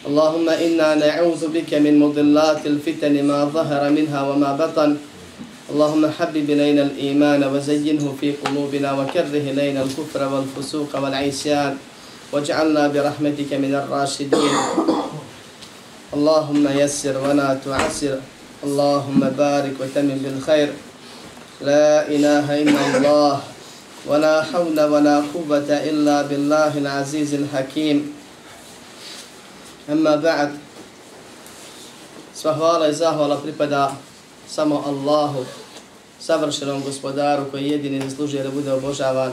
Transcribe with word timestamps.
اللهم 0.00 0.48
إنا 0.48 0.94
نعوذ 0.94 1.52
بك 1.52 1.74
من 1.74 2.00
مضلات 2.00 2.66
الفتن 2.66 3.24
ما 3.24 3.44
ظهر 3.44 3.90
منها 3.90 4.20
وما 4.22 4.56
بطن. 4.56 4.96
اللهم 5.70 6.02
حبب 6.18 6.46
إلينا 6.50 6.82
الإيمان 6.82 7.44
وزينه 7.44 8.14
في 8.20 8.32
قلوبنا 8.32 8.92
وكره 8.92 9.44
إلينا 9.52 9.82
الكفر 9.82 10.22
والفسوق 10.32 10.90
والعصيان. 10.96 11.76
واجعلنا 12.32 12.88
برحمتك 12.88 13.50
من 13.60 13.72
الراشدين. 13.76 14.54
اللهم 16.16 16.64
يسر 16.80 17.14
ولا 17.20 17.60
تعسر. 17.64 18.18
اللهم 18.64 19.20
بارك 19.20 19.74
وتمم 19.80 20.18
بالخير. 20.24 20.68
لا 21.60 22.08
إله 22.08 22.46
إلا 22.62 22.82
الله. 22.96 23.34
ولا 24.08 24.42
حول 24.48 24.78
ولا 24.80 25.16
قوة 25.34 25.68
إلا 25.68 26.22
بالله 26.22 26.72
العزيز 26.78 27.34
الحكيم. 27.34 28.19
Amma 29.90 30.16
ba'd. 30.16 30.50
Sva 32.34 32.54
hvala 32.54 32.88
i 32.88 32.94
zahvala 32.94 33.36
pripada 33.42 33.96
samo 34.48 34.82
Allahu, 34.86 35.44
savršenom 36.20 36.82
gospodaru 36.82 37.50
koji 37.50 37.68
jedini 37.68 38.10
zaslužuje 38.10 38.42
da 38.42 38.50
bude 38.50 38.72
obožavan. 38.72 39.32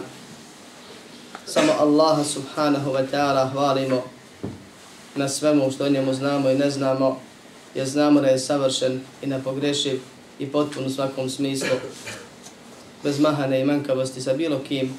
Samo 1.45 1.73
Allaha 1.79 2.23
subhanahu 2.23 2.91
wa 2.91 3.05
ta'ala 3.11 3.51
hvalimo 3.51 4.03
na 5.15 5.29
svemu 5.29 5.71
što 5.71 5.85
o 5.85 5.89
njemu 5.89 6.13
znamo 6.13 6.49
i 6.49 6.55
ne 6.55 6.71
znamo, 6.71 7.19
jer 7.75 7.87
znamo 7.87 8.21
da 8.21 8.27
je 8.27 8.39
savršen 8.39 9.01
i 9.21 9.27
nepogrešiv 9.27 10.01
i 10.39 10.51
potpun 10.51 10.85
u 10.85 10.89
svakom 10.89 11.29
smislu, 11.29 11.77
bez 13.03 13.19
mahane 13.19 13.61
i 13.61 13.65
manjkavosti 13.65 14.21
sa 14.21 14.33
bilo 14.33 14.59
kim 14.67 14.97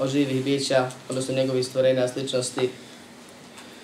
od 0.00 0.10
živih 0.10 0.44
bića, 0.44 0.90
odnosno 1.08 1.34
njegovih 1.34 1.66
stvorenja 1.66 2.08
sličnosti, 2.08 2.70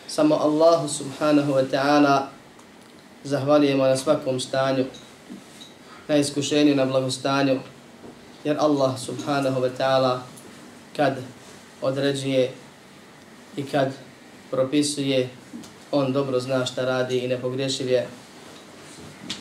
samo 0.07 0.35
Allahu 0.35 0.89
subhanahu 0.89 1.53
wa 1.53 1.65
ta'ala 1.71 2.29
zahvalijemo 3.25 3.85
na 3.87 3.97
svakom 3.97 4.41
stanju, 4.41 4.85
na 6.09 6.17
iskušenju, 6.17 6.75
na 6.75 6.85
blagostanju, 6.85 7.61
jer 8.45 8.57
Allah 8.61 8.99
subhanahu 8.99 9.61
wa 9.61 9.71
ta'ala 9.79 10.19
kad 10.97 11.17
određuje 11.83 12.53
i 13.57 13.63
kad 13.65 13.93
propisuje, 14.51 15.29
on 15.93 16.13
dobro 16.13 16.41
zna 16.41 16.67
šta 16.67 16.85
radi 16.85 17.19
i 17.19 17.29
nepogrešiv 17.29 17.89
je. 17.89 18.07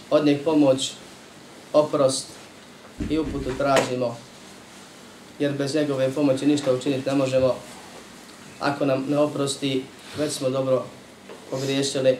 Od 0.10 0.26
njeg 0.26 0.44
pomoć, 0.44 0.92
oprost 1.74 2.28
i 3.10 3.20
uputu 3.20 3.50
tražimo, 3.58 4.18
jer 5.40 5.54
bez 5.54 5.76
njegove 5.76 6.12
pomoći 6.12 6.46
ništa 6.46 6.74
učiniti 6.74 7.10
ne 7.10 7.16
možemo. 7.16 7.56
Ako 8.60 8.86
nam 8.86 9.06
ne 9.10 9.18
oprosti, 9.18 9.84
već 10.18 10.34
smo 10.34 10.50
dobro 10.50 10.86
pogriješili. 11.52 12.18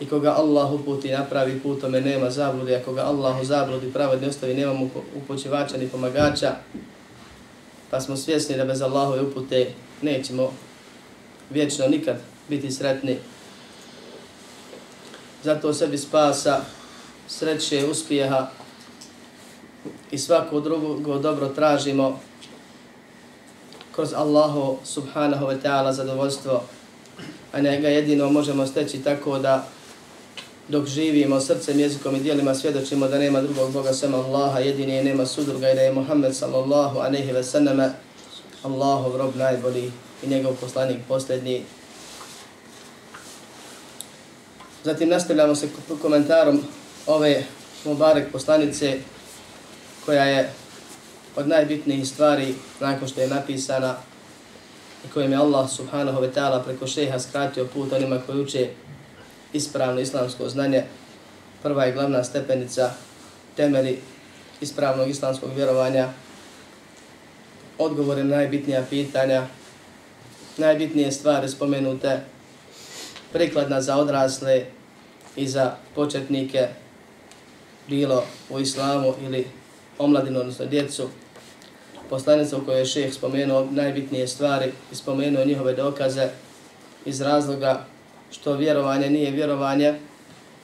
I 0.00 0.06
koga 0.06 0.30
Allah 0.30 0.72
uputi 0.72 1.10
napravi 1.10 1.60
putome 1.60 2.00
nema 2.00 2.30
zabludi, 2.30 2.74
a 2.74 2.82
koga 2.82 3.02
Allah 3.02 3.40
u 3.40 3.44
zabludi 3.44 3.92
pravedni 3.92 4.28
ostavi 4.28 4.54
nema 4.54 4.72
mu 4.72 4.90
upućivača 5.16 5.76
ni 5.76 5.88
pomagača, 5.88 6.54
pa 7.90 8.00
smo 8.00 8.16
svjesni 8.16 8.56
da 8.56 8.64
bez 8.64 8.82
Allahove 8.82 9.22
upute 9.22 9.72
nećemo 10.02 10.52
vječno 11.50 11.86
nikad 11.86 12.16
biti 12.48 12.70
sretni. 12.70 13.16
Zato 15.44 15.74
sebi 15.74 15.98
spasa, 15.98 16.60
sreće, 17.28 17.86
uspjeha 17.90 18.50
i 20.10 20.18
svako 20.18 20.60
drugo 20.60 21.18
dobro 21.18 21.48
tražimo 21.48 22.20
kroz 23.98 24.14
Allahu 24.14 24.78
subhanahu 24.86 25.50
wa 25.50 25.58
ta'ala 25.58 25.90
zadovoljstvo, 25.90 26.62
a 27.52 27.60
ne 27.60 27.80
ga 27.80 27.88
jedino 27.88 28.30
možemo 28.30 28.66
steći 28.66 29.02
tako 29.02 29.38
da 29.38 29.66
dok 30.68 30.86
živimo 30.86 31.40
srcem, 31.40 31.80
jezikom 31.80 32.16
i 32.16 32.20
dijelima 32.20 32.54
svjedočimo 32.54 33.08
da 33.08 33.18
nema 33.18 33.40
drugog 33.40 33.72
Boga 33.72 33.92
sem 33.92 34.14
Allaha, 34.14 34.58
jedini 34.58 34.92
je 34.92 35.04
nema 35.04 35.26
sudruga 35.26 35.70
i 35.70 35.74
da 35.74 35.80
je 35.80 35.92
Muhammed 35.92 36.36
sallallahu 36.36 36.98
aleyhi 36.98 37.34
ve 37.34 37.44
sallama 37.44 37.90
Allahov 38.62 39.16
rob 39.16 39.36
najbolji 39.36 39.92
i 40.22 40.26
njegov 40.26 40.54
poslanik 40.60 40.98
posljednji. 41.08 41.64
Zatim 44.84 45.08
nastavljamo 45.08 45.54
se 45.54 45.68
komentarom 46.02 46.62
ove 47.06 47.42
Mubarek 47.84 48.32
poslanice 48.32 48.98
koja 50.06 50.24
je 50.24 50.52
od 51.38 51.48
najbitnijih 51.48 52.08
stvari 52.08 52.54
nakon 52.80 53.08
što 53.08 53.20
je 53.20 53.28
napisana 53.28 53.94
i 55.04 55.10
kojim 55.10 55.32
je 55.32 55.38
Allah 55.38 55.70
subhanahu 55.70 56.20
wa 56.20 56.30
ta'ala 56.34 56.64
preko 56.64 56.86
šeha 56.86 57.18
skratio 57.18 57.64
put 57.74 57.92
onima 57.92 58.20
koji 58.26 58.40
uče 58.40 58.68
ispravno 59.52 60.00
islamsko 60.00 60.48
znanje. 60.48 60.84
Prva 61.62 61.86
i 61.86 61.92
glavna 61.92 62.24
stepenica 62.24 62.90
temeli 63.56 63.98
ispravnog 64.60 65.08
islamskog 65.08 65.50
vjerovanja, 65.56 66.08
odgovore 67.78 68.24
na 68.24 68.36
najbitnija 68.36 68.84
pitanja, 68.90 69.46
najbitnije 70.56 71.12
stvari 71.12 71.48
spomenute, 71.48 72.20
prikladna 73.32 73.80
za 73.80 73.96
odrasle 73.96 74.64
i 75.36 75.48
za 75.48 75.76
početnike, 75.94 76.68
bilo 77.88 78.24
u 78.50 78.60
islamu 78.60 79.14
ili 79.22 79.46
omladinu, 79.98 80.40
odnosno 80.40 80.66
djecu, 80.66 81.08
poslanica 82.10 82.56
u 82.56 82.64
kojoj 82.64 82.78
je 82.78 82.86
šeheh 82.86 83.14
spomenuo 83.14 83.68
najbitnije 83.70 84.28
stvari 84.28 84.72
i 84.92 84.94
spomenuo 84.94 85.44
njihove 85.44 85.74
dokaze 85.74 86.28
iz 87.04 87.20
razloga 87.20 87.84
što 88.30 88.56
vjerovanje 88.56 89.10
nije 89.10 89.30
vjerovanje 89.30 89.94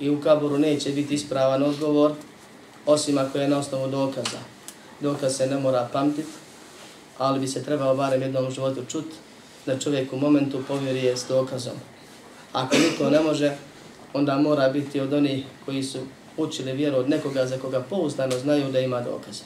i 0.00 0.10
u 0.10 0.20
kaburu 0.20 0.58
neće 0.58 0.90
biti 0.90 1.14
ispravan 1.14 1.62
odgovor 1.62 2.12
osim 2.86 3.18
ako 3.18 3.38
je 3.38 3.48
na 3.48 3.58
osnovu 3.58 3.90
dokaza. 3.90 4.38
Dokaz 5.00 5.36
se 5.36 5.46
ne 5.46 5.58
mora 5.58 5.88
pamtit, 5.92 6.26
ali 7.18 7.40
bi 7.40 7.48
se 7.48 7.64
trebao 7.64 7.96
barem 7.96 8.22
jednom 8.22 8.50
životu 8.50 8.84
čut 8.88 9.04
da 9.66 9.78
čovjek 9.78 10.12
u 10.12 10.16
momentu 10.16 10.62
povjeruje 10.68 11.16
s 11.16 11.24
dokazom. 11.28 11.72
Ako 12.52 12.76
niko 12.76 13.10
ne 13.10 13.20
može, 13.20 13.56
onda 14.12 14.38
mora 14.38 14.68
biti 14.68 15.00
od 15.00 15.12
onih 15.12 15.44
koji 15.64 15.82
su 15.82 15.98
učili 16.36 16.72
vjeru 16.72 16.96
od 16.96 17.08
nekoga 17.08 17.46
za 17.46 17.58
koga 17.58 17.80
pouzdano 17.80 18.38
znaju 18.38 18.72
da 18.72 18.80
ima 18.80 19.00
dokaze 19.00 19.44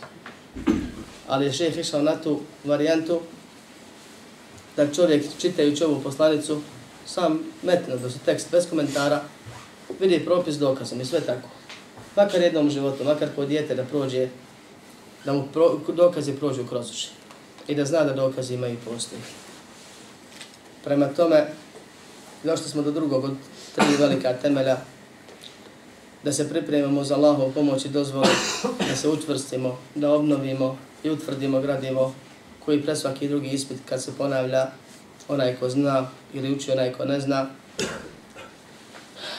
ali 1.29 1.47
je 1.47 1.53
šeheh 1.53 1.79
išao 1.79 2.03
na 2.03 2.17
tu 2.17 2.41
varijantu 2.65 3.21
da 4.77 4.93
čovjek 4.93 5.25
čitajući 5.41 5.85
ovu 5.85 6.01
poslanicu 6.03 6.61
sam 7.07 7.41
metne 7.63 7.97
da 7.97 8.11
se 8.11 8.19
tekst 8.19 8.51
bez 8.51 8.69
komentara 8.71 9.23
vidi 10.01 10.25
propis 10.25 10.57
dokazom 10.57 11.01
i 11.01 11.05
sve 11.05 11.21
tako. 11.21 11.49
Makar 12.17 12.41
jednom 12.43 12.71
životu, 12.71 13.05
makar 13.05 13.29
po 13.37 13.45
dijete 13.45 13.75
da 13.75 13.85
prođe, 13.85 14.29
da 15.25 15.33
mu 15.33 15.45
pro, 15.53 15.79
dokazi 15.89 16.33
prođu 16.33 16.67
kroz 16.67 16.91
uši 16.91 17.09
i 17.69 17.75
da 17.75 17.85
zna 17.85 18.05
da 18.05 18.13
dokazi 18.13 18.55
imaju 18.55 18.77
postoji. 18.85 19.21
Prema 20.85 21.07
tome, 21.07 21.47
došli 22.45 22.69
smo 22.69 22.83
do 22.83 22.91
drugog 22.91 23.25
od 23.25 23.35
tri 23.75 23.97
velika 23.99 24.33
temelja 24.33 24.77
da 26.25 26.33
se 26.33 26.49
pripremimo 26.49 27.05
za 27.05 27.15
Allahovu 27.15 27.53
pomoć 27.53 27.85
i 27.85 27.89
dozvolu, 27.89 28.27
da 28.89 28.97
se 28.97 29.09
učvrstimo, 29.09 29.79
da 29.95 30.13
obnovimo 30.13 30.79
i 31.03 31.11
utvrdimo 31.11 31.61
gradivo 31.61 32.15
koji 32.65 32.83
pre 32.83 32.97
svaki 32.97 33.29
drugi 33.29 33.49
ispit 33.49 33.79
kad 33.89 34.03
se 34.03 34.13
ponavlja 34.19 34.67
onaj 35.29 35.57
ko 35.57 35.69
zna 35.69 36.11
ili 36.35 36.53
uči 36.53 36.71
onaj 36.71 36.93
ko 36.93 37.05
ne 37.05 37.21
zna 37.21 37.47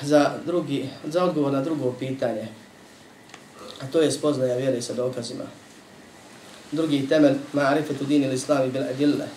za 0.02 0.32
drugi 0.46 0.90
za 1.06 1.24
odgovor 1.24 1.54
na 1.54 1.62
drugo 1.62 1.92
pitanje 2.00 2.48
A 3.80 3.88
to 3.88 4.02
je 4.02 4.12
spoznaja 4.12 4.56
vjere 4.56 4.82
sa 4.82 4.94
dokazima. 4.94 5.44
Drugi 6.72 7.08
temelj, 7.08 7.36
ma'arifetu 7.54 8.06
din 8.06 8.24
ili 8.24 8.36
islami 8.36 8.72
bil 8.72 8.84
adille. 8.84 9.28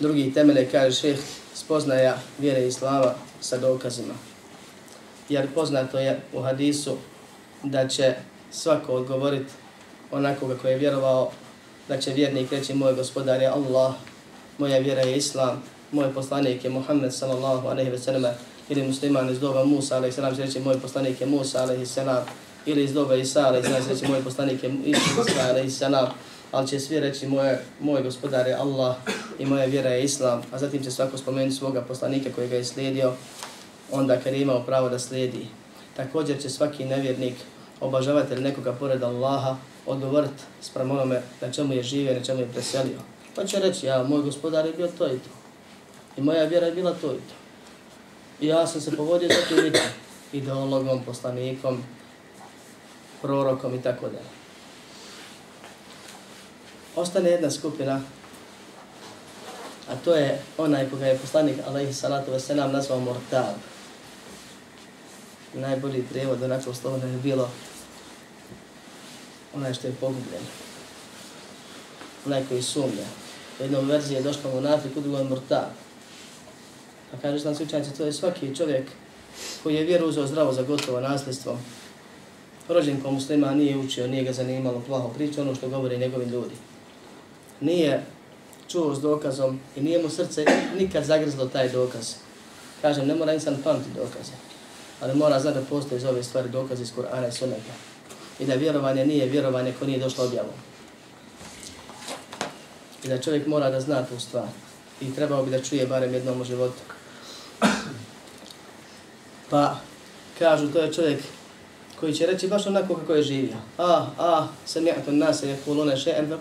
Drugi 0.00 0.32
temelj 0.32 0.58
je, 0.58 0.68
kaže 0.70 1.00
šeh, 1.00 1.18
spoznaja 1.54 2.18
vjere 2.38 2.66
islama 2.66 3.14
sa 3.40 3.58
dokazima. 3.58 4.14
Jer 5.28 5.48
poznato 5.54 5.98
je 5.98 6.20
u 6.32 6.42
hadisu 6.42 6.96
da 7.62 7.88
će 7.88 8.14
svako 8.50 8.92
odgovoriti 8.92 9.52
onako 10.10 10.48
kako 10.48 10.68
je 10.68 10.78
vjerovao 10.78 11.30
da 11.88 11.98
će 11.98 12.12
vjernik 12.12 12.52
reći 12.52 12.74
moj 12.74 12.94
gospodar 12.94 13.42
je 13.42 13.48
Allah, 13.48 13.94
moja 14.58 14.78
vjera 14.78 15.00
je 15.00 15.16
Islam, 15.16 15.62
moj 15.92 16.14
poslanik 16.14 16.64
je 16.64 16.70
Muhammed 16.70 17.14
sallallahu 17.14 17.68
alaihi 17.68 17.90
ve 17.90 17.98
sallam 17.98 18.34
ili 18.68 18.82
musliman 18.82 19.30
iz 19.30 19.40
doba 19.40 19.64
Musa 19.64 19.96
alaihi 19.96 20.14
sallam 20.14 20.36
će 20.36 20.42
reći 20.42 20.60
moj 20.60 20.80
poslanik 20.80 21.20
je 21.20 21.26
Musa 21.26 21.62
alaihi 21.62 21.86
sallam 21.86 22.24
ili 22.66 22.84
iz 22.84 22.92
doba 22.92 23.14
Isa 23.14 23.46
alaihi 23.46 23.66
sallam 23.66 23.82
će 23.82 23.88
reći 23.88 24.08
moj 24.08 24.24
poslanik 24.24 24.62
je 24.62 24.70
Isa 24.84 25.48
alaihi 25.48 25.70
sallam 25.70 26.08
ali 26.52 26.68
će 26.68 26.80
svi 26.80 27.00
reći 27.00 27.26
moj, 27.26 27.56
moj 27.80 28.02
gospodar 28.02 28.46
je 28.46 28.54
Allah 28.54 28.96
i 29.38 29.46
moja 29.46 29.64
vjera 29.64 29.90
je 29.90 30.04
Islam, 30.04 30.42
a 30.52 30.58
zatim 30.58 30.84
će 30.84 30.90
svako 30.90 31.18
spomenuti 31.18 31.56
svoga 31.56 31.82
poslanika 31.82 32.30
koji 32.34 32.48
ga 32.48 32.56
je 32.56 32.64
slijedio 32.64 33.12
onda 33.92 34.20
kad 34.20 34.32
je 34.32 34.40
imao 34.40 34.62
pravo 34.62 34.88
da 34.88 34.98
slijedi. 34.98 35.46
Također 35.96 36.42
će 36.42 36.50
svaki 36.50 36.84
nevjernik 36.84 37.34
obažavatelj 37.80 38.40
nekoga 38.40 38.72
pored 38.72 39.02
Allaha 39.02 39.56
odgovoriti 39.86 40.42
sprem 40.60 40.90
onome 40.90 41.22
na 41.40 41.52
čemu 41.52 41.74
je 41.74 41.82
živio, 41.82 42.14
na 42.14 42.24
čemu 42.24 42.40
je 42.40 42.52
preselio. 42.52 42.98
Pa 43.36 43.44
će 43.44 43.58
reći, 43.58 43.86
ja, 43.86 44.02
moj 44.02 44.22
gospodar 44.22 44.66
je 44.66 44.72
bio 44.72 44.88
to 44.98 45.06
i 45.06 45.18
to. 45.18 45.30
I 46.16 46.20
moja 46.20 46.44
vjera 46.44 46.66
je 46.66 46.74
bila 46.74 46.92
to 46.92 47.06
i 47.12 47.16
to. 47.16 47.34
I 48.40 48.46
ja 48.46 48.66
sam 48.66 48.80
se 48.80 48.96
povodio 48.96 49.28
za 49.28 49.56
tim 49.56 49.72
ideologom, 50.32 51.02
poslanikom, 51.04 51.82
prorokom 53.22 53.74
i 53.74 53.82
tako 53.82 54.06
dalje. 54.06 54.36
Ostane 56.96 57.30
jedna 57.30 57.50
skupina, 57.50 58.00
a 59.88 59.96
to 60.04 60.14
je 60.14 60.42
onaj 60.58 60.90
koga 60.90 61.06
je 61.06 61.18
poslanik, 61.18 61.56
alaihi 61.66 61.92
salatu 61.92 62.32
wasalam, 62.32 62.72
nazvao 62.72 63.00
mortab. 63.00 63.75
Najbolji 65.56 66.04
prevod 66.12 66.42
onako 66.42 66.72
da 67.00 67.06
je 67.06 67.18
bilo 67.22 67.50
onaj 69.54 69.74
što 69.74 69.86
je 69.86 69.92
pogubljen. 70.00 70.42
Onaj 72.26 72.44
koji 72.48 72.62
sumnja. 72.62 73.06
U 73.60 73.62
jednom 73.62 73.88
verziji 73.88 74.16
je 74.16 74.22
došlo 74.22 74.50
mu 74.50 74.60
nafik, 74.60 74.96
u 74.96 75.00
drugom 75.00 75.28
mortab. 75.28 75.70
Pa 77.10 77.18
kaže 77.18 77.44
nam 77.44 77.54
slučajnici, 77.54 77.96
to 77.96 78.04
je 78.04 78.12
svaki 78.12 78.56
čovjek 78.56 78.88
koji 79.62 79.74
je 79.74 79.84
vjeru 79.84 80.08
uzeo 80.08 80.26
zdravo 80.26 80.52
za 80.52 80.62
gotovo 80.62 81.00
nasljedstvo. 81.00 81.58
Rođen 82.68 83.00
ko 83.00 83.10
muslima 83.10 83.54
nije 83.54 83.78
učio, 83.78 84.06
nije 84.06 84.24
ga 84.24 84.32
zanimalo 84.32 84.82
plaho 84.86 85.08
priča, 85.08 85.42
ono 85.42 85.54
što 85.54 85.68
govori 85.68 85.98
njegovi 85.98 86.24
ljudi. 86.24 86.54
Nije 87.60 88.02
čuo 88.68 88.94
s 88.94 89.00
dokazom 89.00 89.60
i 89.76 89.80
nije 89.80 90.02
mu 90.02 90.10
srce 90.10 90.44
nikad 90.78 91.04
zagrzlo 91.04 91.46
taj 91.46 91.68
dokaz. 91.68 92.14
Kažem, 92.82 93.06
ne 93.06 93.14
mora 93.14 93.34
insan 93.34 93.56
pamti 93.64 93.88
dokaze, 93.94 94.32
ali 95.00 95.14
mora 95.14 95.40
znati 95.40 95.58
da 95.58 95.64
postoje 95.64 96.00
za 96.00 96.10
ove 96.10 96.22
stvari 96.22 96.48
dokaze 96.48 96.82
iz 96.82 96.92
Kur'ana 96.96 97.28
i 97.28 97.32
Sunneta. 97.32 97.72
I 98.40 98.46
da 98.46 98.54
vjerovanje 98.54 99.06
nije 99.06 99.26
vjerovanje 99.26 99.74
ko 99.78 99.86
nije 99.86 99.98
došlo 99.98 100.24
objavom. 100.24 100.54
I 103.04 103.08
da 103.08 103.20
čovjek 103.20 103.46
mora 103.46 103.70
da 103.70 103.80
zna 103.80 104.04
tu 104.04 104.20
stvar. 104.20 104.48
I 105.00 105.14
trebao 105.14 105.42
bi 105.42 105.50
da 105.50 105.62
čuje 105.62 105.86
barem 105.86 106.14
jednom 106.14 106.40
u 106.40 106.44
životu. 106.44 106.80
Pa, 109.50 109.76
kažu, 110.38 110.72
to 110.72 110.78
je 110.78 110.92
čovjek 110.92 111.20
koji 112.00 112.14
će 112.14 112.26
reći 112.26 112.48
baš 112.48 112.66
onako 112.66 112.94
kako 112.94 113.14
je 113.14 113.22
živio. 113.22 113.56
Ah, 113.78 114.06
ah, 114.18 114.46
sam 114.64 114.86
ja 114.86 114.94
to 115.04 115.12
nas 115.12 115.42
je 115.42 115.56
kulone 115.64 115.96
še 115.96 116.10
en. 116.10 116.32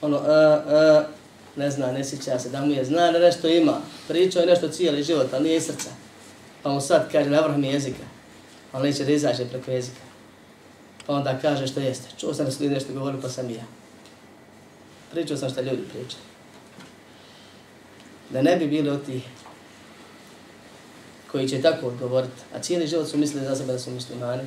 Ono, 0.00 0.16
a, 0.16 0.62
a, 0.68 1.04
ne 1.56 1.70
zna, 1.70 1.92
ne 1.92 2.04
sjeća 2.04 2.38
se 2.38 2.48
da 2.48 2.60
mu 2.60 2.72
je, 2.72 2.84
zna 2.84 3.12
da 3.12 3.18
nešto 3.18 3.48
ima, 3.48 3.80
pričao 4.08 4.40
je 4.40 4.46
nešto 4.46 4.68
cijeli 4.68 5.02
život, 5.02 5.26
ali 5.32 5.44
nije 5.44 5.56
iz 5.56 5.64
srca. 5.64 5.90
Pa 6.62 6.70
mu 6.70 6.80
sad 6.80 7.12
kaže, 7.12 7.30
navrh 7.30 7.56
mi 7.56 7.68
jezika, 7.68 8.04
ali 8.72 8.88
neće 8.88 9.04
da 9.04 9.12
izađe 9.12 9.44
preko 9.44 9.70
jezika. 9.70 10.00
Pa 11.06 11.12
onda 11.14 11.38
kaže 11.42 11.66
što 11.66 11.80
jeste. 11.80 12.08
Čuo 12.18 12.34
sam 12.34 12.44
da 12.44 12.50
su 12.50 12.62
ljudi 12.62 12.74
nešto 12.74 12.92
govorili, 12.92 13.22
pa 13.22 13.28
sam 13.28 13.50
i 13.50 13.54
ja. 13.54 13.64
Pričao 15.10 15.36
sam 15.36 15.50
što 15.50 15.60
ljudi 15.60 15.82
pričaju. 15.82 16.22
Da 18.30 18.42
ne 18.42 18.56
bi 18.56 18.66
bili 18.66 18.90
od 18.90 19.06
tih 19.06 19.22
koji 21.32 21.48
će 21.48 21.62
tako 21.62 21.86
odgovoriti, 21.86 22.42
a 22.54 22.58
cijeli 22.58 22.86
život 22.86 23.08
su 23.08 23.18
mislili 23.18 23.46
za 23.46 23.56
sebe 23.56 23.72
da 23.72 23.78
su 23.78 23.90
muslimani, 23.90 24.42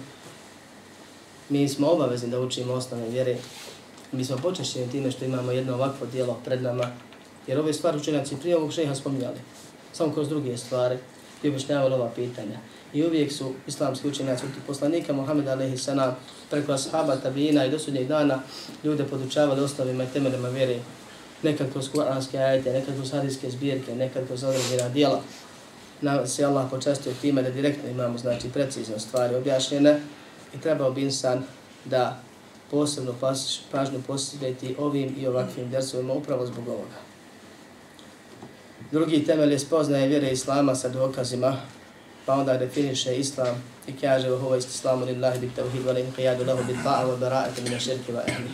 mi 1.49 1.69
smo 1.69 1.87
obavezni 1.87 2.29
da 2.29 2.39
učimo 2.39 2.73
osnovne 2.73 3.09
vjere. 3.09 3.37
Mi 4.13 4.25
smo 4.25 4.37
počešćeni 4.37 4.91
time 4.91 5.11
što 5.11 5.25
imamo 5.25 5.51
jedno 5.51 5.73
ovakvo 5.73 6.07
dijelo 6.07 6.39
pred 6.45 6.61
nama, 6.61 6.91
jer 7.47 7.59
ove 7.59 7.73
stvari 7.73 7.97
učenjaci 7.97 8.35
prije 8.35 8.57
ovog 8.57 8.73
šeha 8.73 8.95
spominjali, 8.95 9.37
samo 9.93 10.13
kroz 10.13 10.29
druge 10.29 10.57
stvari, 10.57 10.97
i 11.43 11.47
objašnjavali 11.47 11.93
ova 11.93 12.09
pitanja. 12.15 12.57
I 12.93 13.05
uvijek 13.05 13.31
su 13.31 13.53
islamski 13.67 14.07
učenjaci 14.07 14.45
od 14.45 14.51
poslanika 14.67 15.13
Muhammed 15.13 15.47
alaihi 15.47 15.77
sanam 15.77 16.15
preko 16.49 16.71
ashaba, 16.71 17.15
tabijina 17.15 17.65
i 17.65 17.69
dosudnjeg 17.69 18.07
dana 18.07 18.39
ljude 18.83 19.03
podučavali 19.03 19.61
osnovima 19.61 20.03
i 20.03 20.07
temeljima 20.13 20.49
vjere 20.49 20.79
nekad 21.43 21.71
kroz 21.71 21.89
kuranske 21.89 22.37
ajete, 22.37 22.73
nekad 22.73 22.95
kroz 22.95 23.11
hadijske 23.11 23.49
zbirke, 23.49 23.95
nekad 23.95 24.27
kroz 24.27 24.43
određena 24.43 24.89
dijela 24.89 25.21
nam 26.01 26.27
se 26.27 26.45
Allah 26.45 26.69
počastio 26.69 27.13
time 27.21 27.43
da 27.43 27.49
direktno 27.49 27.89
imamo 27.89 28.17
znači 28.17 28.49
precizno 28.49 28.99
stvari 28.99 29.35
objašnjene 29.35 29.99
i 30.55 30.61
trebao 30.61 30.91
bi 30.91 31.01
insan 31.01 31.43
da 31.85 32.21
posebno 32.73 33.13
pažnju 33.71 34.01
postigati 34.07 34.75
ovim 34.79 35.15
i 35.19 35.27
ovakvim 35.27 35.69
dersovima 35.69 36.13
upravo 36.13 36.45
zbog 36.45 36.67
ovoga. 36.67 36.99
Drugi 38.91 39.25
temelj 39.25 39.51
je 39.51 39.59
spoznaje 39.59 40.07
vjere 40.07 40.31
Islama 40.31 40.75
sa 40.75 40.89
dokazima, 40.89 41.57
pa 42.25 42.33
onda 42.33 42.57
definiše 42.57 43.15
Islam 43.15 43.63
i 43.87 43.97
kaže 43.97 44.31
u 44.31 44.35
ovo 44.35 44.55
islamu 44.55 45.05
lillahi 45.05 45.39
bit 45.39 45.51
tawhid 45.55 45.85
wa 45.85 45.93
l'inqiyadu 45.93 46.47
lahu 46.47 46.63
bit 46.67 46.77
ta'a 46.83 47.05
wa 47.05 47.17
bara'ati 47.19 47.61
min 47.61 47.73
ash-shirki 47.73 48.11
wa 48.13 48.21
ahli. 48.27 48.49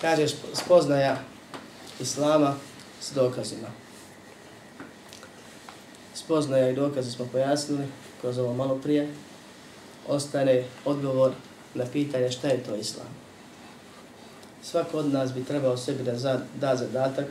Kaže 0.00 0.28
spoznaja 0.54 1.16
Islama 2.00 2.54
s 3.00 3.12
dokazima 3.14 3.68
spoznaja 6.14 6.70
i 6.70 6.74
dokaze 6.74 7.10
smo 7.10 7.28
pojasnili 7.32 7.84
kroz 8.20 8.38
ovo 8.38 8.54
malo 8.54 8.78
prije, 8.82 9.08
ostane 10.08 10.64
odgovor 10.84 11.32
na 11.74 11.84
pitanje 11.92 12.30
šta 12.30 12.48
je 12.48 12.62
to 12.62 12.74
islam. 12.76 13.06
Svako 14.62 14.98
od 14.98 15.12
nas 15.12 15.32
bi 15.32 15.44
trebao 15.44 15.76
sebi 15.76 16.02
da 16.02 16.18
za, 16.18 16.40
da 16.60 16.76
zadatak, 16.76 17.26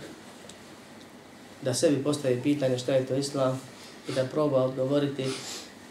da 1.61 1.73
sebi 1.73 2.03
postavi 2.03 2.41
pitanje 2.43 2.77
šta 2.77 2.93
je 2.93 3.05
to 3.05 3.15
islam 3.15 3.61
i 4.09 4.11
da 4.11 4.25
proba 4.25 4.63
odgovoriti 4.63 5.25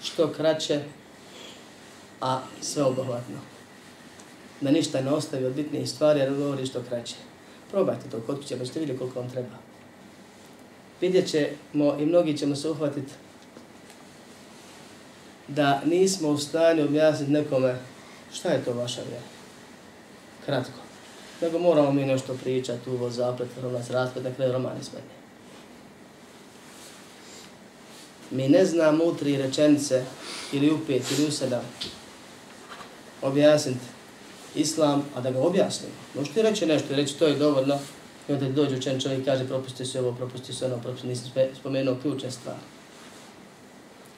što 0.03 0.33
kraće, 0.33 0.81
a 2.21 2.41
sve 2.61 2.83
obohvatno. 2.83 3.37
Da 4.61 4.71
ništa 4.71 5.01
ne 5.01 5.11
ostavi 5.11 5.45
od 5.45 5.53
bitnijih 5.53 5.91
stvari, 5.91 6.21
jer 6.21 6.35
govori 6.35 6.67
što 6.67 6.83
kraće. 6.89 7.15
Probajte 7.71 8.11
to 8.11 8.21
kod 8.27 8.37
kuće, 8.37 8.59
pa 8.59 8.65
ćete 8.65 8.81
vidjeti 8.81 8.99
koliko 8.99 9.21
vam 9.21 9.31
treba 9.31 9.71
vidjet 11.01 11.31
ćemo 11.31 11.97
i 12.01 12.07
mnogi 12.07 12.39
ćemo 12.39 12.57
se 12.57 12.71
uhvatiti 12.71 13.13
da 15.49 15.83
nismo 15.85 16.29
u 16.29 16.39
stanju 16.39 16.85
objasniti 16.85 17.33
nekome 17.33 17.77
šta 18.33 18.49
je 18.49 18.65
to 18.65 18.73
vaša 18.73 19.03
vjera. 19.03 19.25
Kratko. 20.47 20.81
Nego 21.41 21.59
moramo 21.59 21.93
mi 21.93 22.05
nešto 22.05 22.35
pričati, 22.43 22.91
uvo, 22.91 23.11
zaplet, 23.11 23.49
romac, 23.63 23.91
raspet, 23.91 24.25
na 24.25 24.35
kraju 24.35 24.53
roman 24.53 24.81
ispadne. 24.81 25.11
Mi 28.31 28.49
ne 28.49 28.65
znamo 28.65 29.05
u 29.05 29.15
tri 29.15 29.37
rečenice 29.37 30.05
ili 30.53 30.71
u 30.71 30.79
pet 30.87 31.03
ili 31.19 31.29
u 31.29 31.31
sedam 31.31 31.65
objasniti 33.23 33.87
islam, 34.55 35.05
a 35.17 35.21
da 35.21 35.31
ga 35.31 35.41
objasnimo. 35.41 35.95
Možete 36.15 36.43
reći 36.43 36.67
nešto 36.67 36.93
i 36.93 36.97
reći 36.97 37.19
to 37.19 37.27
je 37.27 37.35
dovoljno, 37.35 37.79
I 38.31 38.33
onda 38.33 38.49
dođe 38.49 38.77
učen 38.77 39.01
čovjek 39.01 39.21
i 39.21 39.25
kaže 39.25 39.47
propusti 39.47 39.85
se 39.85 40.01
ovo, 40.01 40.13
propusti 40.13 40.53
se 40.53 40.67
ono, 40.67 40.77
propusti, 40.79 41.07
nisam 41.07 41.31
spomenuo 41.61 41.97
ključne 42.03 42.31
stvari. 42.31 42.61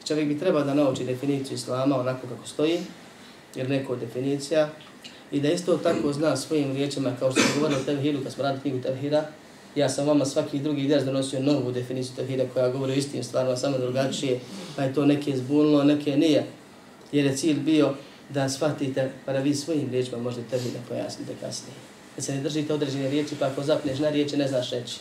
Čovjek 0.04 0.28
bi 0.28 0.38
trebao 0.38 0.64
da 0.64 0.74
nauči 0.74 1.04
definiciju 1.04 1.54
islama 1.54 2.00
onako 2.00 2.26
kako 2.26 2.46
stoji, 2.46 2.80
jer 3.54 3.70
neko 3.70 3.96
definicija, 3.96 4.68
i 5.32 5.40
da 5.40 5.52
isto 5.52 5.76
tako 5.76 6.12
zna 6.12 6.36
svojim 6.36 6.72
riječima, 6.72 7.12
kao 7.18 7.32
što 7.32 7.40
sam 7.40 7.50
govorio 7.54 7.78
o 7.78 7.84
Tevhidu, 7.84 8.22
kad 8.22 8.32
smo 8.32 8.42
radili 8.42 8.62
knjigu 8.62 8.82
Tevhida, 8.82 9.28
ja 9.74 9.88
sam 9.88 10.06
vama 10.06 10.24
svaki 10.24 10.58
drugi 10.58 10.88
ders 10.88 11.04
donosio 11.04 11.40
novu 11.40 11.72
definiciju 11.72 12.16
Tevhida 12.16 12.44
koja 12.54 12.68
govori 12.68 12.92
o 12.92 12.96
istim 12.96 13.22
stvarima, 13.22 13.56
samo 13.56 13.78
drugačije, 13.78 14.40
pa 14.76 14.82
je 14.82 14.94
to 14.94 15.06
neke 15.06 15.36
zbunilo, 15.36 15.84
neke 15.84 16.16
nije. 16.16 16.46
Jer 17.12 17.26
je 17.26 17.36
cilj 17.36 17.60
bio 17.60 17.94
da 18.28 18.48
shvatite, 18.48 19.10
pa 19.26 19.32
da 19.32 19.38
vi 19.38 19.54
svojim 19.54 19.90
riječima 19.90 20.18
možete 20.18 20.48
Tevhida 20.50 20.78
pojasnite 20.88 21.32
kasnije 21.40 21.92
da 22.16 22.22
se 22.22 22.34
ne 22.34 22.40
držite 22.40 22.74
određene 22.74 23.10
riječi, 23.10 23.34
pa 23.38 23.46
ako 23.46 23.62
zapneš 23.62 23.98
na 23.98 24.10
riječi 24.10 24.36
ne 24.36 24.48
znaš 24.48 24.70
reći. 24.70 24.96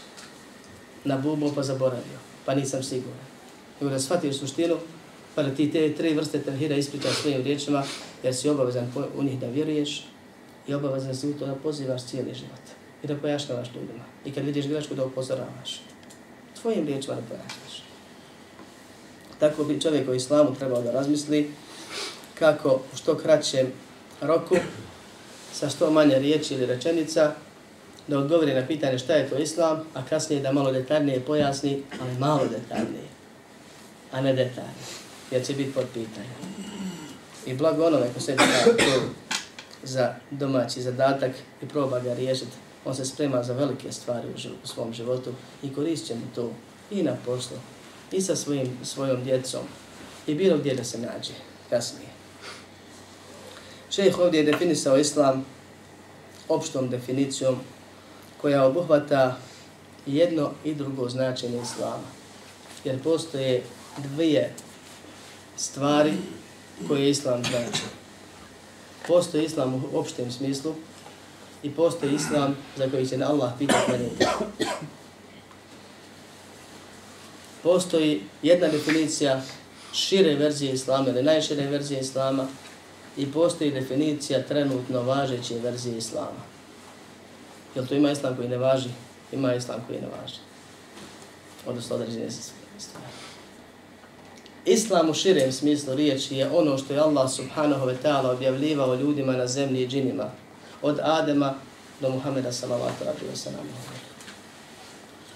Na 1.04 1.18
bubu 1.18 1.52
pa 1.56 1.64
zaboravio, 1.64 2.20
pa 2.46 2.56
nisam 2.56 2.84
siguran. 2.84 3.20
Nego 3.82 3.94
da 3.94 4.00
shvatiš 4.00 4.38
suštinu 4.38 4.78
Pa 5.36 5.44
da 5.44 5.56
ti 5.56 5.72
te 5.72 5.94
tri 5.94 6.14
vrste 6.14 6.40
tevhida 6.40 6.76
ispričaš 6.76 7.16
svojim 7.16 7.44
riječima, 7.44 7.84
jer 8.24 8.36
si 8.36 8.50
obavezan 8.50 8.92
u 9.18 9.24
njih 9.24 9.40
da 9.40 9.48
vjeruješ 9.48 10.06
i 10.68 10.74
obavezan 10.74 11.16
si 11.16 11.30
u 11.30 11.34
to 11.34 11.46
da 11.46 11.56
pozivaš 11.56 12.06
cijeli 12.06 12.34
život 12.34 12.62
i 13.04 13.08
da 13.08 13.16
pojašnjavaš 13.16 13.68
ljudima. 13.76 14.04
I 14.26 14.32
kad 14.32 14.46
vidiš 14.46 14.68
grešku 14.68 14.96
da 14.96 15.06
upozoravaš. 15.06 15.82
Tvojim 16.62 16.88
riječima 16.88 17.16
da 17.16 17.22
pojašnjaš. 17.22 17.84
Tako 19.40 19.64
bi 19.64 19.82
čovjek 19.82 20.10
u 20.10 20.14
islamu 20.14 20.56
trebao 20.56 20.82
da 20.82 20.92
razmisli 20.92 21.52
kako 22.40 22.70
u 22.94 22.98
što 22.98 23.18
kraćem 23.18 23.68
roku 24.22 24.56
sa 25.54 25.70
što 25.70 25.92
manje 25.92 26.20
riječi 26.20 26.54
ili 26.54 26.66
rečenica 26.66 27.32
da 28.08 28.20
odgovori 28.20 28.54
na 28.54 28.68
pitanje 28.68 29.00
šta 29.00 29.14
je 29.14 29.30
to 29.30 29.38
islam, 29.38 29.80
a 29.94 30.06
kasnije 30.10 30.42
da 30.42 30.52
malo 30.52 30.72
detaljnije 30.72 31.20
pojasni, 31.20 31.84
ali 32.02 32.20
malo 32.20 32.42
detaljnije, 32.48 33.08
a 34.12 34.22
ne 34.22 34.34
detaljnije, 34.34 35.01
jer 35.32 35.46
će 35.46 35.54
biti 35.54 35.74
pod 35.74 35.86
pitanje. 35.94 36.30
I 37.46 37.54
blago 37.54 37.86
onome 37.86 38.14
ko 38.14 38.20
se 38.20 38.36
da 38.36 38.44
to 38.64 39.02
za 39.84 40.16
domaći 40.32 40.82
zadatak 40.82 41.32
i 41.62 41.68
proba 41.68 42.00
ga 42.00 42.14
riješiti, 42.14 42.52
on 42.86 42.96
se 42.96 43.06
sprema 43.06 43.44
za 43.44 43.54
velike 43.54 43.92
stvari 43.92 44.28
u, 44.28 44.50
u 44.64 44.68
svom 44.68 44.94
životu 44.94 45.34
i 45.64 45.74
koristit 45.74 46.16
mu 46.16 46.24
to 46.36 46.52
i 46.92 47.04
na 47.04 47.16
poslu, 47.26 47.58
i 48.12 48.22
sa 48.22 48.36
svojim, 48.36 48.78
svojom 48.84 49.24
djecom, 49.24 49.62
i 50.28 50.36
bilo 50.36 50.58
gdje 50.58 50.76
da 50.76 50.84
se 50.84 50.98
nađe 50.98 51.34
kasnije. 51.70 52.10
Šejh 53.92 54.20
ovdje 54.20 54.38
je 54.40 54.52
definisao 54.52 54.98
islam 54.98 55.46
opštom 56.48 56.90
definicijom 56.90 57.56
koja 58.42 58.66
obuhvata 58.66 59.38
jedno 60.06 60.52
i 60.64 60.74
drugo 60.74 61.10
značenje 61.10 61.62
islama. 61.62 62.08
Jer 62.84 63.04
postoje 63.04 63.64
dvije 63.98 64.54
stvari 65.62 66.14
koje 66.88 67.10
islam 67.10 67.44
znači. 67.44 67.84
Postoji 69.08 69.46
islam 69.46 69.74
u 69.74 69.98
opštem 70.00 70.32
smislu 70.32 70.76
i 71.64 71.72
postoji 71.72 72.16
islam 72.16 72.58
za 72.78 72.90
koji 72.90 73.08
će 73.08 73.18
na 73.18 73.30
Allah 73.30 73.52
pitati 73.60 73.92
meni. 73.92 74.10
Postoji 77.64 78.24
jedna 78.44 78.68
definicija 78.68 79.42
šire 79.94 80.36
verzije 80.36 80.74
islama 80.74 81.10
ili 81.10 81.24
najšire 81.24 81.68
verzije 81.68 82.00
islama 82.00 82.48
i 83.18 83.32
postoji 83.32 83.72
definicija 83.72 84.44
trenutno 84.44 85.02
važeće 85.02 85.60
verzije 85.60 85.98
islama. 85.98 86.42
Jel 87.76 87.88
to 87.88 87.96
ima 87.96 88.12
islam 88.12 88.36
koji 88.36 88.50
ne 88.50 88.58
važi? 88.58 88.90
Ima 89.32 89.56
islam 89.56 89.84
koji 89.88 90.02
ne 90.02 90.08
važi. 90.08 90.40
Odnosno 91.68 91.96
određene 91.96 92.32
stvari. 92.78 93.21
Islam 94.66 95.10
u 95.10 95.14
širem 95.14 95.52
smislu 95.52 95.96
riječi 95.96 96.36
je 96.36 96.50
ono 96.50 96.78
što 96.78 96.94
je 96.94 97.00
Allah 97.00 97.32
subhanahu 97.32 97.86
wa 97.86 97.96
ta'ala 98.04 98.32
objavljivao 98.32 98.96
ljudima 98.96 99.34
na 99.34 99.48
zemlji 99.48 99.84
i 99.84 99.88
džinima. 99.88 100.30
Od 100.82 101.00
Adema 101.04 101.54
do 102.02 102.10
Muhammeda 102.10 102.52
sallallahu 102.52 102.96
alaihi 103.02 103.26
wa 103.34 103.36
sallam. 103.36 103.68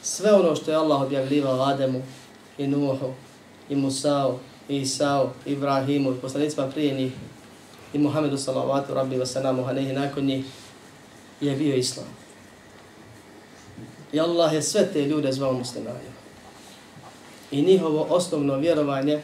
Sve 0.02 0.34
ono 0.34 0.56
što 0.56 0.72
je 0.72 0.78
Allah 0.78 1.02
objavljivao 1.02 1.62
Ademu 1.62 2.02
i 2.58 2.68
Nuhu 2.68 3.14
i 3.70 3.76
Musa'u 3.76 4.38
i 4.70 4.82
Isa'u 4.82 5.30
i 5.46 5.52
Ibrahimu 5.52 6.12
i 6.12 6.22
poslanicima 6.22 6.68
prije 6.68 6.94
njih 6.94 7.14
i 7.94 7.98
Muhammedu 7.98 8.38
sallallahu 8.38 8.94
alaihi 8.94 9.22
wa 9.22 9.26
sallam 9.26 9.58
nakon 9.94 10.26
njih 10.26 10.46
je 11.42 11.56
bio 11.56 11.76
Islam. 11.76 12.08
I 14.14 14.20
Allah 14.20 14.54
je 14.54 14.62
sve 14.62 14.94
te 14.94 15.06
ljude 15.06 15.32
zvao 15.32 15.54
muslimanima. 15.54 16.15
I 17.52 17.62
njihovo 17.62 18.08
osnovno 18.10 18.58
vjerovanje, 18.58 19.22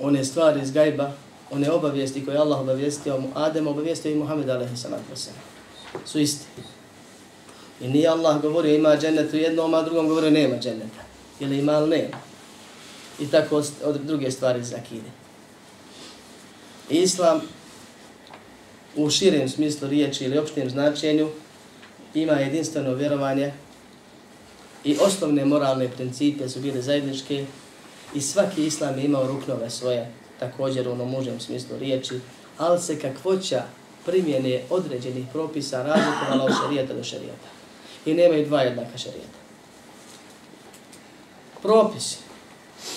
one 0.00 0.24
stvari 0.24 0.60
iz 0.62 0.70
gajba, 0.70 1.12
one 1.50 1.70
obavijesti 1.70 2.24
koje 2.24 2.38
Allah 2.38 2.60
obavijestio 2.60 3.20
mu 3.20 3.28
Adem, 3.34 3.66
obavijestio 3.66 4.12
i 4.12 4.14
Muhammed 4.14 4.48
alaihi 4.48 4.76
sallatu 4.76 5.04
su 6.06 6.18
isti. 6.18 6.46
I 7.80 7.88
nije 7.88 8.08
Allah 8.08 8.42
govorio 8.42 8.74
ima 8.74 8.96
džennet 8.96 9.32
u 9.32 9.36
jednom, 9.36 9.74
a 9.74 9.82
drugom 9.82 10.08
govorio 10.08 10.30
nema 10.30 10.56
dženneta. 10.56 11.02
Ili 11.40 11.58
ima 11.58 11.72
ili 11.72 11.90
nema. 11.90 12.16
I 13.20 13.26
tako 13.30 13.62
od 13.84 14.00
druge 14.04 14.30
stvari 14.30 14.64
zakide. 14.64 15.10
Islam 16.90 17.40
u 18.96 19.10
širem 19.10 19.48
smislu 19.48 19.88
riječi 19.88 20.24
ili 20.24 20.38
opštem 20.38 20.70
značenju 20.70 21.28
ima 22.14 22.32
jedinstveno 22.32 22.94
vjerovanje 22.94 23.52
i 24.84 24.96
osnovne 25.00 25.44
moralne 25.44 25.88
principe 25.88 26.48
su 26.48 26.60
bile 26.60 26.82
zajedničke 26.82 27.46
i 28.14 28.20
svaki 28.20 28.66
islam 28.66 28.98
je 28.98 29.04
imao 29.04 29.26
ruknove 29.26 29.70
svoje, 29.70 30.10
također 30.38 30.88
ono 30.88 31.04
u 31.04 31.06
onom 31.06 31.14
užem 31.14 31.40
smislu 31.40 31.78
riječi, 31.78 32.20
ali 32.58 32.80
se 32.80 33.00
kakvoća 33.00 33.62
primjene 34.06 34.62
određenih 34.70 35.26
propisa 35.32 35.82
razlikovala 35.82 36.44
od 36.44 36.52
šarijeta 36.62 36.94
do 36.94 37.04
šarijeta. 37.04 37.48
I 38.06 38.14
nemaju 38.14 38.46
dva 38.46 38.62
jednaka 38.62 38.98
šarijeta. 38.98 39.38
Propisi. 41.62 42.16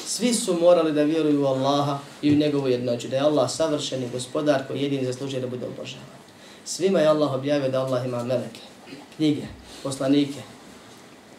Svi 0.06 0.34
su 0.34 0.60
morali 0.60 0.92
da 0.92 1.04
vjeruju 1.04 1.42
u 1.42 1.46
Allaha 1.46 2.00
i 2.22 2.32
u 2.32 2.36
njegovu 2.36 2.68
jednoću, 2.68 3.08
da 3.08 3.15
je 3.15 3.22
Allah 3.22 3.51
savršeni 3.51 4.10
gospodar 4.13 4.68
koji 4.68 4.82
jedini 4.82 5.06
zaslužuje 5.06 5.42
da 5.42 5.48
bude 5.48 5.65
obožavan. 5.65 6.06
Svima 6.65 7.00
je 7.00 7.08
Allah 7.08 7.34
objavio 7.34 7.70
da 7.70 7.82
Allah 7.82 8.06
ima 8.06 8.24
meleke 8.24 8.60
knjige, 9.15 9.42
poslanike, 9.84 10.42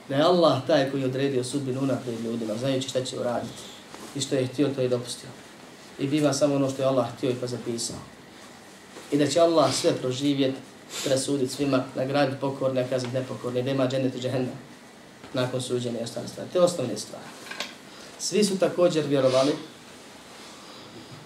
da 0.08 0.14
je 0.14 0.22
Allah 0.22 0.66
taj 0.66 0.90
koji 0.90 1.00
je 1.00 1.06
odredio 1.06 1.44
sudbinu 1.44 1.80
unaprijed 1.80 2.24
ljudima, 2.24 2.54
znajući 2.56 2.88
šta 2.88 3.04
će 3.04 3.20
uraditi 3.20 3.62
i 4.14 4.20
što 4.20 4.34
je 4.34 4.46
htio, 4.46 4.68
to 4.68 4.80
je 4.80 4.88
dopustio. 4.88 5.28
I 5.98 6.06
biva 6.06 6.32
samo 6.32 6.54
ono 6.54 6.70
što 6.70 6.82
je 6.82 6.86
Allah 6.86 7.06
htio 7.16 7.30
i 7.30 7.34
pa 7.40 7.46
zapisao. 7.46 7.96
I 9.12 9.18
da 9.18 9.26
će 9.26 9.40
Allah 9.40 9.74
sve 9.74 9.92
proživjeti, 9.92 10.58
presuditi 11.04 11.54
svima, 11.54 11.84
nagraditi 11.96 12.40
pokorne, 12.40 12.80
a 12.80 12.88
kazati 12.88 13.14
nepokorne, 13.14 13.62
da 13.62 13.70
ima 13.70 13.88
džennet 13.88 14.14
i 14.14 14.20
džehennem 14.20 14.54
nakon 15.34 15.62
suđenja 15.62 16.00
i 16.00 16.02
ostale 16.02 16.28
stvari. 16.28 16.50
Te 16.52 16.60
osnovne 16.60 16.98
stvari. 16.98 17.24
Svi 18.18 18.44
su 18.44 18.58
također 18.58 19.06
vjerovali 19.06 19.52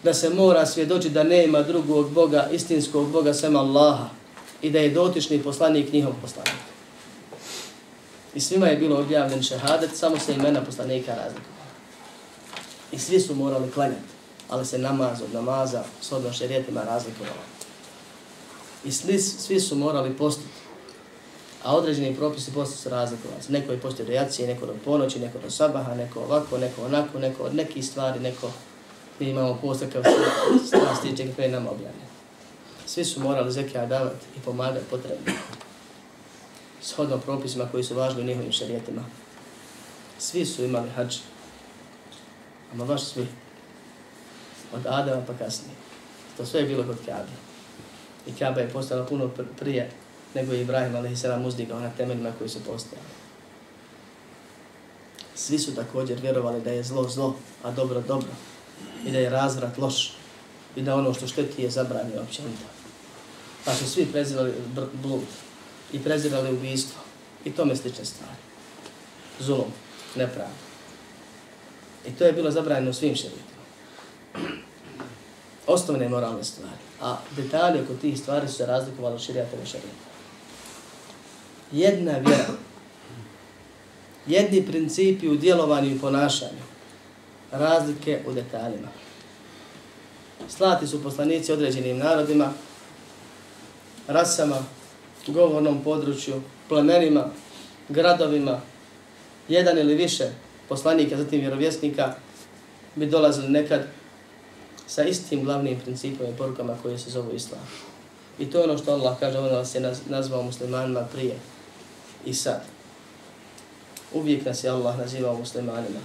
da 0.05 0.15
se 0.15 0.31
mora 0.31 0.67
svjedočiti 0.67 1.15
da 1.15 1.23
nema 1.23 1.63
drugog 1.63 2.11
Boga, 2.11 2.49
istinskog 2.53 3.11
Boga, 3.11 3.35
sem 3.35 3.57
Allaha, 3.57 4.09
i 4.63 4.71
da 4.71 4.79
je 4.79 4.91
dotični 4.91 5.43
poslanik 5.43 5.93
njihov 5.93 6.13
poslanik. 6.23 6.70
I 8.35 8.41
svima 8.41 8.67
je 8.67 8.77
bilo 8.77 9.01
objavljen 9.01 9.43
šehadet, 9.43 9.91
samo 9.97 10.19
se 10.19 10.35
imena 10.35 10.65
poslanika 10.65 11.15
razlikuju. 11.15 11.55
I 12.93 12.99
svi 12.99 13.21
su 13.21 13.35
morali 13.35 13.71
klanjati, 13.71 14.11
ali 14.49 14.67
se 14.67 14.79
namaz 14.79 15.23
od 15.23 15.35
namaza 15.35 15.85
s 16.01 16.13
odno 16.13 16.33
šerijetima 16.33 16.83
razlikovalo. 16.85 17.43
I 18.85 18.93
svi, 18.93 19.19
svi 19.19 19.61
su 19.61 19.77
morali 19.77 20.17
postiti, 20.17 20.49
a 21.63 21.77
određeni 21.77 22.17
propisi 22.17 22.53
posti 22.53 22.79
su 22.79 22.89
razlikovali. 22.89 23.41
Neko 23.49 23.73
je 23.73 23.81
postio 23.81 24.05
do 24.05 24.13
jacije, 24.13 24.49
neko 24.49 24.67
do 24.67 24.75
ponoći, 24.85 25.21
neko 25.21 25.39
do 25.39 25.51
sabaha, 25.51 25.95
neko 25.95 26.21
ovako, 26.21 26.59
neko 26.59 26.85
onako, 26.85 27.19
neko 27.19 27.43
od 27.43 27.55
nekih 27.55 27.87
stvari, 27.87 28.21
neko 28.21 28.51
mi 29.19 29.31
imamo 29.31 29.59
postakav 29.63 30.03
strasti, 30.67 31.17
čega 31.17 31.33
koje 31.37 31.49
nam 31.49 31.67
objavljeno 31.67 32.11
svi 32.91 33.05
su 33.05 33.21
morali 33.21 33.53
zekija 33.53 33.87
davati 33.87 34.27
i 34.37 34.41
pomagati 34.41 34.85
potrebno. 34.91 35.33
Shodno 36.83 37.19
propisima 37.19 37.69
koji 37.71 37.85
su 37.85 37.95
važni 37.95 38.23
u 38.23 38.25
njihovim 38.25 38.53
šarijetima. 38.53 39.05
Svi 40.19 40.47
su 40.47 40.65
imali 40.65 40.91
hađ. 40.91 41.17
Ama 42.73 42.85
baš 42.85 43.05
svi. 43.05 43.27
Od 44.75 44.87
Adama 44.87 45.23
pa 45.27 45.35
kasnije. 45.35 45.75
To 46.37 46.47
sve 46.47 46.61
je 46.61 46.67
bilo 46.67 46.85
kod 46.85 46.97
Kabe. 47.07 47.33
I 48.27 48.39
Kabe 48.39 48.61
je 48.61 48.69
postala 48.69 49.07
puno 49.07 49.31
prije 49.59 49.91
nego 50.35 50.53
je 50.53 50.61
Ibrahim 50.61 50.97
a.s. 50.97 51.25
uzdigao 51.47 51.81
na 51.81 51.91
temeljima 51.97 52.33
koji 52.39 52.51
su 52.51 52.59
postojali. 52.59 53.09
Svi 55.35 55.59
su 55.59 55.75
također 55.75 56.21
vjerovali 56.21 56.61
da 56.61 56.71
je 56.71 56.83
zlo 56.83 57.09
zlo, 57.09 57.37
a 57.63 57.71
dobro 57.71 58.01
dobro. 58.01 58.31
I 59.07 59.11
da 59.11 59.19
je 59.19 59.31
razvrat 59.31 59.79
loš. 59.79 60.13
I 60.77 60.83
da 60.83 60.95
ono 60.95 61.15
što 61.15 61.27
šteti 61.27 61.63
je 61.63 61.71
zabranio 61.71 62.23
općenito 62.23 62.81
pa 63.65 63.75
su 63.75 63.91
svi 63.91 64.07
prezivali 64.07 64.53
blud 65.03 65.21
i 65.93 65.99
prezirali 65.99 66.53
ubijstvo 66.53 67.01
i 67.45 67.53
tome 67.53 67.77
slične 67.77 68.05
stvari. 68.05 68.41
Zulom, 69.41 69.73
nepravda. 70.17 70.55
I 72.07 72.11
to 72.11 72.25
je 72.25 72.33
bilo 72.33 72.51
zabranjeno 72.51 72.93
svim 72.93 73.15
šeritima. 73.15 73.61
Osnovne 75.67 76.09
moralne 76.09 76.45
stvari. 76.45 76.81
A 77.01 77.17
detalje 77.37 77.83
oko 77.83 77.95
tih 77.95 78.21
stvari 78.21 78.49
su 78.49 78.55
se 78.55 78.67
razlikovali 78.67 79.15
od 79.15 79.21
širijata 79.21 79.57
i 79.63 79.67
šerijata. 79.67 80.11
Jedna 81.73 82.13
vjera, 82.13 82.55
jedni 84.27 84.67
principi 84.67 85.29
u 85.29 85.37
djelovanju 85.37 85.91
i 85.91 85.99
ponašanju, 85.99 86.63
razlike 87.53 88.21
u 88.27 88.33
detaljima. 88.33 88.89
Slati 90.49 90.87
su 90.87 91.03
poslanici 91.03 91.53
određenim 91.53 91.99
narodima, 91.99 92.53
rasama, 94.09 94.65
govornom 95.31 95.83
području, 95.85 96.43
plemenima, 96.69 97.25
gradovima, 97.89 98.61
jedan 99.49 99.79
ili 99.79 99.95
više 99.95 100.25
poslanika, 100.69 101.17
zatim 101.17 101.41
vjerovjesnika, 101.41 102.15
bi 102.95 103.07
dolazili 103.07 103.49
nekad 103.49 103.87
sa 104.87 105.03
istim 105.03 105.45
glavnim 105.45 105.81
principom 105.81 106.27
i 106.27 106.37
porukama 106.39 106.77
koje 106.83 106.99
se 106.99 107.11
zovu 107.11 107.35
islam. 107.35 107.61
I 108.39 108.51
to 108.51 108.59
je 108.59 108.65
ono 108.65 108.79
što 108.79 108.93
Allah 108.93 109.19
kaže, 109.21 109.39
on 109.39 109.53
nas 109.53 109.75
je 109.75 109.93
nazvao 110.09 110.43
muslimanima 110.43 111.01
prije 111.13 111.35
i 112.25 112.35
sad. 112.35 112.63
Uvijek 114.15 114.45
nas 114.45 114.65
je 114.65 114.71
Allah 114.71 114.99
nazivao 114.99 115.37
muslimanima. 115.37 116.01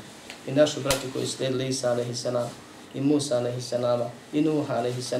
I 0.47 0.51
našu 0.51 0.81
braću 0.81 1.07
koji 1.13 1.27
slijedili 1.27 1.67
Isa 1.67 1.91
a.s. 1.91 2.25
i 2.93 3.01
Musa 3.01 3.37
a.s. 3.37 3.73
i 4.33 4.41
Nuha 4.41 4.73
a.s. 4.73 5.13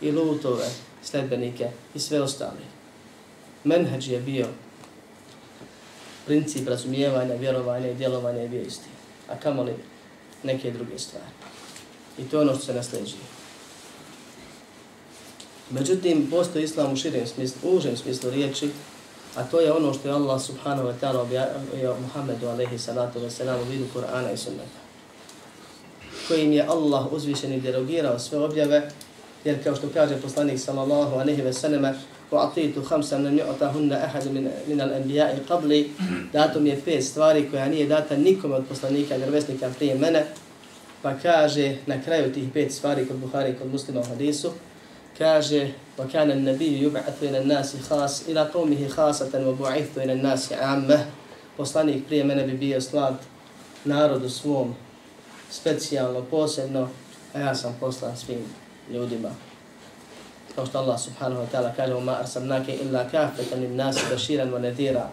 i 0.00 0.12
Lutove, 0.12 0.66
sledbenike 1.02 1.70
i 1.94 1.98
sve 1.98 2.22
ostale. 2.22 2.79
Menheđ 3.64 4.08
je 4.08 4.20
bio 4.20 4.46
princip 6.26 6.68
razumijevanja, 6.68 7.34
vjerovanja 7.34 7.90
i 7.90 7.94
djelovanja 7.94 8.40
je 8.40 8.48
bio 8.48 8.62
isti. 8.62 8.88
A 9.28 9.36
kamo 9.36 9.62
li 9.62 9.74
neke 10.42 10.70
druge 10.70 10.98
stvari. 10.98 11.26
I 12.18 12.22
to 12.22 12.36
je 12.36 12.40
ono 12.40 12.54
što 12.54 12.64
se 12.64 12.74
nasljeđuje. 12.74 13.22
Međutim, 15.70 16.26
postoji 16.30 16.64
islam 16.64 16.92
u 16.92 16.96
širem 16.96 17.26
smislu, 17.26 17.70
u 17.70 17.76
užem 17.76 17.96
smislu 17.96 18.30
riječi, 18.30 18.70
a 19.36 19.44
to 19.44 19.60
je 19.60 19.72
ono 19.72 19.94
što 19.94 20.08
je 20.08 20.14
Allah 20.14 20.42
subhanahu 20.42 20.88
wa 20.88 20.94
ta'ala 21.00 21.20
objavio 21.20 21.96
Muhammedu 22.02 22.48
alaihi 22.48 22.78
salatu 22.78 23.20
wa 23.20 23.30
salam 23.30 23.60
u 23.60 23.64
vidu 23.64 23.84
Kur'ana 23.94 24.34
i 24.34 24.36
sunnata. 24.36 24.80
Kojim 26.28 26.52
je 26.52 26.66
Allah 26.66 27.12
uzvišeni 27.12 27.60
derogirao 27.60 28.18
sve 28.18 28.38
objave, 28.38 28.90
jer 29.44 29.64
kao 29.64 29.76
što 29.76 29.88
kaže 29.94 30.16
poslanik 30.16 30.60
sallallahu 30.60 31.14
alaihi 31.14 31.42
wa 31.42 31.52
sallam, 31.52 31.94
وَعَطِيتُ 32.31 32.79
خَمْسًا 32.79 33.15
لَمْ 33.15 33.37
يُعْتَهُنَّ 33.37 33.93
أَحَدٌ 33.93 34.27
مِنَ, 34.27 34.51
من 34.67 34.81
الْأَنْبِيَاءِ 34.81 35.45
قَبْلِ 35.49 35.85
Dato 36.33 36.59
mi 36.59 36.69
je 36.69 36.81
pet 36.85 37.03
stvari 37.03 37.49
koja 37.51 37.69
nije 37.69 37.87
data 37.87 38.17
nikome 38.17 38.55
od 38.55 38.65
poslanika 38.69 39.15
i 39.15 39.17
vjerovesnika 39.17 39.69
prije 39.77 39.95
mene, 39.95 40.25
pa 41.01 41.13
kaže 41.13 41.75
na 41.85 42.01
kraju 42.01 42.33
tih 42.33 42.49
pet 42.53 42.71
stvari 42.71 43.05
kod 43.07 43.17
Buhari 43.17 43.51
i 43.51 43.55
kod 43.55 43.71
muslima 43.71 43.99
u 43.99 44.03
hadisu, 44.03 44.51
kaže 45.17 45.71
وَكَانَ 45.97 46.31
النَّبِيُّ 46.31 46.83
يُبْعَثُ 46.83 47.21
إِلَى 47.21 47.41
النَّاسِ 47.41 47.75
خَاص 47.89 48.27
إِلَى 48.27 48.49
قَوْمِهِ 48.53 48.89
خَاصَةً 48.89 49.31
وَبُعِثُ 49.47 49.97
إِلَى 49.97 50.13
النَّاسِ 50.13 50.51
عَامَّةً 50.51 50.99
Poslanik 51.57 52.05
prije 52.07 52.23
mene 52.23 52.43
bi 52.43 52.57
bio 52.57 52.81
slat 52.81 53.13
narodu 53.85 54.29
svom 54.29 54.75
specijalno, 55.51 56.21
posebno, 56.21 56.89
a 57.33 57.39
ja 57.39 57.55
sam 57.55 57.77
poslan 57.79 58.17
svim 58.17 58.39
ljudima. 58.93 59.29
kao 60.54 60.66
što 60.66 60.78
Allah 60.78 61.00
subhanahu 61.00 61.42
wa 61.42 61.46
ta'ala 61.52 61.72
kaže 61.76 61.94
ma 61.94 62.12
arsalnake 62.12 62.76
illa 62.76 63.08
kafetan 63.10 63.64
im 63.64 63.76
nasi 63.76 64.00
baširan 64.10 64.48
monetira. 64.48 65.08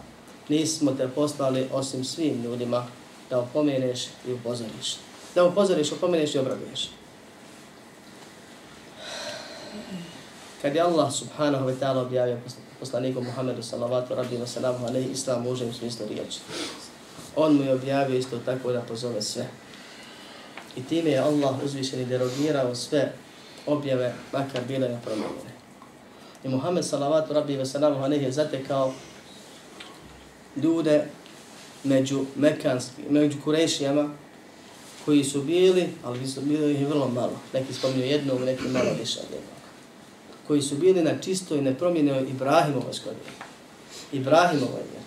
Nismo 0.48 0.92
te 0.92 1.08
poslali 1.08 1.68
osim 1.72 2.04
svim 2.04 2.42
ljudima 2.42 2.86
da 3.30 3.38
opomeneš 3.38 4.06
i 4.26 4.32
upozoriš. 4.32 4.96
Da 5.34 5.44
upozoriš, 5.44 5.92
opomeneš 5.92 6.34
i 6.34 6.38
obraduješ. 6.38 6.90
Kad 10.62 10.74
je 10.74 10.80
Allah 10.80 11.12
subhanahu 11.12 11.66
wa 11.66 11.74
ta'ala 11.80 12.02
objavio 12.02 12.38
poslaniku 12.80 13.20
Muhammedu 13.20 13.62
salavatu 13.62 14.14
rabbi 14.14 14.36
wa 14.36 14.46
salamu 14.46 14.86
alaihi 14.86 15.10
islam 15.10 15.46
u 15.46 15.50
užem 15.50 15.72
smislu 15.72 16.06
riječi. 16.08 16.38
On 17.36 17.54
mu 17.54 17.64
je 17.64 17.74
objavio 17.74 18.18
isto 18.18 18.38
tako 18.38 18.72
da 18.72 18.80
pozove 18.80 19.22
sve. 19.22 19.46
I 20.76 20.84
time 20.84 21.10
je 21.10 21.18
Allah 21.18 21.54
uzvišeni 21.64 22.04
derogirao 22.04 22.74
sve 22.74 23.12
objave, 23.68 24.14
makar 24.32 24.64
bile 24.68 24.88
nepromljene. 24.88 25.58
I 26.44 26.48
Muhammed 26.48 26.84
salavatu 26.84 27.34
rabbi 27.34 27.56
ve 27.56 27.66
salamu 27.66 28.04
alaihi 28.04 28.24
je 28.24 28.32
zatekao 28.32 28.92
ljude 30.56 31.04
među 31.84 32.24
mekanski, 32.36 33.02
među 33.10 33.36
kurešijama 33.44 34.10
koji 35.04 35.24
su 35.24 35.42
bili, 35.42 35.88
ali 36.04 36.26
su 36.26 36.40
bili 36.40 36.72
ih 36.72 36.88
vrlo 36.88 37.08
malo. 37.08 37.40
Neki 37.52 37.74
spominju 37.74 38.04
jednog, 38.04 38.40
neki 38.40 38.68
malo 38.68 38.90
više 39.00 39.18
od 39.20 39.26
jednog. 39.32 39.58
Koji 40.46 40.62
su 40.62 40.76
bili 40.76 41.02
na 41.02 41.18
čistoj, 41.18 41.62
nepromjenoj 41.62 42.22
Ibrahimovoj 42.30 42.92
skodini. 42.92 43.32
Ibrahimovoj 44.12 44.80
je. 44.80 45.00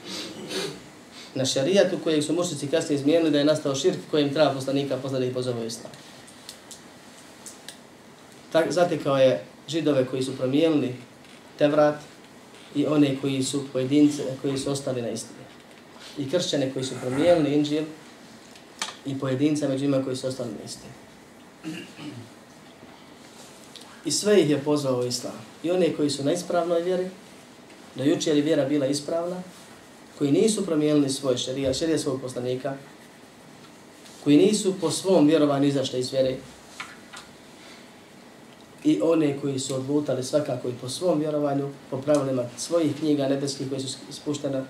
Na 1.35 1.45
šarijatu 1.45 1.97
kojeg 2.03 2.23
su 2.23 2.33
mušnici 2.33 2.67
kasnije 2.67 2.99
izmijenili 2.99 3.31
da 3.31 3.37
je 3.37 3.45
nastao 3.45 3.75
širk 3.75 3.97
kojim 4.11 4.33
treba 4.33 4.53
poslanika 4.53 4.97
poslati 4.97 5.27
i 5.27 5.33
pozove 5.33 5.67
islam. 5.67 5.91
Tak, 8.51 8.71
zatekao 8.71 9.17
je 9.17 9.43
židove 9.67 10.05
koji 10.05 10.23
su 10.23 10.37
promijenili 10.37 10.95
Tevrat 11.57 11.95
i 12.75 12.85
one 12.85 13.17
koji 13.21 13.43
su 13.43 13.63
pojedince, 13.73 14.23
koji 14.41 14.57
su 14.57 14.71
ostali 14.71 15.01
na 15.01 15.09
istini. 15.09 15.39
I 16.17 16.29
kršćane 16.29 16.73
koji 16.73 16.85
su 16.85 16.95
promijenili 17.01 17.53
Inđil 17.53 17.83
i 19.05 19.19
pojedinca 19.19 19.67
među 19.67 19.85
ima 19.85 20.03
koji 20.03 20.15
su 20.15 20.27
ostali 20.27 20.49
na 20.49 20.65
istini. 20.65 20.93
I 24.05 24.11
sve 24.11 24.41
ih 24.41 24.49
je 24.49 24.63
pozvao 24.63 24.99
u 24.99 25.05
islam. 25.05 25.33
I 25.63 25.71
one 25.71 25.93
koji 25.93 26.09
su 26.09 26.23
na 26.23 26.33
ispravnoj 26.33 26.81
vjeri, 26.81 27.09
do 27.95 28.03
jučer 28.03 28.35
je 28.35 28.41
vjera 28.41 28.65
bila 28.65 28.85
ispravna, 28.87 29.41
koji 30.17 30.31
nisu 30.31 30.65
promijenili 30.65 31.09
svoj 31.09 31.37
šerija, 31.37 31.73
šerija 31.73 31.97
svog 31.97 32.21
poslanika, 32.21 32.73
koji 34.23 34.37
nisu 34.37 34.73
po 34.81 34.91
svom 34.91 35.27
vjerovanju 35.27 35.67
izašli 35.67 35.99
iz 35.99 36.11
vjere, 36.11 36.35
i 38.83 39.01
one 39.03 39.39
koji 39.41 39.59
su 39.59 39.75
odlutali 39.75 40.23
svakako 40.23 40.69
i 40.69 40.73
po 40.81 40.89
svom 40.89 41.19
vjerovanju, 41.19 41.69
po 41.89 41.97
pravilima 41.97 42.43
svojih 42.57 42.95
knjiga 42.95 43.27
nebeskih 43.27 43.69
koji 43.69 43.81
su 43.81 43.97
spuštene 44.09 44.63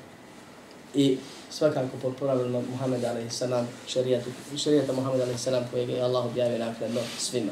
i 0.93 1.17
svakako 1.49 1.97
po 2.01 2.11
pravilima 2.11 2.61
Muhammeda 2.71 3.07
a.s. 3.07 3.43
šarijata, 3.87 4.25
šarijata 4.57 4.93
Muhammeda 4.93 5.23
a.s. 5.23 5.47
kojeg 5.71 5.89
je 5.89 6.01
Allah 6.01 6.25
objavio 6.25 6.57
nakredno 6.57 7.01
svima. 7.17 7.51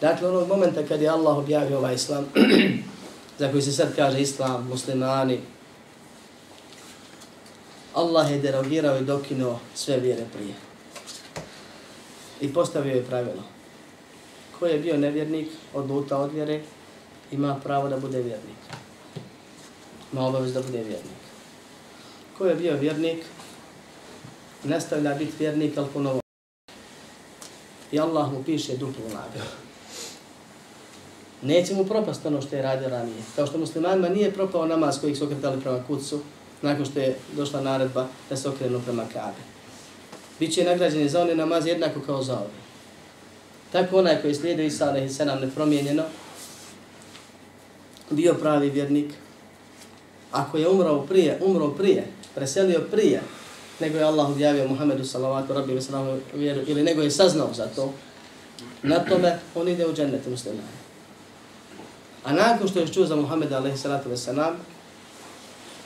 Dakle, 0.00 0.28
onog 0.28 0.48
momenta 0.48 0.82
kad 0.86 1.02
je 1.02 1.08
Allah 1.08 1.36
objavio 1.36 1.78
ovaj 1.78 1.94
islam, 1.94 2.26
za 3.38 3.50
koji 3.50 3.62
se 3.62 3.72
sad 3.72 3.96
kaže 3.96 4.20
islam, 4.20 4.68
muslimani, 4.68 5.40
Allah 7.94 8.32
je 8.32 8.38
derogirao 8.38 8.98
i 8.98 9.04
dokinuo 9.04 9.58
sve 9.74 9.96
vjere 9.96 10.24
prije. 10.34 10.54
I 12.40 12.54
postavio 12.54 12.94
je 12.94 13.04
pravilo 13.04 13.57
ko 14.58 14.66
je 14.66 14.78
bio 14.78 14.96
nevjernik, 14.96 15.48
odluta 15.74 16.16
od 16.16 16.32
vjere, 16.32 16.60
ima 17.32 17.60
pravo 17.64 17.88
da 17.88 17.96
bude 17.96 18.22
vjernik. 18.22 18.58
Ima 20.12 20.26
obavez 20.26 20.54
da 20.54 20.62
bude 20.62 20.78
vjernik. 20.78 21.22
Ko 22.38 22.46
je 22.46 22.54
bio 22.54 22.76
vjernik, 22.76 23.24
nastavlja 24.64 25.14
biti 25.14 25.32
vjernik, 25.38 25.78
ali 25.78 25.88
ponovo. 25.94 26.20
I 27.92 28.00
Allah 28.00 28.32
mu 28.32 28.44
piše 28.44 28.76
duplu 28.76 29.04
nagradu. 29.04 29.50
Neće 31.42 31.74
mu 31.74 31.84
propast 31.84 32.26
ono 32.26 32.42
što 32.42 32.56
je 32.56 32.62
radio 32.62 32.88
ranije. 32.88 33.22
Kao 33.36 33.46
što 33.46 33.58
muslimanima 33.58 34.08
nije 34.08 34.34
propao 34.34 34.66
namaz 34.66 35.00
kojih 35.00 35.18
su 35.18 35.24
okretali 35.24 35.60
prema 35.60 35.84
kucu, 35.86 36.20
nakon 36.62 36.86
što 36.86 37.00
je 37.00 37.16
došla 37.36 37.60
naredba 37.60 38.06
da 38.30 38.36
se 38.36 38.48
okrenu 38.48 38.80
prema 38.84 39.04
kabe. 39.12 39.42
Biće 40.40 40.64
nagrađeni 40.64 41.08
za 41.08 41.22
one 41.22 41.34
namaz 41.34 41.66
jednako 41.66 42.00
kao 42.00 42.22
za 42.22 42.34
ove. 42.34 42.67
Tako 43.72 43.98
onaj 43.98 44.22
koji 44.22 44.34
slijedi 44.34 44.66
Isa 44.66 44.88
alaihi 44.88 45.08
sallam 45.08 45.40
nepromijenjeno, 45.40 46.02
bio 48.10 48.34
pravi 48.34 48.70
vjernik. 48.70 49.10
Ako 50.32 50.58
je 50.58 50.68
umro 50.68 51.00
prije, 51.00 51.38
umro 51.42 51.68
prije, 51.68 52.06
preselio 52.34 52.80
prije, 52.90 53.22
nego 53.80 53.98
je 53.98 54.04
Allah 54.04 54.30
objavio 54.30 54.68
Muhammedu 54.68 55.04
sallavatu 55.04 55.52
rabbi 55.52 55.74
ve 55.74 55.82
sallamu 55.82 56.18
vjeru, 56.34 56.60
ili 56.66 56.82
nego 56.82 57.02
je 57.02 57.10
saznao 57.10 57.48
za 57.54 57.66
to, 57.66 57.92
na 58.82 58.98
tome 58.98 59.38
on 59.54 59.68
ide 59.68 59.86
u 59.86 59.94
džennet 59.94 60.26
muslimani. 60.26 60.68
A 62.24 62.32
nakon 62.32 62.68
što 62.68 62.78
je 62.78 62.88
čuo 62.88 63.06
za 63.06 63.16
Muhammeda 63.16 63.56
alaihi 63.56 63.78
sallatu 63.78 64.10
wa 64.10 64.16
sallam, 64.16 64.56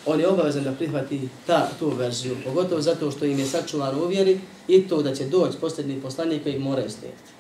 on 0.07 0.21
je 0.21 0.29
obavezan 0.29 0.65
da 0.65 0.73
prihvati 0.73 1.29
ta, 1.47 1.69
tu 1.79 1.89
verziju, 1.89 2.37
pogotovo 2.45 2.81
zato 2.81 3.11
što 3.11 3.25
im 3.25 3.39
je 3.39 3.47
sačuvan 3.47 4.01
u 4.01 4.07
vjeri 4.07 4.41
i 4.69 4.89
to 4.89 5.03
da 5.03 5.15
će 5.15 5.25
doći 5.25 5.59
posljedni 5.59 6.01
poslanik 6.01 6.43
koji 6.43 6.55
ih 6.55 6.61
moraju 6.61 6.91
slijediti 6.91 7.32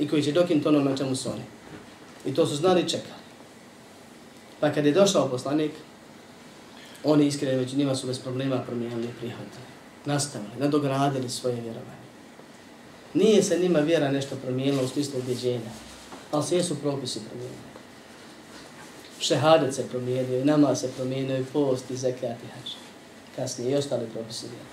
i 0.00 0.08
koji 0.08 0.22
će 0.22 0.32
dokinuti 0.32 0.68
ono 0.68 0.80
na 0.80 0.96
čemu 0.96 1.16
su 1.16 1.30
oni. 1.30 1.42
I 2.26 2.34
to 2.34 2.46
su 2.46 2.56
znali 2.56 2.88
čekali. 2.88 3.20
Pa 4.60 4.72
kad 4.72 4.86
je 4.86 4.92
došao 4.92 5.28
poslanik, 5.28 5.72
oni 7.04 7.26
iskreni 7.26 7.56
među 7.56 7.76
njima 7.76 7.94
su 7.94 8.06
bez 8.06 8.18
problema 8.18 8.58
promijenili 8.58 9.04
i 9.04 9.18
prihvatili. 9.20 9.64
Nastavili, 10.04 10.50
nadogradili 10.58 11.28
svoje 11.28 11.54
vjerovanje. 11.54 12.00
Nije 13.14 13.42
se 13.42 13.58
njima 13.58 13.78
vjera 13.78 14.10
nešto 14.10 14.36
promijenila 14.36 14.82
u 14.82 14.88
smislu 14.88 15.18
ubjeđenja, 15.18 15.70
ali 16.30 16.44
sve 16.44 16.62
su 16.62 16.80
propisi 16.80 17.20
promijenili. 17.28 17.70
Šehadet 19.20 19.74
se 19.74 19.88
promijenio, 19.88 20.40
i 20.40 20.44
nama 20.44 20.74
se 20.74 20.90
promijenio, 20.96 21.38
i 21.38 21.44
post, 21.52 21.90
i 21.90 21.96
zekat, 21.96 22.22
i 22.44 22.46
hač. 22.54 22.70
Kasnije 23.36 23.70
i 23.70 23.74
ostali 23.74 24.06
propisi 24.06 24.46
vjera. 24.46 24.64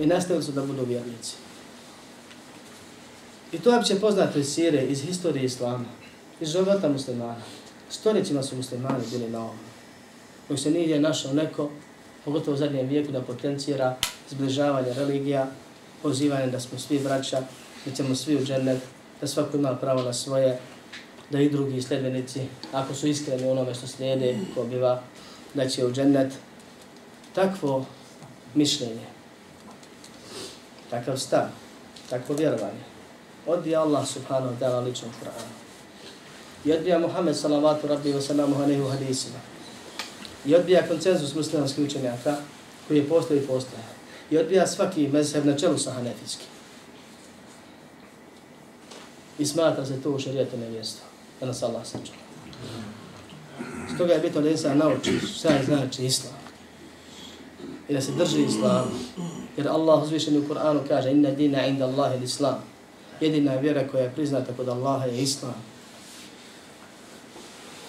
I 0.00 0.06
nastavili 0.06 0.44
su 0.44 0.52
da 0.52 0.62
budu 0.62 0.84
vjernici. 0.84 1.34
I 3.52 3.58
to 3.58 3.70
je 3.70 3.78
opće 3.78 4.00
poznato 4.00 4.38
iz 4.38 4.54
sire, 4.54 4.82
iz 4.82 5.02
historije 5.02 5.44
islama, 5.44 5.84
iz 6.40 6.48
života 6.48 6.88
muslimana. 6.88 7.42
Stoljećima 7.90 8.42
su 8.42 8.56
muslimani 8.56 9.04
bili 9.10 9.30
na 9.30 9.38
ovom. 9.38 9.56
Dok 10.48 10.58
se 10.58 10.70
nije 10.70 11.00
našao 11.00 11.32
neko, 11.32 11.70
pogotovo 12.24 12.54
u 12.54 12.58
zadnjem 12.58 12.88
vijeku, 12.88 13.12
da 13.12 13.22
potencira 13.22 13.96
zbližavanje 14.30 14.94
religija, 14.94 15.46
pozivanje 16.02 16.46
da 16.46 16.60
smo 16.60 16.78
svi 16.78 16.98
braća, 16.98 17.42
da 17.86 17.92
ćemo 17.92 18.14
svi 18.14 18.36
u 18.36 18.44
džennet, 18.44 18.78
da 19.20 19.26
svako 19.26 19.56
ima 19.56 19.76
pravo 19.76 20.02
na 20.02 20.12
svoje, 20.12 20.58
da 21.30 21.40
i 21.40 21.50
drugi 21.50 21.82
sledbenici, 21.82 22.40
ako 22.72 22.94
su 22.94 23.06
iskreni 23.06 23.50
onome 23.50 23.74
što 23.74 23.86
slijede, 23.86 24.36
ko 24.54 24.64
biva, 24.64 25.02
da 25.54 25.68
će 25.68 25.86
u 25.86 25.92
džennet. 25.92 26.32
Takvo 27.34 27.86
mišljenje, 28.54 29.06
takav 30.90 31.16
stav, 31.16 31.46
takvo 32.10 32.34
vjerovanje, 32.34 32.91
odbija 33.46 33.82
Allah 33.82 34.06
subhanahu 34.06 34.54
wa 34.54 34.58
ta'ala 34.58 34.80
ličnom 34.80 35.10
Kur'anu. 35.20 35.52
I 36.64 36.72
odbija 36.72 36.98
Muhammed 36.98 37.36
salavatu 37.36 37.86
rabbi 37.86 38.12
wa 38.12 38.20
salamu 38.20 38.56
alaihi 38.56 38.80
wa 38.80 38.90
hadisima. 38.90 39.38
I 40.46 40.54
odbija 40.54 40.88
koncenzus 40.88 41.34
muslimanskih 41.34 41.84
učenjaka 41.84 42.36
koji 42.88 42.98
je 42.98 43.08
postao 43.08 43.36
i 43.36 43.40
postoje. 43.40 43.82
I 44.30 44.38
odbija 44.38 44.66
svaki 44.66 45.08
mezheb 45.08 45.46
na 45.46 45.58
čelu 45.58 45.78
sa 45.78 45.92
hanefijskim. 45.92 46.46
I 49.38 49.46
smatra 49.46 49.86
se 49.86 50.02
to 50.02 50.10
u 50.10 50.18
šarijetu 50.18 50.56
nevjesto. 50.56 51.02
Da 51.40 51.46
nas 51.46 51.62
Allah 51.62 51.86
sačuva. 51.86 52.18
Stoga 53.94 54.12
je 54.12 54.20
bitno 54.20 54.40
da 54.40 54.50
insan 54.50 54.78
nauči 54.78 55.18
šta 55.38 55.48
je 55.48 55.64
znači 55.64 56.04
islam. 56.04 56.34
I 57.88 57.94
da 57.94 58.00
se 58.00 58.12
drži 58.12 58.42
islam. 58.42 58.90
Jer 59.56 59.68
Allah 59.68 60.02
uzvišen 60.02 60.36
u 60.36 60.48
Kur'anu 60.48 60.80
kaže 60.88 61.10
inna 61.10 61.30
dina 61.30 61.66
inda 61.66 61.84
Allahi 61.84 62.24
islam 62.24 62.71
Jedina 63.22 63.54
vjera 63.54 63.88
koja 63.88 64.04
je 64.04 64.12
priznata 64.14 64.52
kod 64.56 64.68
Allaha 64.68 65.04
je 65.04 65.22
islam. 65.22 65.54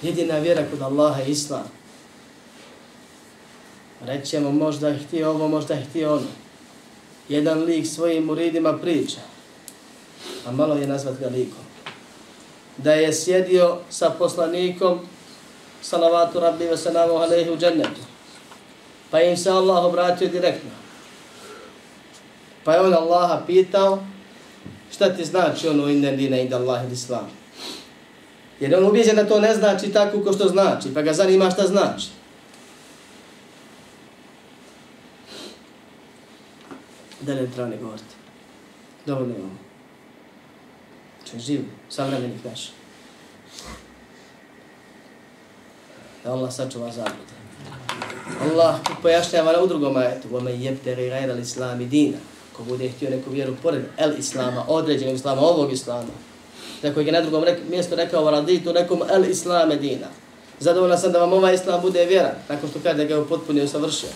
Jedina 0.01 0.37
vjera 0.37 0.65
kod 0.71 0.81
Allaha 0.81 1.21
je 1.21 1.31
islam. 1.31 1.63
Rećemo 4.05 4.51
možda 4.51 4.87
je 4.87 4.99
htio 4.99 5.29
ovo, 5.29 5.47
možda 5.47 5.73
je 5.73 5.85
htio 5.85 6.13
ono. 6.13 6.27
Jedan 7.29 7.63
lik 7.63 7.87
svojim 7.87 8.23
muridima 8.23 8.77
priča. 8.77 9.19
A 10.45 10.51
malo 10.51 10.75
je 10.75 10.87
nazvat 10.87 11.19
ga 11.19 11.27
likom. 11.27 11.63
Da 12.77 12.93
je 12.93 13.13
sjedio 13.13 13.77
sa 13.89 14.09
poslanikom 14.09 14.99
salavatu 15.81 16.39
rabbi 16.39 16.65
ve 16.65 16.77
salamu 16.77 17.13
alaihi 17.13 17.51
u 17.51 17.57
džennetu. 17.57 18.01
Pa 19.11 19.21
im 19.21 19.37
se 19.37 19.49
Allah 19.49 19.85
obratio 19.85 20.27
direktno. 20.27 20.71
Pa 22.63 22.73
je 22.73 22.81
on 22.81 22.93
Allaha 22.93 23.41
pitao 23.47 24.12
šta 24.93 25.15
ti 25.15 25.25
znači 25.25 25.67
ono 25.67 25.89
inna 25.89 26.11
dina 26.11 26.37
inda 26.37 26.57
Allah 26.57 26.83
ili 26.83 26.93
islam. 26.93 27.29
Jer 28.59 28.75
on 28.75 28.85
ubijeđen 28.85 29.15
da 29.15 29.27
to 29.27 29.39
ne 29.39 29.55
znači 29.55 29.91
tako 29.91 30.23
ko 30.23 30.33
što 30.33 30.47
znači, 30.47 30.93
pa 30.93 31.01
ga 31.01 31.13
zanima 31.13 31.51
šta 31.51 31.67
znači. 31.67 32.07
Da 37.21 37.35
ne 37.35 37.47
treba 37.51 37.69
ne 37.69 37.77
govoriti. 37.77 38.15
Dovoljno 39.05 39.35
imamo. 39.35 39.57
Če 41.31 41.39
živ, 41.39 41.61
savremenih 41.89 42.45
naša. 42.45 42.71
Da 46.23 46.31
Allah 46.31 46.53
sačuva 46.53 46.91
zablude. 46.91 47.33
Allah 48.41 48.79
pojašnjava 49.01 49.63
u 49.63 49.67
drugom 49.67 49.97
ajetu. 49.97 50.27
Vome 50.31 50.51
jebteri 50.51 51.09
gajra 51.09 51.33
l'islami 51.33 51.87
dina. 51.87 52.17
Ko 52.57 52.63
bude 52.63 52.89
htio 52.89 53.09
neku 53.09 53.29
vjeru 53.29 53.55
pored 53.63 53.83
el 53.97 54.19
islama, 54.19 54.65
određenog 54.67 55.15
islama, 55.15 55.41
ovog 55.41 55.73
islama, 55.73 56.13
tako 56.81 56.99
je 56.99 57.11
na 57.11 57.21
drugom 57.21 57.43
rek, 57.43 57.59
mjestu 57.69 57.95
rekao 57.95 58.31
raditu 58.31 58.73
nekom 58.73 59.01
el 59.09 59.25
islame 59.25 59.75
dina. 59.75 60.07
Zadovoljna 60.59 60.97
sam 60.97 61.11
da 61.11 61.19
vam 61.19 61.33
ovaj 61.33 61.55
islam 61.55 61.81
bude 61.81 62.05
vjera, 62.05 62.35
nakon 62.49 62.69
što 62.69 62.79
kaže 62.83 62.97
da 62.97 63.03
ga 63.03 63.15
je 63.15 63.25
potpuno 63.29 63.63
usavršio. 63.63 64.09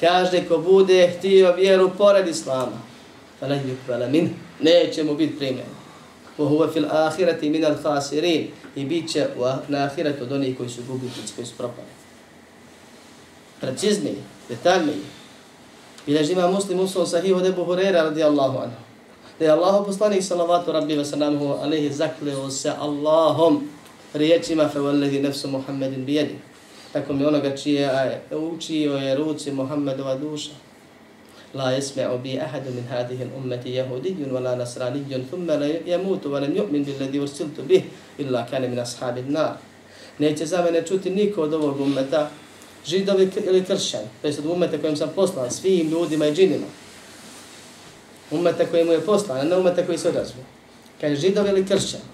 Kaže 0.00 0.44
ko 0.48 0.58
bude 0.58 1.14
htio 1.18 1.54
vjeru 1.56 1.90
pored 1.98 2.28
islama, 2.28 2.78
fa 3.40 3.46
yukbala 3.46 4.10
min, 4.10 4.30
neće 4.60 5.04
mu 5.04 5.14
biti 5.14 5.38
primjen. 5.38 5.66
Wa 6.38 6.48
huwa 6.48 6.72
fil 6.72 6.86
akhirati 6.90 7.50
min 7.50 7.64
al 7.64 7.74
khasirin 7.82 8.48
i 8.76 8.84
bit 8.84 9.12
će 9.12 9.26
na 9.68 9.84
ahiretu 9.84 10.22
od 10.24 10.32
onih 10.32 10.56
koji 10.56 10.68
su 10.68 10.82
gubitnici, 10.88 11.32
koji 11.36 11.46
su 11.46 11.54
propali. 11.56 11.88
Precizniji, 13.60 14.16
detaljniji. 14.48 15.00
Bileži 16.06 16.32
ima 16.32 16.50
muslim 16.50 16.80
usul 16.80 17.06
sahih 17.06 17.36
od 17.36 17.46
Ebu 17.46 17.64
Hurera 17.64 18.02
radijallahu 18.02 18.58
anhu 18.58 18.86
da 19.38 19.44
je 19.44 19.50
Allah 19.50 19.84
poslanik 19.86 20.22
salavatu 20.22 20.72
rabbi 20.72 20.96
wa 20.96 21.04
salamuhu 21.04 21.60
alaihi 21.62 21.92
zakleo 21.92 22.50
se 22.50 22.70
Allahom 22.70 23.68
riječima 24.14 24.68
fe 24.68 24.80
vallahi 24.80 25.20
nefsu 25.20 25.48
Muhammedin 25.48 26.04
bijedi. 26.04 26.34
Tako 26.92 27.12
mi 27.12 27.24
onoga 27.24 27.56
čije 27.56 27.80
je 27.80 28.36
učio 28.36 28.96
je 28.96 29.14
ruci 29.14 29.52
Muhammedova 29.52 30.14
duša. 30.14 30.50
La 31.54 31.64
yasma'u 31.64 32.22
bi 32.22 32.40
ahadu 32.40 32.70
min 32.70 32.84
hadhihi 32.84 33.22
al-ummati 33.22 33.74
yahudiyyun 33.74 34.32
wala 34.32 34.56
nasraniyyun 34.56 35.28
thumma 35.30 35.56
la 35.56 35.66
yamutu 35.66 36.32
wa 36.32 36.40
lam 36.40 36.56
yu'min 36.56 36.84
billadhi 36.84 37.20
ursiltu 37.20 37.62
bih 37.62 37.82
illa 38.18 38.46
kana 38.50 38.68
min 38.68 38.78
ashabi 38.78 39.20
an-nar. 39.20 39.56
Neće 40.18 40.46
za 40.46 40.62
mene 40.62 40.82
čuti 40.86 41.10
niko 41.10 41.42
od 41.42 41.54
ovog 41.54 41.80
ummeta, 41.80 42.30
židovi 42.86 43.30
ili 43.46 43.64
kršćani, 43.64 44.06
to 44.22 44.26
jest 44.26 44.38
od 44.38 44.46
umeta 44.46 44.78
kojim 44.78 44.96
sam 44.96 45.12
poslao, 45.14 45.50
svim 45.50 45.90
ljudima 45.90 46.26
i 46.26 46.34
džinima 46.34 46.66
umeta 48.30 48.66
koji 48.66 48.84
mu 48.84 48.92
je 48.92 49.00
poslan, 49.00 49.48
ne 49.48 49.56
umeta 49.56 49.86
koji 49.86 49.98
se 49.98 50.08
odazvu. 50.08 50.40
Kaže, 51.00 51.16
židovi 51.16 51.48
ili 51.48 51.66
kršćani. 51.66 52.04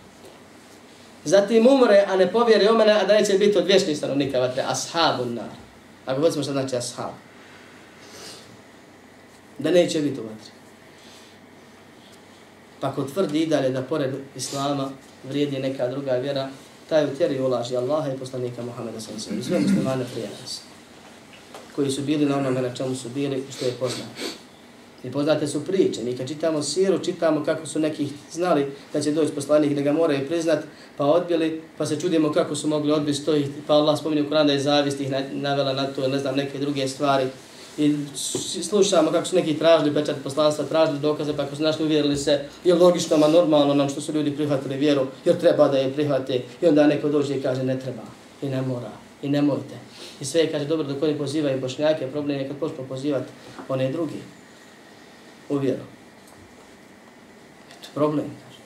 Zatim 1.24 1.66
umre, 1.66 2.04
a 2.08 2.16
ne 2.16 2.32
povjeri 2.32 2.68
o 2.68 2.74
mene, 2.74 2.92
a 2.92 3.04
da 3.04 3.14
neće 3.14 3.38
biti 3.38 3.58
od 3.58 3.66
vječnih 3.66 3.98
stanovnika 3.98 4.40
vatre, 4.40 4.64
ashabun 4.66 5.34
nar. 5.34 5.50
Ako 6.06 6.20
govorimo 6.20 6.42
što 6.42 6.52
znači 6.52 6.76
ashab. 6.76 7.14
Da 9.58 9.70
neće 9.70 10.00
biti 10.00 10.20
u 10.20 10.22
vatre. 10.22 10.52
Pa 12.80 12.94
ko 12.94 13.02
tvrdi 13.02 13.42
i 13.42 13.46
dalje 13.46 13.70
da 13.70 13.82
pored 13.82 14.14
Islama 14.36 14.90
vrijedi 15.28 15.58
neka 15.58 15.88
druga 15.88 16.12
vjera, 16.12 16.48
taj 16.88 17.04
utjeri 17.04 17.40
ulaži 17.40 17.76
Allaha 17.76 18.12
i 18.12 18.18
poslanika 18.18 18.62
Muhammeda 18.62 19.00
sam 19.00 19.20
se. 19.20 19.30
I 19.38 19.42
sve 19.42 19.60
muslimane 19.60 20.04
prije 20.12 20.28
nas. 20.40 20.60
Koji 21.76 21.90
su 21.90 22.02
bili 22.02 22.26
na 22.26 22.38
onome 22.38 22.62
na 22.62 22.74
čemu 22.74 22.94
su 22.94 23.08
bili, 23.08 23.44
što 23.56 23.64
je 23.64 23.72
poznato. 23.72 24.22
I 25.04 25.10
poznate 25.10 25.46
su 25.46 25.64
priče. 25.64 26.04
Mi 26.04 26.16
kad 26.16 26.28
čitamo 26.28 26.62
siru, 26.62 26.98
čitamo 26.98 27.44
kako 27.44 27.66
su 27.66 27.80
neki 27.80 28.08
znali 28.32 28.66
da 28.92 29.00
će 29.00 29.12
doći 29.12 29.32
poslanik 29.32 29.74
da 29.74 29.80
ga 29.80 29.92
moraju 29.92 30.26
priznat, 30.26 30.64
pa 30.96 31.04
odbili, 31.04 31.62
pa 31.78 31.86
se 31.86 32.00
čudimo 32.00 32.32
kako 32.32 32.56
su 32.56 32.68
mogli 32.68 32.92
odbiti 32.92 33.24
to. 33.24 33.34
Pa 33.66 33.74
Allah 33.74 33.98
spominje 33.98 34.22
u 34.22 34.30
Kur'an 34.30 34.46
da 34.46 34.52
je 34.52 34.60
zavist 34.60 35.00
ih 35.00 35.10
navela 35.32 35.72
na 35.72 35.86
to, 35.86 36.08
ne 36.08 36.18
znam, 36.18 36.36
neke 36.36 36.58
druge 36.58 36.88
stvari. 36.88 37.26
I 37.78 37.96
slušamo 38.62 39.10
kako 39.10 39.26
su 39.26 39.36
neki 39.36 39.58
tražili 39.58 39.94
pečat 39.94 40.16
poslanstva, 40.24 40.64
tražili 40.64 40.98
dokaze, 40.98 41.36
pa 41.36 41.42
ako 41.42 41.56
su 41.56 41.62
našli 41.62 41.84
uvjerili 41.84 42.16
se, 42.16 42.44
je 42.64 42.74
logično, 42.74 43.16
ma 43.16 43.28
normalno 43.28 43.74
nam 43.74 43.88
što 43.88 44.00
su 44.00 44.12
ljudi 44.12 44.36
prihvatili 44.36 44.76
vjeru, 44.76 45.06
jer 45.24 45.38
treba 45.38 45.68
da 45.68 45.78
je 45.78 45.92
prihvate. 45.92 46.40
I 46.62 46.66
onda 46.66 46.86
neko 46.86 47.08
dođe 47.08 47.36
i 47.36 47.42
kaže 47.42 47.64
ne 47.64 47.78
treba, 47.78 48.02
i 48.42 48.48
ne 48.48 48.62
mora, 48.62 48.90
i 49.22 49.28
nemojte. 49.28 49.74
I 50.20 50.24
sve 50.24 50.52
kaže 50.52 50.64
dobro 50.64 50.86
dok 50.86 51.02
oni 51.02 51.18
pozivaju 51.18 51.60
bošnjake, 51.60 52.06
problem 52.06 52.38
je 52.38 52.48
kad 52.48 52.56
počnu 52.56 52.84
pozivati 52.88 53.32
one 53.68 53.92
drugi 53.92 54.22
u 55.48 55.56
vjeru. 55.56 55.84
Eto, 57.70 57.88
problem, 57.94 58.26
kaže. 58.26 58.60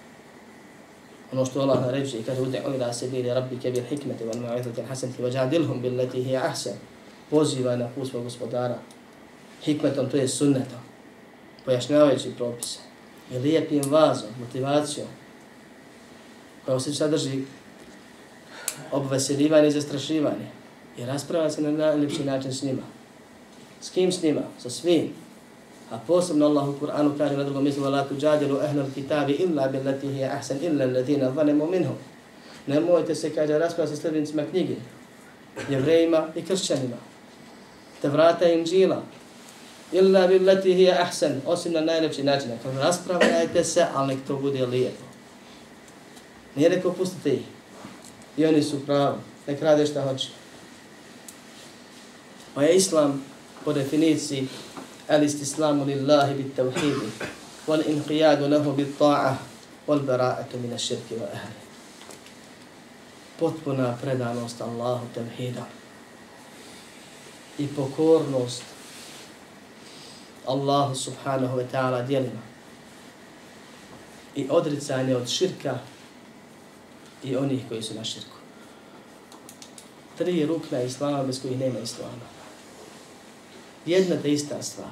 Ono 1.32 1.46
što 1.46 1.60
Allah 1.60 1.80
naređuje, 1.80 2.22
kaže, 2.22 2.40
ude 2.40 2.62
ila 2.74 2.92
se 2.92 3.08
bili 3.08 3.34
rabbi 3.34 3.58
kebir 3.62 3.84
hikmeti 3.88 4.24
wal 4.24 4.40
mu'izati 4.40 4.86
hasanti 4.88 5.22
wa 5.22 5.34
jadilhum 5.34 5.82
bil 5.82 5.96
leti 5.96 6.22
hi 6.22 6.36
ahsan. 6.36 6.72
Poziva 7.30 7.76
na 7.76 7.88
put 7.94 8.08
svog 8.08 8.24
gospodara 8.24 8.78
hikmetom, 9.65 10.09
to 10.09 10.17
je 10.17 10.27
sunnetom, 10.27 10.79
pojašnjavajući 11.65 12.31
propise 12.37 12.79
i 13.31 13.37
lijepim 13.37 13.83
vazom, 13.87 14.29
motivacijom, 14.39 15.07
koja 16.65 16.79
se 16.79 16.93
sadrži 16.93 17.43
obveselivanje 18.91 19.67
i 19.67 19.71
zastrašivanje 19.71 20.47
i 20.97 21.05
rasprava 21.05 21.49
se 21.49 21.61
na 21.61 21.71
najljepši 21.71 22.23
način 22.23 22.53
s 22.53 22.63
njima. 22.63 22.81
S 23.81 23.89
kim 23.89 24.11
s 24.11 24.23
njima? 24.23 24.41
Sa 24.59 24.69
svim. 24.69 25.09
A 25.91 25.99
posebno 26.07 26.45
Allah 26.45 26.69
u 26.69 26.75
Kur'anu 26.81 27.17
kaže 27.17 27.37
na 27.37 27.43
drugom 27.43 27.63
mjestu 27.63 27.81
وَلَا 27.81 28.03
تُجَادِلُوا 28.03 28.61
أَهْلَ 28.63 28.79
الْكِتَابِ 28.79 29.29
إِلَّا 29.29 29.67
بِالَّتِي 29.67 30.07
هِيَ 30.07 30.25
أَحْسَنْ 30.25 30.57
إِلَّا 30.61 30.83
الَّذِينَ 30.83 31.35
ظَلَمُوا 31.35 31.67
مِنْهُمْ 31.67 31.95
Nemojte 32.67 33.15
se, 33.15 33.29
kaže, 33.29 33.57
raspravati 33.57 33.95
sa 33.95 34.01
sljedbenicima 34.01 34.43
knjige, 34.51 34.75
jevrejima 35.69 36.27
i 36.35 36.41
kršćanima, 36.41 36.95
te 38.01 38.09
vrata 38.09 38.45
inđila, 38.45 39.01
illa 39.92 40.26
billati 40.26 40.74
hiya 40.74 41.02
ahsan. 41.02 41.40
Osim 41.46 41.72
na 41.72 41.80
najlepši 41.80 42.22
način. 42.22 42.50
Kad 42.62 42.76
raspravljate 42.76 43.64
se 43.64 43.86
al 43.94 44.06
nek 44.06 44.18
to 44.26 44.36
bude 44.36 44.66
lijepo. 44.66 45.04
Nije 46.54 46.68
rekao 46.68 46.92
pustite 46.92 47.34
ih. 47.34 47.44
I 48.36 48.46
oni 48.46 48.62
su 48.62 48.86
pravi 48.86 49.16
nek 49.46 49.62
rade 49.62 49.86
šta 49.86 50.02
hoće. 50.02 50.28
Pa 52.54 52.62
je 52.62 52.76
islam 52.76 53.24
po 53.64 53.72
definiciji 53.72 54.48
al 55.08 55.22
istislamu 55.22 55.84
lillahi 55.84 56.34
bit 56.34 56.56
tawhid 56.56 56.96
wal 57.66 57.82
inqiyadu 57.86 58.48
lahu 58.48 58.72
bit 58.72 58.98
ta'ah, 58.98 59.34
wal 59.86 60.00
bara'atu 60.00 60.58
min 60.62 60.72
ash-shirk 60.72 61.10
wa 61.10 61.26
ahli. 61.34 61.58
Potpuna 63.38 63.98
predanost 64.02 64.60
Allahu 64.60 65.06
tevhida 65.14 65.66
i 67.58 67.66
pokornost 67.66 68.62
Allahu 70.46 70.94
subhanahu 70.94 71.58
wa 71.58 71.64
ta'ala 71.72 72.06
dijelima 72.06 72.42
i 74.34 74.46
odricanje 74.50 75.16
od 75.16 75.28
širka 75.28 75.78
i 77.24 77.36
onih 77.36 77.62
koji 77.68 77.82
su 77.82 77.94
na 77.94 78.04
širku. 78.04 78.36
Tri 80.18 80.46
rukna 80.46 80.82
islama 80.82 81.22
bez 81.22 81.42
kojih 81.42 81.58
nema 81.58 81.78
islama. 81.78 82.26
Jedna 83.86 84.16
te 84.22 84.32
ista 84.32 84.62
stvar. 84.62 84.90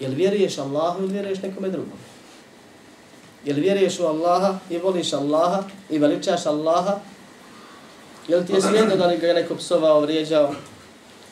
Jel 0.00 0.12
vjeruješ 0.14 0.58
Allahu 0.58 1.02
ili 1.02 1.12
vjeruješ 1.12 1.42
nekome 1.42 1.68
drugom? 1.68 1.98
Jel 3.44 3.56
vjeruješ 3.56 4.00
u 4.00 4.06
Allaha 4.06 4.58
i 4.70 4.78
voliš 4.78 5.12
Allaha 5.12 5.62
i 5.90 5.98
veličaš 5.98 6.46
Allaha? 6.46 7.00
Jel 8.28 8.46
ti 8.46 8.52
je 8.52 8.62
svijedno 8.62 8.96
da 8.96 9.16
ga 9.16 9.32
neko 9.32 9.54
psovao, 9.54 10.00
vrijeđao, 10.00 10.54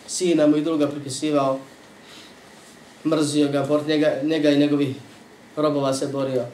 sina 0.06 0.46
mu 0.46 0.56
i 0.56 0.62
druga 0.62 0.88
pripisivao, 0.88 1.58
mrzio 3.06 3.48
ga, 3.48 3.64
port 3.64 3.86
njega, 3.86 4.20
njega 4.22 4.50
i 4.50 4.58
njegovih 4.58 4.96
robova 5.56 5.94
se 5.94 6.06
borio? 6.06 6.44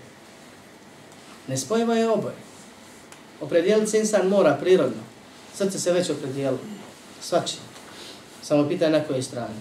Nespojivo 1.48 1.92
je 1.92 2.10
oboje. 2.10 2.34
Opredijeliti 3.40 3.90
se 3.90 3.98
insan 3.98 4.28
mora 4.28 4.58
prirodno. 4.60 5.02
Srce 5.54 5.78
se 5.78 5.92
već 5.92 6.10
opredijelo. 6.10 6.58
Svači. 7.20 7.56
Samo 8.42 8.68
pitaj 8.68 8.90
na 8.90 9.04
kojoj 9.04 9.22
strani. 9.22 9.60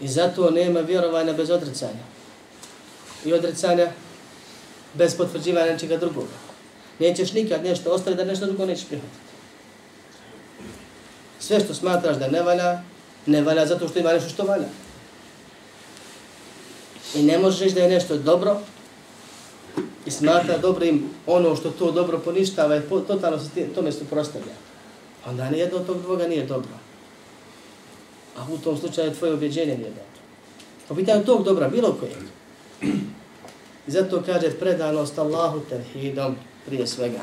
I 0.00 0.08
zato 0.08 0.50
nema 0.50 0.80
vjerovanja 0.80 1.32
bez 1.32 1.50
odricanja. 1.50 2.04
I 3.24 3.32
odricanja 3.32 3.88
bez 4.94 5.16
potvrđivanja 5.16 5.72
nečega 5.72 5.96
drugoga. 5.96 6.36
Nećeš 6.98 7.32
nikad 7.32 7.64
nešto 7.64 7.90
ostaviti 7.90 8.22
da 8.22 8.28
nešto 8.28 8.46
drugo 8.46 8.66
nećeš 8.66 8.86
prihvatiti. 8.86 9.26
Sve 11.40 11.60
što 11.60 11.74
smatraš 11.74 12.16
da 12.16 12.28
ne 12.28 12.42
valja, 12.42 12.82
ne 13.26 13.42
valja 13.42 13.66
zato 13.66 13.88
što 13.88 13.98
ima 13.98 14.12
nešto 14.12 14.28
što 14.28 14.44
valja. 14.44 14.68
I 17.14 17.22
ne 17.22 17.38
možeš 17.38 17.60
reći 17.60 17.74
da 17.74 17.80
je 17.80 17.88
nešto 17.88 18.16
dobro 18.16 18.60
i 20.06 20.10
smatra 20.10 20.58
dobrim 20.58 21.10
ono 21.26 21.56
što 21.56 21.70
to 21.70 21.92
dobro 21.92 22.18
poništava 22.18 22.76
i 22.76 22.80
totalno 23.06 23.38
se 23.38 23.68
tome 23.74 23.92
suprostavlja. 23.92 24.54
Onda 25.26 25.50
nijedno 25.50 25.78
od 25.78 25.86
tog 25.86 26.02
dvoga 26.02 26.28
nije 26.28 26.46
dobro. 26.46 26.70
A 28.36 28.46
u 28.52 28.58
tom 28.58 28.78
slučaju 28.78 29.14
tvoje 29.14 29.34
objeđenje 29.34 29.76
nije 29.76 29.90
dobro. 29.90 30.20
Po 30.88 30.94
pitanju 30.94 31.24
tog 31.24 31.44
dobra, 31.44 31.68
bilo 31.68 31.96
koje. 32.00 32.16
I 33.86 33.90
zato 33.90 34.22
kaže 34.26 34.50
predanost 34.50 35.18
Allahu 35.18 35.60
tevhidom 35.60 36.36
prije 36.66 36.86
svega. 36.86 37.20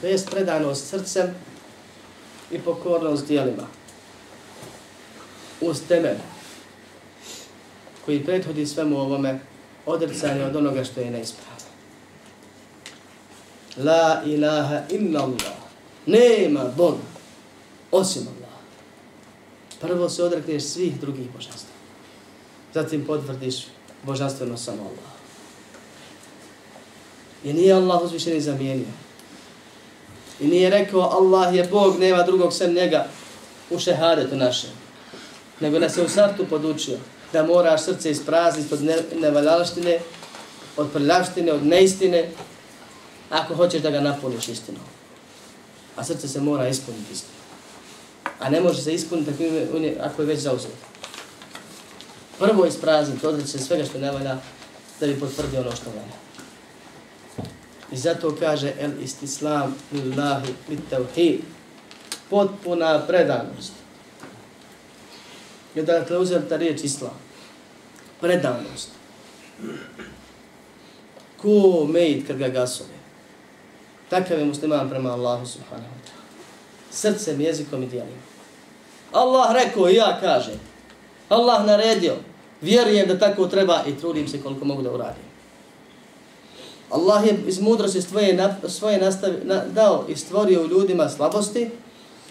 To 0.00 0.06
je 0.06 0.18
predanost 0.30 0.88
srcem 0.88 1.34
i 2.50 2.58
pokornost 2.58 3.26
dijelima. 3.26 3.79
Uz 5.60 5.80
temel 5.88 6.16
koji 8.04 8.24
prethodi 8.24 8.66
svemu 8.66 9.00
ovome 9.00 9.40
odrcanje 9.86 10.44
od 10.44 10.56
onoga 10.56 10.84
što 10.84 11.00
je 11.00 11.10
neispravno. 11.10 11.50
La 13.76 14.22
ilaha 14.26 14.82
illa 14.90 15.20
Allah. 15.20 15.54
Nema 16.06 16.64
Bog 16.76 16.94
osim 17.90 18.22
Allah. 18.22 18.50
Prvo 19.80 20.08
se 20.08 20.24
odrekneš 20.24 20.62
svih 20.62 21.00
drugih 21.00 21.26
božanstva. 21.36 21.74
Zatim 22.74 23.06
potvrdiš 23.06 23.66
božanstveno 24.02 24.56
samo 24.56 24.82
Allah. 24.82 25.10
I 27.44 27.52
nije 27.52 27.74
Allah 27.74 28.02
uzvišeni 28.02 28.40
zamijenio. 28.40 28.92
I 30.40 30.46
nije 30.46 30.70
rekao 30.70 31.00
Allah 31.00 31.54
je 31.54 31.64
Bog, 31.64 31.98
nema 31.98 32.22
drugog 32.22 32.52
sem 32.52 32.74
njega 32.74 33.06
u 33.70 33.78
šehadetu 33.78 34.36
našem. 34.36 34.79
Nego 35.60 35.78
nas 35.78 35.96
je 35.96 36.04
u 36.04 36.08
startu 36.08 36.46
podučio 36.50 36.98
da 37.32 37.46
moraš 37.46 37.82
srce 37.82 38.10
isprazniti 38.10 38.74
od 38.74 38.80
nevaljalaštine, 39.20 39.98
od 40.76 40.90
prljavštine, 40.92 41.52
od 41.52 41.66
neistine, 41.66 42.30
ako 43.30 43.54
hoćeš 43.54 43.82
da 43.82 43.90
ga 43.90 44.00
napuniš 44.00 44.48
istinom. 44.48 44.82
A 45.96 46.04
srce 46.04 46.28
se 46.28 46.40
mora 46.40 46.68
ispuniti 46.68 47.12
istinom. 47.12 47.40
A 48.38 48.50
ne 48.50 48.60
može 48.60 48.82
se 48.82 48.94
ispuniti 48.94 49.30
ako 50.00 50.22
je 50.22 50.26
već 50.26 50.38
zauzet. 50.38 50.72
Prvo 52.38 52.66
isprazniti, 52.66 53.26
odreći 53.26 53.48
se 53.48 53.58
svega 53.58 53.84
što 53.84 53.98
ne 53.98 54.10
valja, 54.10 54.36
da 55.00 55.06
bi 55.06 55.20
potvrdio 55.20 55.60
ono 55.60 55.76
što 55.76 55.90
valja. 55.90 56.20
I 57.92 57.96
zato 57.96 58.36
kaže 58.40 58.72
el 58.78 58.90
istislam 59.02 59.74
lillahi 59.92 60.54
bit 60.68 60.80
tevhid. 60.90 61.40
Potpuna 62.30 63.06
predanost. 63.06 63.72
I 65.74 65.82
da 65.82 66.04
te 66.04 66.18
uzem 66.18 66.42
ta 66.48 66.56
riječ 66.56 66.84
islam. 66.84 67.18
Predanost. 68.20 68.90
Ko 71.36 71.86
mejit 71.88 72.26
kad 72.26 72.36
ga 72.36 72.48
gasove. 72.48 73.00
Takav 74.08 74.38
je 74.38 74.44
musliman 74.44 74.90
prema 74.90 75.12
Allahu 75.12 75.46
subhanahu 75.46 75.88
wa 75.88 76.02
ta'ala. 76.04 76.24
Srcem, 76.90 77.40
jezikom 77.40 77.82
i 77.82 77.86
dijelima. 77.86 78.22
Allah 79.12 79.52
rekao 79.54 79.88
i 79.88 79.94
ja 79.94 80.18
kažem. 80.20 80.60
Allah 81.28 81.66
naredio. 81.66 82.14
Vjerujem 82.60 83.08
da 83.08 83.18
tako 83.18 83.46
treba 83.46 83.82
i 83.86 83.98
trudim 83.98 84.28
se 84.28 84.42
koliko 84.42 84.64
mogu 84.64 84.82
da 84.82 84.92
uradim. 84.92 85.30
Allah 86.90 87.26
je 87.26 87.38
iz 87.46 87.60
mudrosti 87.60 88.02
svoje, 88.02 88.56
svoje 88.68 88.98
nastavi, 88.98 89.36
na, 89.44 89.64
dao 89.66 90.04
i 90.08 90.16
stvorio 90.16 90.62
u 90.62 90.66
ljudima 90.66 91.08
slabosti 91.08 91.70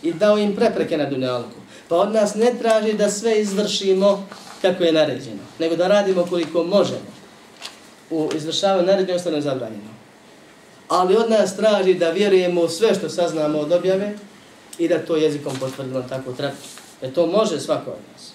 i 0.04 0.14
dao 0.14 0.38
im 0.38 0.56
prepreke 0.56 0.98
na 0.98 1.06
dunjalku. 1.06 1.60
Pa 1.90 1.96
od 1.96 2.14
nas 2.14 2.36
ne 2.36 2.54
traži 2.62 2.94
da 2.94 3.12
sve 3.12 3.42
izvršimo 3.42 4.28
kako 4.62 4.84
je 4.84 4.92
naređeno, 4.92 5.42
nego 5.60 5.76
da 5.76 5.88
radimo 5.88 6.26
koliko 6.26 6.64
možemo. 6.64 7.10
U 8.10 8.30
izvršavanju 8.36 8.86
naređeno 8.86 9.18
ostane 9.18 9.42
zabranjeno. 9.42 9.90
Ali 10.88 11.16
od 11.16 11.30
nas 11.30 11.56
traži 11.56 11.94
da 11.94 12.10
vjerujemo 12.10 12.62
u 12.62 12.70
sve 12.70 12.96
što 12.96 13.10
saznamo 13.10 13.60
od 13.60 13.72
objave 13.72 14.14
i 14.78 14.88
da 14.88 15.06
to 15.06 15.16
jezikom 15.16 15.54
potvrdimo 15.60 16.02
tako 16.02 16.34
treba. 16.34 16.54
E 17.02 17.12
to 17.12 17.28
može 17.28 17.60
svako 17.60 17.92
od 17.92 17.98
nas. 18.14 18.32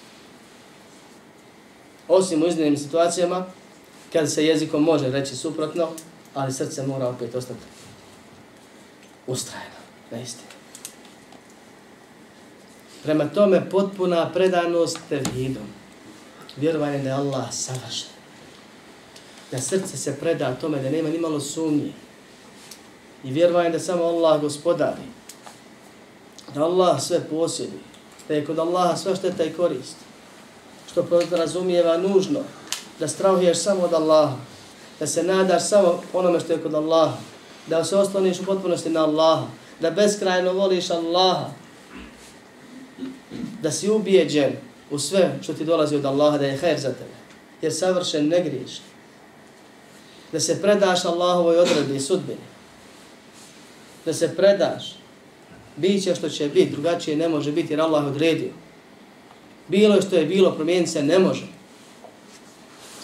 Osim 2.07 2.43
u 2.43 2.47
iznimnim 2.47 2.77
situacijama, 2.77 3.45
kad 4.13 4.31
se 4.31 4.45
jezikom 4.45 4.83
može 4.83 5.09
reći 5.09 5.35
suprotno, 5.35 5.89
ali 6.33 6.53
srce 6.53 6.87
mora 6.87 7.07
opet 7.07 7.35
ostati 7.35 7.59
ustrajeno, 9.27 9.75
na 10.11 10.21
istinu. 10.21 10.54
Prema 13.05 13.25
tome 13.25 13.69
potpuna 13.69 14.29
predanost 14.33 14.97
tevhidom, 15.09 15.67
vjerovanje 16.57 16.97
da 16.97 17.09
je 17.09 17.15
Allah 17.15 17.45
savršen, 17.51 18.09
da 19.51 19.61
srce 19.61 19.97
se 19.97 20.15
preda 20.19 20.55
tome 20.61 20.81
da 20.81 20.89
nema 20.89 21.09
ni 21.09 21.17
malo 21.17 21.39
sumnje. 21.39 21.91
I 23.23 23.31
vjerovanje 23.31 23.69
da 23.69 23.79
samo 23.79 24.03
Allah 24.03 24.41
gospodari, 24.41 25.05
da 26.55 26.63
Allah 26.63 27.01
sve 27.01 27.19
posjedi, 27.29 27.77
da 28.27 28.33
je 28.33 28.45
kod 28.45 28.59
Allaha 28.59 28.97
sve 28.97 29.15
šteta 29.15 29.43
i 29.43 29.53
korist, 29.53 29.95
što 30.91 31.05
razumijeva 31.31 31.97
nužno, 31.97 32.39
da 32.99 33.07
strahuješ 33.07 33.57
samo 33.57 33.81
od 33.81 33.93
Allaha, 33.93 34.35
da 34.99 35.07
se 35.07 35.23
nadaš 35.23 35.69
samo 35.69 36.01
onome 36.13 36.39
što 36.39 36.53
je 36.53 36.61
kod 36.61 36.73
Allaha, 36.73 37.17
da 37.67 37.83
se 37.83 37.95
osloniš 37.95 38.39
u 38.39 38.45
potpunosti 38.45 38.89
na 38.89 39.03
Allaha, 39.03 39.45
da 39.79 39.91
beskrajno 39.91 40.53
voliš 40.53 40.89
Allaha, 40.89 41.49
da 43.61 43.71
si 43.71 43.89
ubijeđen 43.89 44.51
u 44.91 44.99
sve 44.99 45.39
što 45.41 45.53
ti 45.53 45.65
dolazi 45.65 45.95
od 45.95 46.05
Allaha, 46.05 46.37
da 46.37 46.45
je 46.45 46.57
hajr 46.57 46.79
za 46.79 46.93
tebe, 46.93 47.15
jer 47.61 47.73
savršen 47.73 48.27
ne 48.27 48.43
griješ. 48.43 48.81
Da 50.31 50.39
se 50.39 50.61
predaš 50.61 51.05
Allahovoj 51.05 51.59
odredi 51.59 51.95
i 51.95 51.99
sudbini. 51.99 52.45
Da 54.05 54.13
se 54.13 54.35
predaš. 54.35 54.95
Biće 55.77 56.15
što 56.15 56.29
će 56.29 56.49
biti, 56.49 56.71
drugačije 56.71 57.17
ne 57.17 57.29
može 57.29 57.51
biti 57.51 57.73
jer 57.73 57.81
Allah 57.81 58.05
odredio. 58.05 58.51
Bilo 59.67 60.01
što 60.01 60.15
je 60.15 60.25
bilo, 60.25 60.51
promijeniti 60.51 60.91
se 60.91 61.03
ne 61.03 61.19
može. 61.19 61.47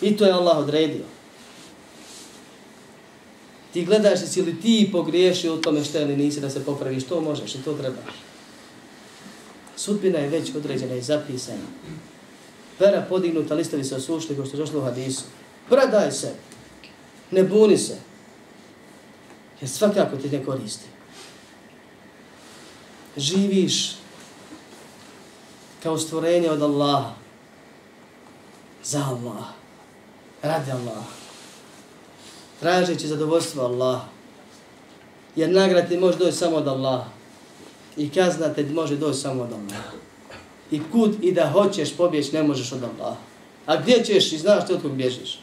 I 0.02 0.18
to 0.18 0.26
je 0.26 0.32
Allah 0.32 0.58
odredio. 0.58 1.06
Ti 3.74 3.86
gledaš 3.86 4.20
si 4.20 4.42
li 4.42 4.62
ti 4.62 4.90
pogriješio 4.92 5.54
u 5.54 5.62
tome 5.62 5.84
što 5.84 6.02
ili 6.02 6.18
nisi 6.18 6.42
da 6.42 6.50
se 6.50 6.66
popraviš, 6.66 7.04
to 7.04 7.22
možeš 7.22 7.56
i 7.56 7.64
to 7.64 7.74
trebaš. 7.74 8.31
Sudbina 9.82 10.20
je 10.20 10.30
već 10.30 10.56
određena 10.56 10.96
i 10.96 11.02
zapisana. 11.02 11.68
Pera 12.80 13.06
podignuta, 13.10 13.56
listovi 13.56 13.84
se 13.84 13.96
osušli, 13.96 14.36
kao 14.36 14.46
što 14.46 14.58
je 14.58 14.60
došlo 14.60 14.80
u 14.80 14.84
hadisu. 14.84 15.24
Predaj 15.70 16.12
se, 16.12 16.34
ne 17.32 17.44
buni 17.44 17.78
se, 17.78 17.98
jer 19.62 19.70
svakako 19.70 20.18
ti 20.18 20.30
ne 20.30 20.46
koristi. 20.46 20.86
Živiš 23.18 23.96
kao 25.84 25.98
stvorenje 25.98 26.50
od 26.50 26.62
Allaha, 26.62 27.14
za 28.84 29.00
Allaha, 29.00 29.54
radi 30.42 30.72
Allaha 30.72 31.22
tražeći 32.62 33.08
zadovoljstvo 33.08 33.64
Allaha. 33.64 34.06
Jer 35.36 35.50
nagrad 35.50 35.88
ti 35.90 35.98
može 35.98 36.18
doći 36.18 36.38
samo 36.38 36.56
od 36.56 36.68
Allaha. 36.68 37.21
I 38.02 38.10
kazna 38.10 38.54
te 38.54 38.64
može 38.64 38.96
doći 38.96 39.20
samo 39.20 39.44
od 39.44 39.50
Allaha. 39.52 39.92
I 40.72 40.82
kud 40.92 41.16
i 41.22 41.32
da 41.32 41.50
hoćeš 41.50 41.98
pobjeć 41.98 42.32
ne 42.32 42.44
možeš 42.44 42.72
od 42.72 42.84
Allaha. 42.84 43.22
A 43.66 43.82
gdje 43.82 44.04
ćeš 44.04 44.32
i 44.32 44.38
znaš 44.38 44.68
te 44.68 44.74
od 44.74 44.82
kog 44.82 44.92
bježiš? 44.92 45.40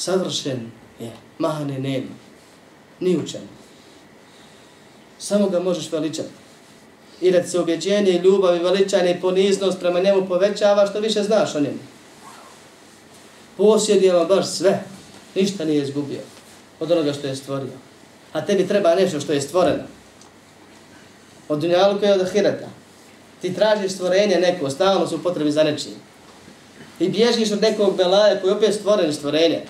savršen 0.00 0.70
je, 1.00 1.12
mahane 1.38 1.78
nema, 1.78 2.14
ni 3.00 3.16
učen. 3.16 3.40
Samo 5.18 5.48
ga 5.48 5.60
možeš 5.60 5.92
veličati. 5.92 6.28
I 7.20 7.30
da 7.30 7.42
se 7.46 7.60
objeđenje, 7.60 8.20
ljubav 8.24 8.56
i 8.56 8.64
veličanje 8.64 9.10
i 9.10 9.20
poniznost 9.20 9.80
prema 9.80 10.00
njemu 10.00 10.28
povećava 10.28 10.86
što 10.86 11.00
više 11.00 11.22
znaš 11.22 11.54
o 11.54 11.60
njemu. 11.60 11.78
Posjedijeva 13.56 14.24
baš 14.24 14.46
sve, 14.46 14.84
ništa 15.34 15.64
nije 15.64 15.82
izgubio 15.82 16.20
od 16.80 16.90
onoga 16.90 17.12
što 17.12 17.26
je 17.26 17.36
stvorio. 17.36 17.89
A 18.32 18.46
tebi 18.46 18.68
treba 18.68 18.94
nešto 18.94 19.20
što 19.20 19.32
je 19.32 19.40
stvoreno. 19.40 19.82
Od 21.48 21.60
dunjaluka 21.60 22.06
i 22.06 22.12
od 22.12 22.20
ahireta. 22.20 22.68
Ti 23.42 23.54
tražiš 23.54 23.92
stvorenje 23.92 24.36
neko, 24.36 24.70
stalno 24.70 25.06
su 25.06 25.22
potrebi 25.22 25.52
za 25.52 25.62
nečim. 25.62 25.92
I 27.00 27.08
bježiš 27.08 27.52
od 27.52 27.62
nekog 27.62 27.96
belaja 27.96 28.40
koji 28.40 28.50
je 28.50 28.56
opet 28.56 28.74
stvoren 28.74 29.12
stvorenje. 29.12 29.62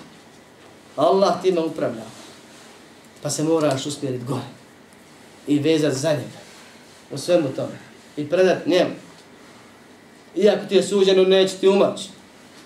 Allah 0.95 1.41
ti 1.41 1.51
me 1.51 1.61
upravlja. 1.61 2.03
Pa 3.21 3.29
se 3.29 3.43
moraš 3.43 3.85
usmjeriti 3.85 4.25
gore. 4.25 4.51
I 5.47 5.59
vezati 5.59 5.95
za 5.95 6.09
njega. 6.09 6.41
U 7.11 7.17
svemu 7.17 7.49
tome. 7.55 7.77
I 8.17 8.29
predat 8.29 8.65
njemu. 8.65 8.91
Iako 10.35 10.65
ti 10.65 10.75
je 10.75 10.83
suđeno, 10.83 11.23
neće 11.23 11.55
ti 11.55 11.67
umaći. 11.67 12.09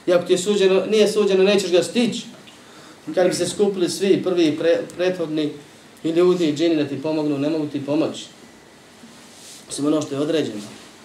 Iako 0.07 0.25
ti 0.25 0.33
je 0.33 0.37
suđeno, 0.37 0.85
nije 0.85 1.07
suđeno, 1.07 1.43
nećeš 1.43 1.71
ga 1.71 1.83
stići. 1.83 2.25
Kad 3.15 3.27
bi 3.27 3.33
se 3.33 3.49
skupili 3.49 3.89
svi, 3.89 4.23
prvi 4.23 4.57
pre, 4.57 4.79
prethodni 4.97 5.53
i 6.05 6.09
ljudi 6.09 6.49
i 6.49 6.55
džini 6.55 6.75
da 6.75 6.87
ti 6.87 7.01
pomognu, 7.01 7.37
ne 7.37 7.49
mogu 7.49 7.67
ti 7.67 7.85
pomoći. 7.85 8.25
Osim 9.69 9.85
ono 9.85 10.01
što 10.01 10.15
je 10.15 10.21
određeno. 10.21 10.61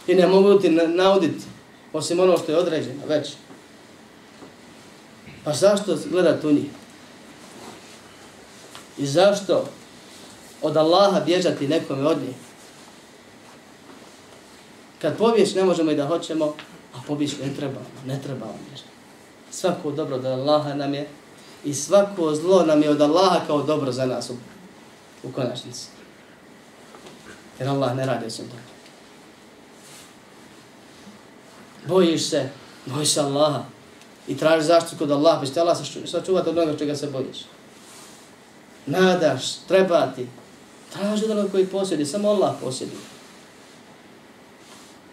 I 0.06 0.14
ne 0.14 0.26
mogu 0.26 0.58
ti 0.58 0.68
nauditi, 0.70 1.44
osim 1.92 2.20
ono 2.20 2.38
što 2.38 2.52
je 2.52 2.58
određeno, 2.58 3.06
već. 3.08 3.32
Pa 5.44 5.52
zašto 5.52 5.96
gledat 6.10 6.44
u 6.44 6.52
njih? 6.52 6.70
I 8.98 9.06
zašto 9.06 9.64
od 10.62 10.76
Allaha 10.76 11.20
bježati 11.20 11.68
nekome 11.68 12.06
od 12.06 12.18
njih? 12.18 12.36
Kad 15.02 15.16
pobjeć 15.16 15.54
ne 15.54 15.64
možemo 15.64 15.90
i 15.90 15.96
da 15.96 16.06
hoćemo, 16.06 16.54
a 16.94 16.98
pobjeć 17.06 17.32
ne 17.42 17.54
treba, 17.56 17.80
ne 18.06 18.20
treba 18.22 18.46
bježati. 18.68 18.90
Svako 19.50 19.90
dobro 19.90 20.18
da 20.18 20.32
Allaha 20.32 20.74
nam 20.74 20.94
je 20.94 21.08
i 21.64 21.74
svako 21.74 22.34
zlo 22.34 22.64
nam 22.66 22.82
je 22.82 22.90
od 22.90 23.00
Allaha 23.00 23.40
kao 23.46 23.62
dobro 23.62 23.92
za 23.92 24.06
nas 24.06 24.30
u, 25.22 25.32
konačnici. 25.32 25.86
Jer 27.58 27.68
Allah 27.68 27.96
ne 27.96 28.06
radi 28.06 28.26
osim 28.26 28.44
toga. 28.48 28.62
Bojiš 31.86 32.28
se, 32.28 32.48
bojiš 32.86 33.12
se 33.12 33.20
Allaha 33.20 33.64
i 34.28 34.36
tražiš 34.36 34.66
zaštitu 34.66 34.96
kod 34.98 35.10
Allaha, 35.10 35.40
pa 35.40 35.46
će 35.46 35.60
Allah 35.60 35.78
sačuvati 36.06 36.48
od 36.48 36.58
onoga 36.58 36.78
čega 36.78 36.96
se 36.96 37.06
bojiš. 37.06 37.38
Nadaš, 38.86 39.56
treba 39.68 40.06
ti. 40.06 40.26
Traži 40.92 41.24
od 41.24 41.30
onoga 41.30 41.50
koji 41.50 41.66
posjedi, 41.66 42.06
samo 42.06 42.28
Allah 42.28 42.54
posjedi. 42.62 42.96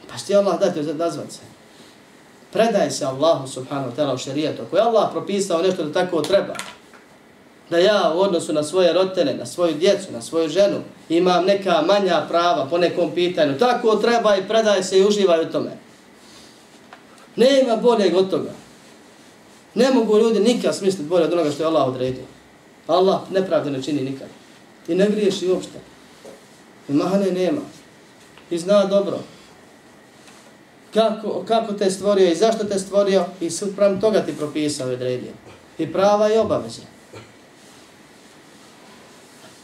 Pa 0.10 0.18
što 0.18 0.28
ti 0.28 0.36
Allah 0.36 0.60
dati 0.60 0.80
odazvat 0.80 1.32
se. 1.32 1.40
Predaj 2.54 2.92
se 2.92 3.06
Allahu 3.06 3.48
subhanahu 3.48 3.92
wa 3.92 3.96
ta'ala 3.96 4.14
u 4.14 4.18
šarijetu. 4.18 4.62
Ako 4.62 4.76
je 4.76 4.82
Allah 4.82 5.10
propisao 5.12 5.62
nešto 5.62 5.84
da 5.84 5.94
tako 5.94 6.22
treba, 6.22 6.54
da 7.70 7.78
ja 7.78 8.14
u 8.16 8.20
odnosu 8.20 8.54
na 8.54 8.64
svoje 8.64 8.94
rodtene, 8.94 9.34
na 9.34 9.46
svoju 9.46 9.74
djecu, 9.74 10.12
na 10.12 10.22
svoju 10.22 10.50
ženu, 10.50 10.78
imam 11.10 11.46
neka 11.46 11.82
manja 11.82 12.26
prava 12.30 12.68
po 12.70 12.78
nekom 12.78 13.12
pitanju, 13.12 13.58
tako 13.60 13.96
treba 13.96 14.36
i 14.36 14.48
predaj 14.48 14.84
se 14.84 15.00
i 15.00 15.06
uživaj 15.06 15.42
u 15.42 15.52
tome. 15.52 15.72
Nema 17.36 17.76
boljeg 17.76 18.16
od 18.16 18.30
toga. 18.30 18.52
Ne 19.76 19.92
mogu 19.92 20.18
ljudi 20.18 20.40
nikad 20.40 20.76
smisliti 20.76 21.10
bolje 21.10 21.26
od 21.26 21.34
onoga 21.34 21.52
što 21.52 21.64
je 21.64 21.68
Allah 21.68 21.88
odredio. 21.88 22.24
Allah 22.88 23.20
nepravde 23.32 23.72
ne 23.72 23.84
čini 23.84 24.02
nikad. 24.02 24.28
I 24.88 24.96
ne 24.96 25.10
griješi 25.10 25.48
uopšte. 25.48 25.80
I 26.90 26.94
mahane 26.94 27.32
nema. 27.32 27.62
I 28.50 28.58
zna 28.58 28.86
dobro 28.86 29.20
kako, 30.94 31.44
kako 31.48 31.74
te 31.74 31.92
stvorio 31.92 32.32
i 32.32 32.36
zašto 32.36 32.64
te 32.64 32.80
stvorio 32.80 33.26
i 33.42 33.50
suprem 33.50 34.02
toga 34.02 34.22
ti 34.22 34.34
propisao 34.38 34.90
i 34.90 34.94
odredio. 34.94 35.32
I 35.78 35.94
prava 35.94 36.34
i 36.34 36.38
obaveze. 36.38 36.82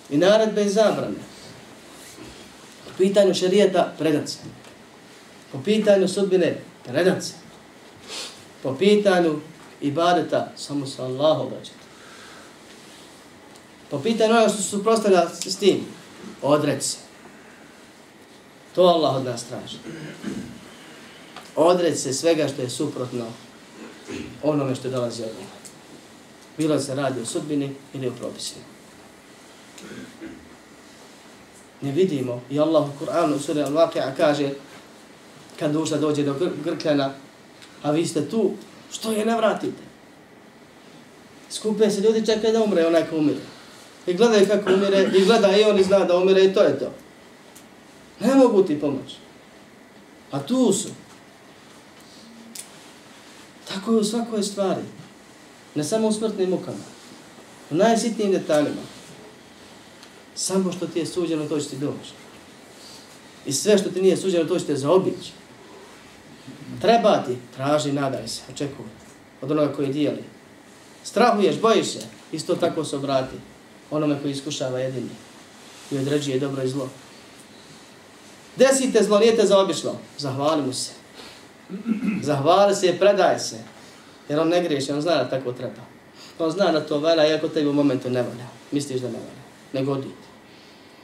I 0.10 0.18
naredbe 0.18 0.64
i 0.64 0.70
zabrane. 0.70 1.18
Po 2.86 2.92
pitanju 2.98 3.34
šarijeta, 3.34 3.94
predat 4.00 4.30
se. 4.30 4.38
Po 5.52 5.60
pitanju 5.66 6.08
sudbine, 6.08 6.58
predat 6.84 7.24
se. 7.24 7.34
Po 8.64 8.76
pitanju 8.76 9.40
ibadeta, 9.82 10.52
samo 10.56 10.86
se 10.86 11.02
Allah 11.02 11.40
obraćati. 11.40 11.84
Po 13.90 14.00
pitanju 14.00 14.34
onoga 14.34 14.50
što 14.50 14.62
se 14.62 14.70
suprostavlja 14.70 15.30
s 15.30 15.58
tim, 15.58 15.86
odreć 16.42 16.84
se. 16.84 16.98
To 18.76 18.82
Allah 18.82 19.16
od 19.16 19.26
nas 19.26 19.44
traži 19.44 19.78
Odreć 21.56 22.00
se 22.00 22.14
svega 22.14 22.48
što 22.48 22.62
je 22.62 22.70
suprotno 22.70 23.26
onome 24.44 24.76
što 24.76 24.90
dolazi 24.90 25.24
od 25.24 25.30
njega. 25.30 25.52
Bilo 26.58 26.80
se 26.80 26.96
radi 26.96 27.22
o 27.22 27.26
sudbini 27.26 27.76
ili 27.94 28.08
o 28.08 28.12
propisima. 28.12 28.73
Ne 31.82 31.92
vidimo. 31.92 32.42
I 32.50 32.60
Allah 32.60 32.90
u 32.90 33.06
Kur'anu 33.06 33.40
suri 33.40 33.60
Al-Waqi'a 33.60 34.16
kaže 34.18 34.50
kad 35.60 35.72
duša 35.72 35.98
dođe 35.98 36.24
do 36.24 36.34
gr 36.34 36.50
grkljana, 36.64 37.14
a 37.84 37.92
vi 37.92 38.06
ste 38.06 38.30
tu, 38.30 38.52
što 38.92 39.12
je 39.12 39.26
ne 39.26 39.38
vratite? 39.38 39.84
Skupe 41.50 41.90
se 41.90 42.02
ljudi 42.02 42.26
čekaju 42.26 42.54
da 42.54 42.64
umre 42.64 42.88
onaj 42.88 43.06
ko 43.10 43.18
umire. 43.18 43.40
I 44.08 44.14
gledaju 44.14 44.48
kako 44.48 44.74
umire, 44.74 45.10
i 45.16 45.26
gleda 45.26 45.58
i 45.58 45.64
oni 45.64 45.84
zna 45.84 46.00
da 46.00 46.18
umire 46.18 46.44
i 46.44 46.54
to 46.54 46.62
je 46.62 46.80
to. 46.80 46.92
Ne 48.20 48.36
mogu 48.36 48.64
ti 48.64 48.80
pomoći. 48.80 49.16
A 50.32 50.40
tu 50.40 50.74
su. 50.74 50.90
Tako 53.68 53.92
je 53.92 53.98
u 53.98 54.04
svakoj 54.04 54.44
stvari. 54.44 54.82
Ne 55.76 55.84
samo 55.84 56.08
u 56.08 56.12
smrtnim 56.12 56.50
mukama. 56.50 56.84
U 57.72 57.76
najsitnijim 57.76 58.32
detaljima. 58.32 58.82
Samo 60.36 60.72
što 60.72 60.88
ti 60.88 61.00
je 61.00 61.06
suđeno, 61.06 61.46
to 61.46 61.60
će 61.60 61.70
ti 61.70 61.78
doći. 61.78 62.12
I 63.46 63.54
sve 63.54 63.78
što 63.78 63.90
ti 63.90 64.02
nije 64.02 64.18
suđeno, 64.18 64.46
to 64.46 64.60
će 64.60 64.66
te 64.66 64.76
zaobići. 64.76 65.32
Treba 66.82 67.24
ti, 67.24 67.38
traži, 67.56 67.92
nadaj 67.92 68.28
se, 68.28 68.42
očekuj. 68.54 68.86
Od 69.42 69.52
onoga 69.52 69.74
koji 69.74 69.94
dijeli. 69.94 70.24
Strahuješ, 71.04 71.60
bojiš 71.62 71.88
se, 71.88 72.00
isto 72.32 72.56
tako 72.56 72.86
se 72.86 72.96
obrati. 72.96 73.36
Onome 73.92 74.22
koji 74.22 74.32
iskušava 74.32 74.80
jedini. 74.80 75.10
I 75.92 75.98
određuje 75.98 76.40
dobro 76.40 76.64
i 76.64 76.68
zlo. 76.68 76.90
Desite 78.56 79.04
zlo, 79.04 79.20
nije 79.20 79.36
te 79.36 79.46
zaobišlo. 79.46 80.00
Zahvali 80.18 80.62
mu 80.62 80.74
se. 80.74 80.92
Zahvali 82.22 82.76
se 82.76 82.88
i 82.88 83.00
predaj 83.00 83.40
se. 83.40 83.58
Jer 84.30 84.40
on 84.40 84.48
ne 84.50 84.64
griješi, 84.64 84.92
on 84.92 85.02
zna 85.02 85.16
da 85.16 85.30
tako 85.30 85.52
treba. 85.52 85.82
On 86.40 86.52
zna 86.52 86.72
da 86.72 86.86
to 86.86 87.00
valja, 87.00 87.28
iako 87.28 87.48
tebi 87.48 87.68
u 87.68 87.74
momentu 87.74 88.10
ne 88.10 88.22
valja. 88.22 88.48
Misliš 88.72 89.02
da 89.02 89.08
ne 89.08 89.18
valja. 89.18 89.43
Ne 89.74 89.84
godi. 89.84 90.08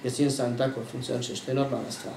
Jer 0.03 0.13
si 0.13 0.23
insan 0.23 0.57
tako 0.57 0.81
funkcioniše, 0.91 1.35
što 1.35 1.51
je 1.51 1.55
normalna 1.55 1.91
stvar. 1.91 2.15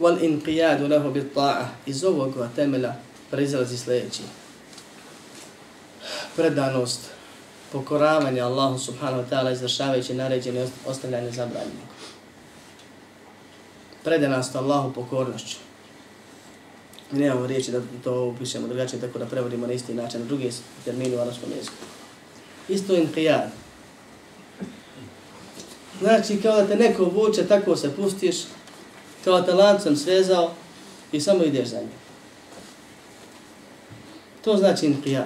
Wal 0.00 0.18
inqiyadu 0.20 0.88
lahu 0.88 1.10
bit 1.10 1.34
ta'a. 1.34 1.64
Iz 1.86 2.04
ovog 2.04 2.34
temela 2.56 2.94
proizlazi 3.30 3.78
sljedeći. 3.78 4.22
Predanost 6.36 7.00
pokoravanje 7.72 8.40
Allahu 8.40 8.78
subhanahu 8.78 9.22
wa 9.22 9.28
ta'ala 9.30 9.52
izvršavajući 9.52 10.14
naređene 10.14 10.64
i 10.64 10.68
ostavljanje 10.86 11.30
zabranjenog. 11.30 11.88
Predanost 14.04 14.56
Allahu 14.56 14.92
pokornošću. 14.92 15.63
Mi 17.10 17.18
nemamo 17.18 17.46
riječi 17.46 17.70
da 17.70 17.80
to 18.04 18.24
upišemo 18.24 18.68
drugačije, 18.68 19.00
tako 19.00 19.18
da 19.18 19.26
prevodimo 19.26 19.66
na 19.66 19.72
isti 19.72 19.94
način, 19.94 20.20
na 20.20 20.26
drugi 20.26 20.50
termin 20.84 21.14
u 21.14 21.20
arabskom 21.20 21.48
jeziku. 21.56 21.76
Isto 22.68 22.94
je 22.94 23.06
qiyad. 23.16 23.48
Znači, 26.00 26.42
kao 26.42 26.56
da 26.56 26.66
te 26.66 26.76
neko 26.76 27.04
vuče, 27.04 27.46
tako 27.46 27.76
se 27.76 27.96
pustiš, 27.96 28.36
kao 29.24 29.40
da 29.40 29.46
te 29.46 29.54
lancem 29.54 29.96
svezao 29.96 30.50
i 31.12 31.20
samo 31.20 31.44
ideš 31.44 31.68
za 31.68 31.78
njim. 31.78 32.04
To 34.44 34.56
znači 34.56 34.86
inqiyad. 34.86 35.24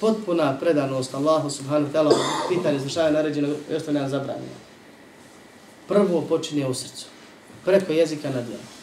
potpuna 0.00 0.56
predanost 0.60 1.14
Allahu 1.14 1.50
subhanahu 1.50 1.92
ta'ala 1.92 2.12
pitanje 2.48 2.76
izvršavanja 2.76 3.12
naređenog 3.12 3.56
i 3.70 3.74
ostavljanja 3.74 4.08
zabranjeno. 4.08 4.56
Prvo 5.88 6.20
počinje 6.20 6.66
u 6.66 6.74
srcu, 6.74 7.06
preko 7.64 7.92
jezika 7.92 8.30
na 8.30 8.42
djelu. 8.42 8.75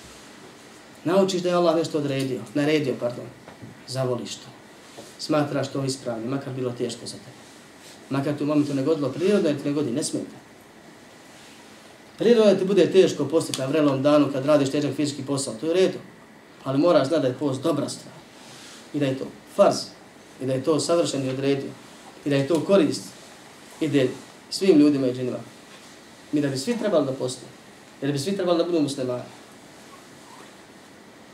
Naučiš 1.03 1.41
da 1.41 1.49
je 1.49 1.55
Allah 1.55 1.75
nešto 1.75 1.97
odredio, 1.97 2.41
naredio, 2.53 2.95
pardon, 2.99 3.25
zavoliš 3.87 4.35
to. 4.35 4.47
Smatraš 5.19 5.71
to 5.71 5.83
ispravno, 5.83 6.29
makar 6.29 6.53
bilo 6.53 6.71
teško 6.71 7.05
za 7.05 7.17
tebe. 7.17 7.43
Makar 8.09 8.37
ti 8.37 8.43
u 8.43 8.47
momentu 8.47 8.73
ne 8.73 8.83
godilo 8.83 9.09
prirodno, 9.09 9.49
jer 9.49 9.57
ti 9.57 9.67
ne 9.67 9.73
godi, 9.73 9.91
ne 9.91 10.03
smijete. 10.03 10.35
Prirodno 12.17 12.55
ti 12.55 12.65
bude 12.65 12.91
teško 12.91 13.25
postiti 13.25 13.59
na 13.59 13.65
vrelom 13.65 14.03
danu 14.03 14.29
kad 14.33 14.45
radiš 14.45 14.69
težak 14.69 14.95
fizički 14.95 15.25
posao, 15.25 15.53
to 15.53 15.65
je 15.65 15.71
u 15.71 15.73
redu. 15.73 15.97
Ali 16.63 16.77
moraš 16.77 17.07
znati 17.07 17.21
da 17.21 17.27
je 17.27 17.33
post 17.39 17.61
dobra 17.61 17.89
stvar. 17.89 18.13
I 18.93 18.99
da 18.99 19.05
je 19.05 19.17
to 19.17 19.25
farz. 19.55 19.75
I 20.41 20.45
da 20.45 20.53
je 20.53 20.63
to 20.63 20.79
savršen 20.79 21.25
i 21.25 21.29
odredio. 21.29 21.69
I 22.25 22.29
da 22.29 22.35
je 22.35 22.47
to 22.47 22.59
korist. 22.65 23.01
Ide 23.81 24.09
svim 24.49 24.77
ljudima 24.77 25.07
i 25.07 25.13
džinima. 25.13 25.37
Mi 26.31 26.41
da 26.41 26.47
bi 26.47 26.57
svi 26.57 26.77
trebali 26.77 27.05
da 27.05 27.11
postimo. 27.11 27.51
Jer 28.01 28.11
bi 28.11 28.19
svi 28.19 28.35
trebali 28.35 28.57
da 28.57 28.63
budu 28.63 28.81
muslimani. 28.81 29.23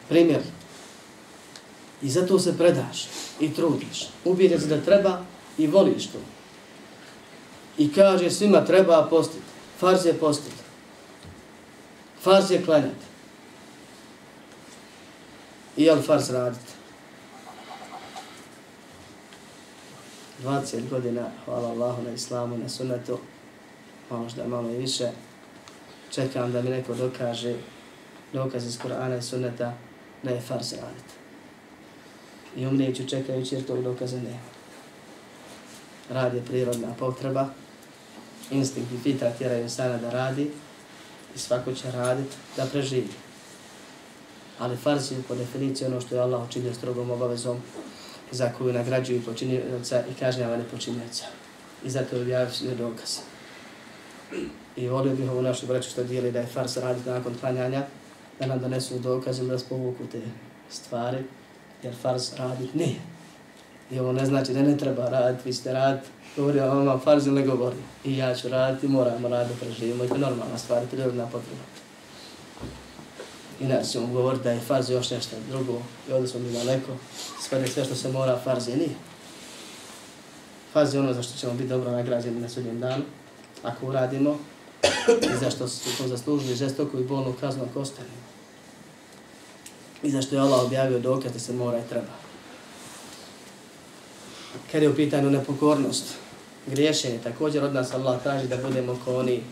Primjer. 0.09 0.41
I 2.01 2.09
zato 2.09 2.39
se 2.39 2.57
predaš 2.57 3.07
i 3.39 3.53
trudiš. 3.53 4.07
Ubijete 4.25 4.59
se 4.59 4.67
da 4.67 4.81
treba 4.81 5.21
i 5.57 5.67
voliš 5.67 6.07
to. 6.07 6.17
I 7.77 7.93
kaže 7.93 8.29
svima 8.29 8.65
treba 8.65 9.07
postiti. 9.09 9.43
Farz 9.79 10.05
je 10.05 10.13
postiti. 10.13 10.55
Farz 12.21 12.51
je 12.51 12.65
klanjati. 12.65 13.05
I 15.77 15.83
jel 15.83 16.01
farz 16.01 16.29
raditi? 16.29 16.79
20 20.43 20.89
godina, 20.89 21.31
hvala 21.45 21.67
Allahu 21.67 22.03
na 22.03 22.11
islamu, 22.11 22.57
na 22.57 22.69
sunnetu, 22.69 23.19
možda 24.09 24.47
malo 24.47 24.69
i 24.69 24.77
više, 24.77 25.11
čekam 26.11 26.51
da 26.51 26.61
mi 26.61 26.69
neko 26.69 26.93
dokaže 26.93 27.55
dokaz 28.33 28.65
iz 28.65 28.79
Kur'ana 28.79 29.17
i 29.17 29.21
sunneta 29.21 29.73
da 30.23 30.29
je 30.29 30.41
farz 30.41 30.73
raditi. 30.73 31.13
I 32.55 32.67
umrijeću 32.67 33.07
čekajući 33.07 33.55
jer 33.55 33.65
tog 33.65 33.83
dokaza 33.83 34.17
nema. 34.17 34.49
Rad 36.09 36.33
je 36.33 36.45
prirodna 36.45 36.93
potreba, 36.99 37.49
instinkt 38.51 38.91
i 38.91 38.97
fitra 38.97 39.31
tjeraju 39.31 39.69
sana 39.69 39.97
da 39.97 40.09
radi 40.09 40.51
i 41.35 41.39
svako 41.39 41.73
će 41.73 41.91
raditi 41.91 42.35
da 42.57 42.65
preživi. 42.65 43.09
Ali 44.59 44.77
farz 44.77 45.11
je 45.11 45.23
po 45.27 45.35
definiciji 45.35 45.87
ono 45.87 46.01
što 46.01 46.15
je 46.15 46.21
Allah 46.21 46.49
učinio 46.49 46.73
strogom 46.73 47.11
obavezom 47.11 47.61
za 48.31 48.51
koju 48.57 48.73
nagrađuju 48.73 49.25
počinjeca 49.25 50.03
i 50.11 50.19
kažnjava 50.19 50.59
počinjeca. 50.71 51.25
I 51.85 51.89
zato 51.89 52.15
je 52.15 52.21
objavio 52.21 52.75
dokaz. 52.77 53.17
I 54.75 54.87
volio 54.87 55.15
bih 55.15 55.31
ovu 55.31 55.41
našu 55.41 55.67
braću 55.67 55.89
što 55.89 56.03
dijeli 56.03 56.31
da 56.31 56.39
je 56.39 56.47
fars 56.47 56.77
raditi 56.77 57.09
nakon 57.09 57.35
klanjanja, 57.39 57.85
da 58.39 58.45
nam 58.45 58.59
donesu 58.59 58.99
dokaze 58.99 59.43
da 59.43 59.59
spovuku 59.59 60.03
te 60.11 60.21
stvari, 60.69 61.23
jer 61.83 61.95
fars 62.01 62.33
radit 62.37 62.73
nije. 62.73 62.99
I 63.91 63.99
ovo 63.99 64.11
ne 64.11 64.25
znači 64.25 64.53
da 64.53 64.61
ne 64.61 64.77
treba 64.77 65.09
raditi, 65.09 65.43
vi 65.45 65.53
ste 65.53 65.73
raditi, 65.73 66.07
govori 66.35 66.59
o 66.59 66.67
vama 66.67 66.99
farz 66.99 67.27
ili 67.27 67.41
ne 67.41 67.47
govori. 67.47 67.77
I 68.03 68.17
ja 68.17 68.35
ću 68.35 68.49
raditi, 68.49 68.87
moramo 68.87 69.27
raditi, 69.27 69.59
preživimo 69.59 70.03
i 70.03 70.07
to 70.07 70.13
je 70.13 70.19
normalna 70.19 70.57
stvar, 70.57 70.87
prirodna 70.87 71.25
potreba. 71.25 71.61
Inače 73.59 73.89
ćemo 73.89 74.07
govoriti 74.07 74.43
da 74.43 74.51
je 74.51 74.59
farz 74.59 74.89
još 74.89 75.11
nešto 75.11 75.35
drugo 75.49 75.81
i 76.09 76.11
ovdje 76.11 76.27
smo 76.27 76.39
mi 76.39 76.53
daleko. 76.53 76.91
Sve 77.41 77.67
sve 77.67 77.85
što 77.85 77.95
se 77.95 78.11
mora, 78.11 78.39
farz 78.43 78.67
je 78.67 78.77
nije. 78.77 78.95
Farz 80.73 80.93
je 80.93 80.99
ono 80.99 81.13
za 81.13 81.23
što 81.23 81.37
ćemo 81.37 81.53
biti 81.53 81.69
dobro 81.69 81.91
nagrađeni 81.91 82.41
na 82.41 82.49
sudnjem 82.49 82.79
danu. 82.79 83.03
Ako 83.63 83.85
uradimo 83.85 84.37
i 85.33 85.37
za 85.39 85.49
što 85.49 85.67
to 85.97 86.07
zaslužili 86.07 86.55
žestoku 86.55 86.99
i 86.99 87.03
bolnu 87.03 87.33
kaznu 87.39 87.63
ako 87.69 87.79
ostane. 87.79 88.18
I 90.03 90.11
za 90.11 90.21
što 90.21 90.35
je 90.35 90.41
Allah 90.41 90.65
objavio 90.65 90.99
dokaz 90.99 91.33
da 91.33 91.39
se 91.39 91.53
mora 91.53 91.77
i 91.79 91.89
treba. 91.89 92.13
Kad 94.71 94.83
je 94.83 94.89
u 94.89 94.95
pitanju 94.95 95.29
nepokornost, 95.29 96.05
griješenje, 96.67 97.19
također 97.23 97.63
od 97.63 97.73
nas 97.73 97.93
Allah 97.93 98.23
traži 98.23 98.47
da 98.47 98.57
budemo 98.57 98.99
ko 99.05 99.15
oni 99.15 99.43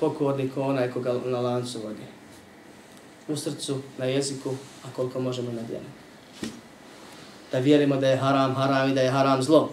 pokorni 0.00 0.50
ko 0.50 0.62
onaj 0.62 0.90
koga 0.90 1.14
na 1.24 1.40
lancu 1.40 1.80
vodi 1.84 2.16
u 3.28 3.36
srcu, 3.36 3.78
na 3.98 4.04
jeziku, 4.04 4.50
a 4.84 4.88
koliko 4.96 5.20
možemo 5.20 5.52
na 5.52 5.62
djelu. 5.62 5.84
Da 7.52 7.58
vjerimo 7.58 7.96
da 7.96 8.08
je 8.08 8.16
haram 8.16 8.54
haram 8.54 8.90
i 8.90 8.94
da 8.94 9.00
je 9.00 9.10
haram 9.10 9.42
zlo. 9.42 9.70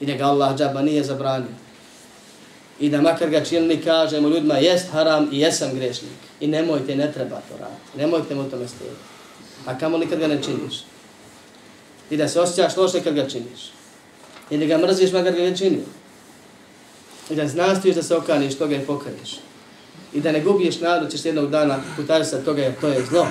I 0.00 0.06
da 0.06 0.14
ga 0.14 0.24
Allah 0.24 0.56
džaba 0.56 0.82
nije 0.82 1.04
zabranio. 1.04 1.69
I 2.80 2.88
da 2.90 3.00
makar 3.00 3.30
ga 3.30 3.44
činili 3.44 3.82
kažemo 3.82 4.28
ljudima 4.28 4.58
jest 4.58 4.86
haram 4.92 5.28
i 5.32 5.40
jesam 5.40 5.74
grešnik. 5.74 6.12
I 6.40 6.46
nemojte, 6.46 6.96
ne 6.96 7.12
treba 7.12 7.36
to 7.36 7.56
raditi. 7.60 7.98
Nemojte 7.98 8.34
mu 8.34 8.50
tome 8.50 8.68
stijeti. 8.68 8.96
A 9.66 9.78
kamo 9.78 9.96
li 9.96 10.08
kad 10.08 10.18
ga 10.18 10.26
ne 10.26 10.42
činiš? 10.42 10.84
I 12.10 12.16
da 12.16 12.28
se 12.28 12.40
osjećaš 12.40 12.76
loše 12.76 13.00
kad 13.00 13.14
ga 13.14 13.28
činiš. 13.28 13.70
I 14.50 14.58
da 14.58 14.66
ga 14.66 14.78
mrziš 14.78 15.12
makar 15.12 15.32
ga 15.32 15.42
ne 15.42 15.56
činio. 15.56 15.86
I 17.30 17.34
da 17.34 17.48
znastiš 17.48 17.94
da 17.94 18.02
se 18.02 18.16
okaniš 18.16 18.54
toga 18.54 18.76
i 18.76 18.86
pokaješ 18.86 19.40
i 20.12 20.20
da 20.20 20.32
ne 20.32 20.40
gubiš 20.40 20.80
nadu, 20.80 21.10
ćeš 21.10 21.24
jednog 21.24 21.50
dana 21.50 21.78
putaš 21.96 22.30
se 22.30 22.44
toga 22.44 22.62
jer 22.62 22.80
to 22.80 22.88
je 22.88 23.04
zlo. 23.06 23.26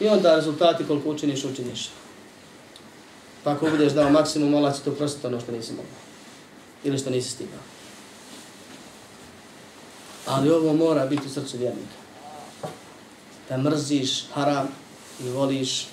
I 0.00 0.08
onda 0.08 0.36
rezultati 0.36 0.84
koliko 0.84 1.10
učiniš, 1.10 1.44
učiniš. 1.44 1.88
Pa 3.44 3.50
ako 3.50 3.70
budeš 3.70 3.92
dao 3.92 4.10
maksimum, 4.10 4.54
Allah 4.54 4.76
će 4.76 4.82
to 4.82 4.90
prostiti 4.90 5.26
ono 5.26 5.40
što 5.40 5.52
nisi 5.52 5.72
mogao. 5.72 6.07
Ili 6.84 6.98
što 6.98 7.10
nisi 7.10 7.30
stigao. 7.30 7.60
Ali 10.26 10.50
ovo 10.50 10.72
mora 10.72 11.06
biti 11.06 11.26
u 11.26 11.30
srcu 11.30 11.58
vjernika. 11.58 11.98
Da 13.48 13.56
mrziš 13.56 14.24
haram 14.32 14.68
i 15.24 15.28
voliš 15.28 15.86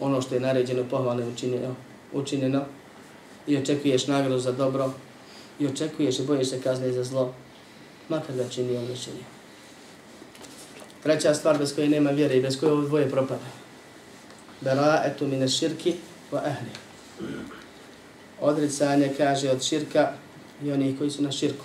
ono 0.00 0.22
što 0.22 0.34
je 0.34 0.40
naređeno, 0.40 0.84
pohvalno 0.90 1.28
učinjeno, 1.32 1.74
učinjeno 2.12 2.64
i 3.46 3.56
očekuješ 3.56 4.06
nagradu 4.06 4.38
za 4.38 4.52
dobro 4.52 4.92
i 5.58 5.66
očekuješ 5.66 6.18
i 6.18 6.22
bojiš 6.22 6.48
se 6.48 6.60
kazne 6.60 6.92
za 6.92 7.04
zlo, 7.04 7.34
makar 8.08 8.34
da 8.36 8.48
čini 8.48 8.76
ono 8.76 8.96
čini. 9.04 9.24
Treća 11.02 11.34
stvar 11.34 11.58
bez 11.58 11.74
koje 11.74 11.88
nema 11.88 12.10
vjere 12.10 12.36
i 12.36 12.42
bez 12.42 12.60
koje 12.60 12.72
ovo 12.72 12.82
dvoje 12.82 13.10
propada. 13.10 13.48
Bela 14.60 15.02
etu 15.04 15.26
mine 15.26 15.48
širki 15.48 15.94
wa 16.32 16.46
ehli. 16.46 16.70
Odricanje 18.40 19.14
kaže 19.16 19.50
od 19.50 19.62
širka 19.62 20.12
i 20.62 20.72
onih 20.72 20.98
koji 20.98 21.10
su 21.10 21.22
na 21.22 21.32
širku. 21.32 21.64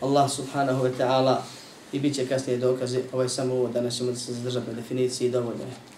Allah 0.00 0.30
subhanahu 0.30 0.84
wa 0.84 0.90
ta'ala 0.98 1.36
i 1.92 2.00
bit 2.00 2.14
će 2.14 2.26
kasnije 2.26 2.58
dokaze, 2.58 3.00
ovo 3.12 3.22
je 3.22 3.28
samo 3.28 3.54
ovo, 3.54 3.68
danas 3.68 3.96
ćemo 3.96 4.14
se 4.14 4.32
zadržati 4.32 4.70
na 4.70 4.72
definiciji 4.72 5.30
dovoljno 5.30 5.62
je 5.64 5.92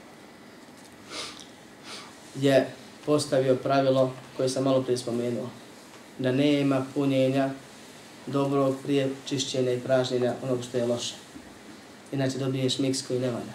je 2.40 2.66
postavio 3.06 3.56
pravilo 3.56 4.12
koje 4.36 4.48
sam 4.48 4.64
malo 4.64 4.82
prije 4.82 4.98
spomenuo. 4.98 5.48
Da 6.18 6.32
nema 6.32 6.86
punjenja 6.94 7.50
dobrog 8.26 8.76
prije 8.82 9.10
čišćenja 9.26 9.72
i 9.72 9.80
pražnjenja 9.80 10.34
onog 10.42 10.58
što 10.64 10.78
je 10.78 10.86
loše. 10.86 11.23
Inače 12.12 12.38
dobiješ 12.38 12.78
miks 12.78 13.06
koji 13.06 13.20
ne 13.20 13.30
valja. 13.30 13.52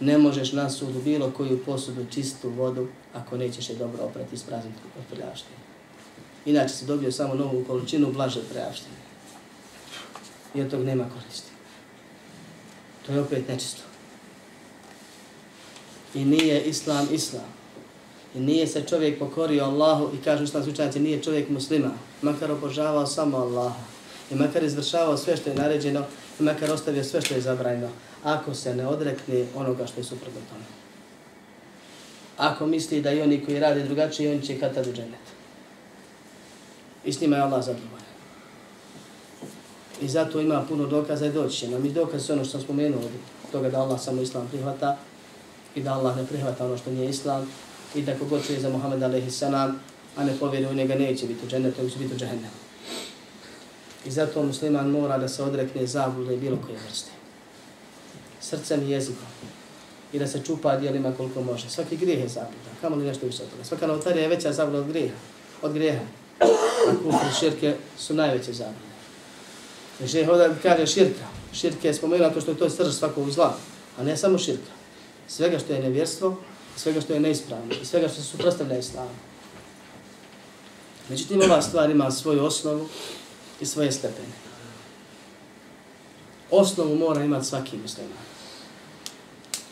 Ne 0.00 0.18
možeš 0.18 0.52
na 0.52 0.70
sudu 0.70 1.00
bilo 1.02 1.30
koju 1.30 1.64
posudu 1.64 2.06
čistu 2.10 2.50
vodu 2.50 2.88
ako 3.14 3.36
nećeš 3.36 3.70
je 3.70 3.76
dobro 3.76 4.04
oprati 4.04 4.34
i 4.34 4.38
sprazniti 4.38 4.78
od 4.98 5.16
prljavštine. 5.16 5.56
Inače 6.46 6.74
si 6.74 6.86
dobio 6.86 7.12
samo 7.12 7.34
novu 7.34 7.64
količinu 7.64 8.12
blaže 8.12 8.40
prljavštine. 8.50 8.96
I 10.54 10.60
od 10.60 10.70
tog 10.70 10.84
nema 10.84 11.04
koristi. 11.04 11.50
To 13.06 13.12
je 13.12 13.20
opet 13.20 13.48
nečisto 13.48 13.82
i 16.16 16.24
nije 16.24 16.62
islam 16.62 17.08
islam. 17.12 17.44
I 18.34 18.40
nije 18.40 18.66
se 18.66 18.82
čovjek 18.88 19.18
pokorio 19.18 19.64
Allahu 19.64 20.10
i 20.14 20.22
kažu 20.24 20.44
islam 20.44 20.64
slučajnici 20.64 21.00
nije 21.00 21.22
čovjek 21.22 21.48
muslima, 21.48 21.90
makar 22.22 22.50
obožavao 22.50 23.06
samo 23.06 23.36
Allaha 23.36 23.80
i 24.30 24.34
makar 24.34 24.64
izvršavao 24.64 25.16
sve 25.16 25.36
što 25.36 25.50
je 25.50 25.56
naređeno 25.56 26.04
makar 26.38 26.70
ostavio 26.70 27.04
sve 27.04 27.20
što 27.20 27.34
je 27.34 27.40
zabranjeno, 27.40 27.88
ako 28.24 28.54
se 28.54 28.74
ne 28.74 28.86
odrekne 28.86 29.46
onoga 29.54 29.86
što 29.86 30.00
je 30.00 30.04
suprotno 30.04 30.40
tome. 30.50 30.64
Ako 32.36 32.66
misli 32.66 33.02
da 33.02 33.12
i 33.12 33.22
oni 33.22 33.44
koji 33.44 33.60
rade 33.60 33.82
drugačije, 33.82 34.32
oni 34.32 34.42
će 34.42 34.60
kad 34.60 34.74
tad 34.74 34.86
u 34.86 34.92
dženet. 34.92 35.26
I 37.04 37.12
s 37.12 37.20
njima 37.20 37.36
je 37.36 37.42
Allah 37.42 37.64
zadovoljan. 37.64 38.06
I 40.00 40.08
zato 40.08 40.40
ima 40.40 40.64
puno 40.68 40.86
dokaza 40.86 41.26
i 41.26 41.32
doći 41.32 41.56
će 41.56 41.68
nam. 41.68 41.84
I 41.84 41.92
dokaz 41.92 42.28
je 42.28 42.32
ono 42.32 42.44
što 42.44 42.52
sam 42.52 42.60
spomenuo 42.60 43.00
toga 43.52 43.70
da 43.70 43.80
Allah 43.80 44.00
samo 44.00 44.22
islam 44.22 44.48
prihvata, 44.48 44.96
i 45.76 45.82
da 45.82 45.94
Allah 45.94 46.16
ne 46.16 46.26
prihvata 46.26 46.64
ono 46.64 46.76
što 46.76 46.90
nije 46.90 47.10
islam 47.10 47.48
i 47.94 48.02
da 48.02 48.18
kogod 48.18 48.46
čuje 48.46 48.60
za 48.60 48.68
Muhammed 48.68 49.02
a.s. 49.02 49.38
salam, 49.38 49.80
a 50.16 50.24
ne 50.24 50.36
povjeri 50.40 50.66
u 50.66 50.74
njega 50.74 50.94
neće 50.94 51.26
biti 51.26 51.46
u 51.46 51.48
dženetu, 51.48 51.82
nego 51.82 51.90
će 51.90 51.98
biti 51.98 52.14
u 52.14 52.18
džahennemu. 52.18 52.65
I 54.06 54.10
zato 54.10 54.42
musliman 54.42 54.90
mora 54.90 55.18
da 55.18 55.28
se 55.28 55.42
odrekne 55.42 55.86
zablude 55.86 56.36
bilo 56.36 56.58
koje 56.66 56.78
vrste. 56.88 57.10
Srcem 58.40 58.82
i 58.82 58.90
jezikom. 58.90 59.26
I 60.12 60.18
da 60.18 60.26
se 60.26 60.42
čupa 60.46 60.76
dijelima 60.76 61.12
koliko 61.16 61.42
može. 61.42 61.70
Svaki 61.70 61.96
grijeh 61.96 62.20
je 62.20 62.28
zabluda. 62.28 62.70
Kamo 62.80 62.96
li 62.96 63.04
nešto 63.04 63.26
više 63.26 63.42
od 63.42 63.50
toga? 63.50 63.64
Svaka 63.64 63.86
novotarija 63.86 64.22
je 64.22 64.28
veća 64.28 64.52
zabluda 64.52 64.78
od 64.78 64.88
grijeha. 64.88 65.16
Od 65.62 65.72
grijeha. 65.72 66.04
A 66.40 66.92
kufri 67.02 67.38
širke 67.40 67.74
su 67.98 68.14
najveće 68.14 68.52
zablude. 68.52 68.96
Žeh 70.04 70.26
hoda 70.26 70.54
kaže 70.62 70.86
širka. 70.86 71.26
Širke 71.52 71.88
je 71.88 71.94
spomenula 71.94 72.30
to 72.30 72.40
što 72.40 72.50
je 72.50 72.58
to 72.58 72.70
srž 72.70 72.94
svakog 72.94 73.30
zla. 73.30 73.56
A 73.98 74.02
ne 74.02 74.16
samo 74.16 74.38
širka 74.38 74.76
svega 75.28 75.58
što 75.58 75.72
je 75.72 75.82
nevjerstvo, 75.82 76.36
svega 76.76 77.00
što 77.00 77.12
je 77.12 77.20
neispravno 77.20 77.74
i 77.82 77.84
svega 77.84 78.08
što 78.08 78.16
se 78.16 78.28
suprostavlja 78.28 78.78
islamu. 78.78 79.10
Međutim, 81.08 81.42
ova 81.42 81.62
stvar 81.62 81.90
ima 81.90 82.10
svoju 82.10 82.44
osnovu 82.44 82.88
i 83.60 83.66
svoje 83.66 83.92
stepene. 83.92 84.34
Osnovu 86.50 86.96
mora 86.96 87.24
imati 87.24 87.46
svaki 87.46 87.76
musliman. 87.76 88.18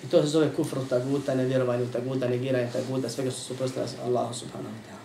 I 0.05 0.07
to 0.07 0.23
se 0.23 0.29
zove 0.29 0.55
kufru 0.57 0.85
taguta, 0.89 1.35
nevjerovanju 1.35 1.93
taguta, 1.93 2.29
negiranje 2.29 2.71
taguta, 2.73 3.09
svega 3.09 3.31
što 3.31 3.41
su 3.41 3.57
postala 3.57 3.87
Allahu 4.05 4.35
subhanahu 4.35 4.75
wa 4.75 4.91
ta'ala. 4.91 5.05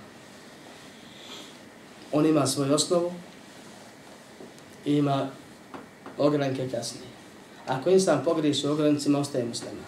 On 2.12 2.26
ima 2.26 2.48
svoju 2.48 2.74
osnovu 2.74 3.14
i 4.86 4.94
ima 4.94 5.30
ogranke 6.18 6.70
kasnije. 6.70 7.10
Ako 7.68 7.90
insan 7.90 8.24
pogriješi 8.24 8.68
u 8.68 8.72
ograncima, 8.72 9.20
ostaje 9.20 9.46
musliman. 9.46 9.86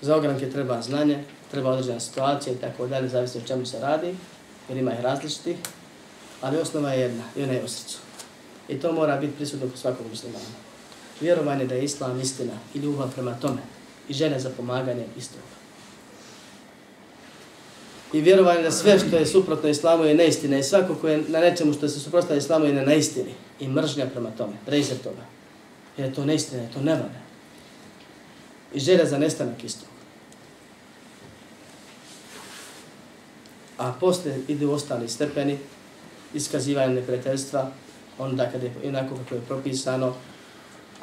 Za 0.00 0.16
ogranke 0.16 0.50
treba 0.50 0.82
znanje, 0.82 1.24
treba 1.50 1.70
određena 1.70 2.00
situacija 2.00 2.52
i 2.52 2.56
tako 2.56 2.86
dalje, 2.86 3.08
zavisno 3.08 3.40
o 3.40 3.46
čemu 3.46 3.66
se 3.66 3.80
radi, 3.80 4.16
jer 4.68 4.78
ima 4.78 4.92
ih 4.92 5.00
različitih 5.00 5.56
ali 6.46 6.58
osnova 6.58 6.92
je 6.92 7.00
jedna, 7.00 7.24
i 7.36 7.42
ona 7.42 7.52
je 7.52 7.64
u 7.64 7.68
srcu. 7.68 7.98
I 8.68 8.80
to 8.80 8.92
mora 8.92 9.16
biti 9.16 9.36
prisutno 9.36 9.68
kod 9.68 9.78
svakog 9.78 10.06
muslimana. 10.10 10.44
Vjerovanje 11.20 11.64
da 11.66 11.74
je 11.74 11.84
islam 11.84 12.20
istina 12.20 12.52
i 12.74 12.78
ljubav 12.78 13.12
prema 13.14 13.34
tome 13.34 13.62
i 14.08 14.14
žene 14.14 14.40
za 14.40 14.50
pomaganje 14.50 15.04
istog. 15.18 15.40
I 18.12 18.20
vjerovanje 18.20 18.62
da 18.62 18.70
sve 18.70 18.98
što 18.98 19.16
je 19.16 19.26
suprotno 19.26 19.68
islamu 19.68 20.04
je 20.04 20.14
neistina 20.14 20.58
i 20.58 20.62
svako 20.62 20.94
ko 20.94 21.08
je 21.08 21.24
na 21.28 21.40
nečemu 21.40 21.72
što 21.72 21.88
se 21.88 22.00
suprotno 22.00 22.36
islamu 22.36 22.64
je 22.64 22.74
na 22.74 22.82
neistini 22.82 23.34
i 23.60 23.68
mržnja 23.68 24.06
prema 24.06 24.30
tome, 24.30 24.52
prezir 24.66 24.98
toga. 24.98 25.26
Jer 25.96 26.08
je 26.08 26.14
to 26.14 26.24
neistina, 26.24 26.62
je 26.62 26.72
to 26.72 26.80
nevane. 26.80 27.22
I 28.74 28.80
želja 28.80 29.06
za 29.06 29.18
nestanak 29.18 29.64
istog. 29.64 29.88
A 33.78 33.92
posle 34.00 34.38
ide 34.48 34.66
u 34.66 34.72
ostali 34.72 35.08
stepeni 35.08 35.58
iskazivanje 36.34 36.94
neprijateljstva, 36.94 37.70
onda 38.18 38.50
kada 38.50 38.66
je 38.66 38.72
inako 38.82 39.16
kako 39.16 39.34
je 39.34 39.40
propisano, 39.40 40.14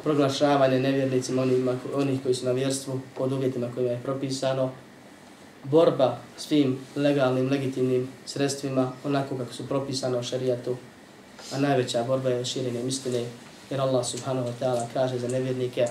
proglašavanje 0.04 0.80
nevjernicima 0.80 1.42
onima, 1.42 1.76
onih 1.96 2.24
koji 2.24 2.36
su 2.36 2.46
na 2.46 2.52
vjerstvu 2.52 3.00
pod 3.18 3.32
uvjetima 3.32 3.72
kojima 3.76 3.92
je 3.92 4.04
propisano, 4.04 4.72
borba 5.64 6.18
svim 6.38 6.78
legalnim, 6.96 7.50
legitimnim 7.50 8.10
sredstvima, 8.26 8.92
onako 9.04 9.38
kako 9.38 9.54
su 9.54 9.68
propisano 9.68 10.20
u 10.20 10.24
šarijatu, 10.24 10.76
a 11.52 11.60
najveća 11.60 12.04
borba 12.04 12.30
je 12.30 12.46
širenje 12.46 12.88
istine, 12.88 13.26
jer 13.70 13.82
Allah 13.82 14.06
subhanahu 14.06 14.48
wa 14.48 14.54
ta'ala 14.62 14.86
kaže 14.94 15.20
za 15.20 15.28
nevjernike, 15.28 15.86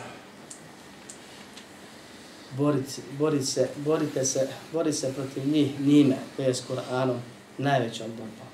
borit, 2.57 3.01
borit 3.19 3.49
se, 3.49 3.69
borite 3.77 4.25
se, 4.25 4.49
borite 4.73 4.97
se 4.97 5.13
protiv 5.15 5.49
njih, 5.49 5.81
njime, 5.81 6.17
to 6.37 6.43
je 6.43 6.55
s 6.55 6.63
Kur'anom, 6.69 7.17
najvećom 7.59 8.07
borbom. 8.09 8.52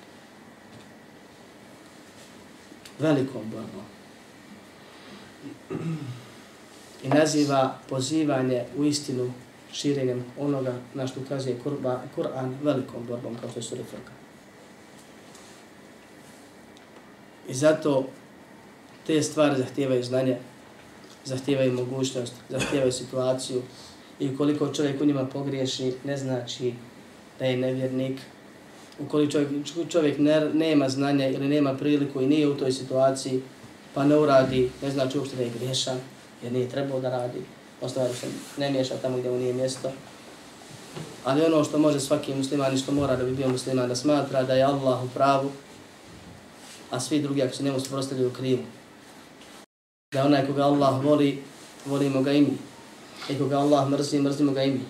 Velikom 2.98 3.42
borbom. 3.50 3.84
I 7.02 7.08
naziva 7.08 7.78
pozivanje 7.88 8.64
u 8.76 8.84
istinu 8.84 9.32
širenjem 9.72 10.24
onoga 10.38 10.74
na 10.94 11.06
što 11.06 11.20
ukazuje 11.20 11.60
Kur'an 12.16 12.54
velikom 12.62 13.06
borbom, 13.08 13.36
kao 13.40 13.50
što 13.50 13.60
Furka. 13.76 14.12
I 17.48 17.54
zato 17.54 18.06
te 19.06 19.22
stvari 19.22 19.58
zahtijevaju 19.58 20.02
znanje, 20.02 20.38
zahtijevaju 21.24 21.72
mogućnost, 21.72 22.34
zahtijevaju 22.48 22.92
situaciju 22.92 23.62
i 24.18 24.28
ukoliko 24.28 24.74
čovjek 24.74 25.00
u 25.00 25.04
njima 25.04 25.26
pogriješi, 25.26 25.94
ne 26.04 26.16
znači 26.16 26.74
da 27.38 27.44
je 27.44 27.56
nevjernik. 27.56 28.20
Ukoliko 28.98 29.32
čovjek, 29.32 29.50
čovjek 29.88 30.18
ne, 30.18 30.50
nema 30.54 30.88
znanja 30.88 31.28
ili 31.28 31.48
nema 31.48 31.74
priliku 31.74 32.22
i 32.22 32.26
nije 32.26 32.48
u 32.48 32.56
toj 32.56 32.72
situaciji, 32.72 33.42
pa 33.94 34.04
ne 34.04 34.16
uradi, 34.16 34.70
ne 34.82 34.90
znači 34.90 35.18
uopšte 35.18 35.36
da 35.36 35.42
je 35.42 35.50
griješan, 35.58 36.00
jer 36.42 36.52
nije 36.52 36.68
trebao 36.68 37.00
da 37.00 37.10
radi. 37.10 37.38
ostavar 37.80 38.14
se 38.14 38.26
ne 38.58 38.70
miješa 38.70 38.96
tamo 38.96 39.18
gdje 39.18 39.30
mu 39.30 39.38
nije 39.38 39.54
mjesto. 39.54 39.92
Ali 41.24 41.44
ono 41.44 41.64
što 41.64 41.78
može 41.78 42.00
svaki 42.00 42.34
musliman 42.34 42.74
i 42.74 42.78
što 42.78 42.92
mora 42.92 43.16
da 43.16 43.24
bi 43.24 43.34
bio 43.34 43.48
musliman 43.48 43.88
da 43.88 43.96
smatra 43.96 44.42
da 44.42 44.54
je 44.54 44.62
Allah 44.62 45.04
u 45.04 45.08
pravu, 45.08 45.50
a 46.90 47.00
svi 47.00 47.22
drugi 47.22 47.42
ako 47.42 47.54
se 47.54 47.64
njemu 47.64 47.80
suprostavljaju 47.80 48.30
krivu. 48.30 48.62
Da 50.14 50.24
onaj 50.24 50.46
koga 50.46 50.64
Allah 50.64 51.04
voli, 51.04 51.42
volimo 51.86 52.22
ga 52.22 52.32
i 52.32 52.40
mi. 52.40 52.58
I 53.30 53.38
koga 53.38 53.58
Allah 53.58 53.88
mrzi, 53.88 54.20
mrzimo 54.20 54.52
ga 54.52 54.62
i 54.62 54.70
mi. 54.70 54.80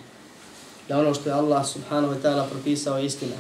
Da 0.88 0.98
ono 0.98 1.14
što 1.14 1.28
je 1.28 1.34
Allah 1.34 1.66
subhanahu 1.66 2.14
wa 2.14 2.22
ta'ala 2.22 2.48
propisao 2.50 2.98
je 2.98 3.06
istina. 3.06 3.36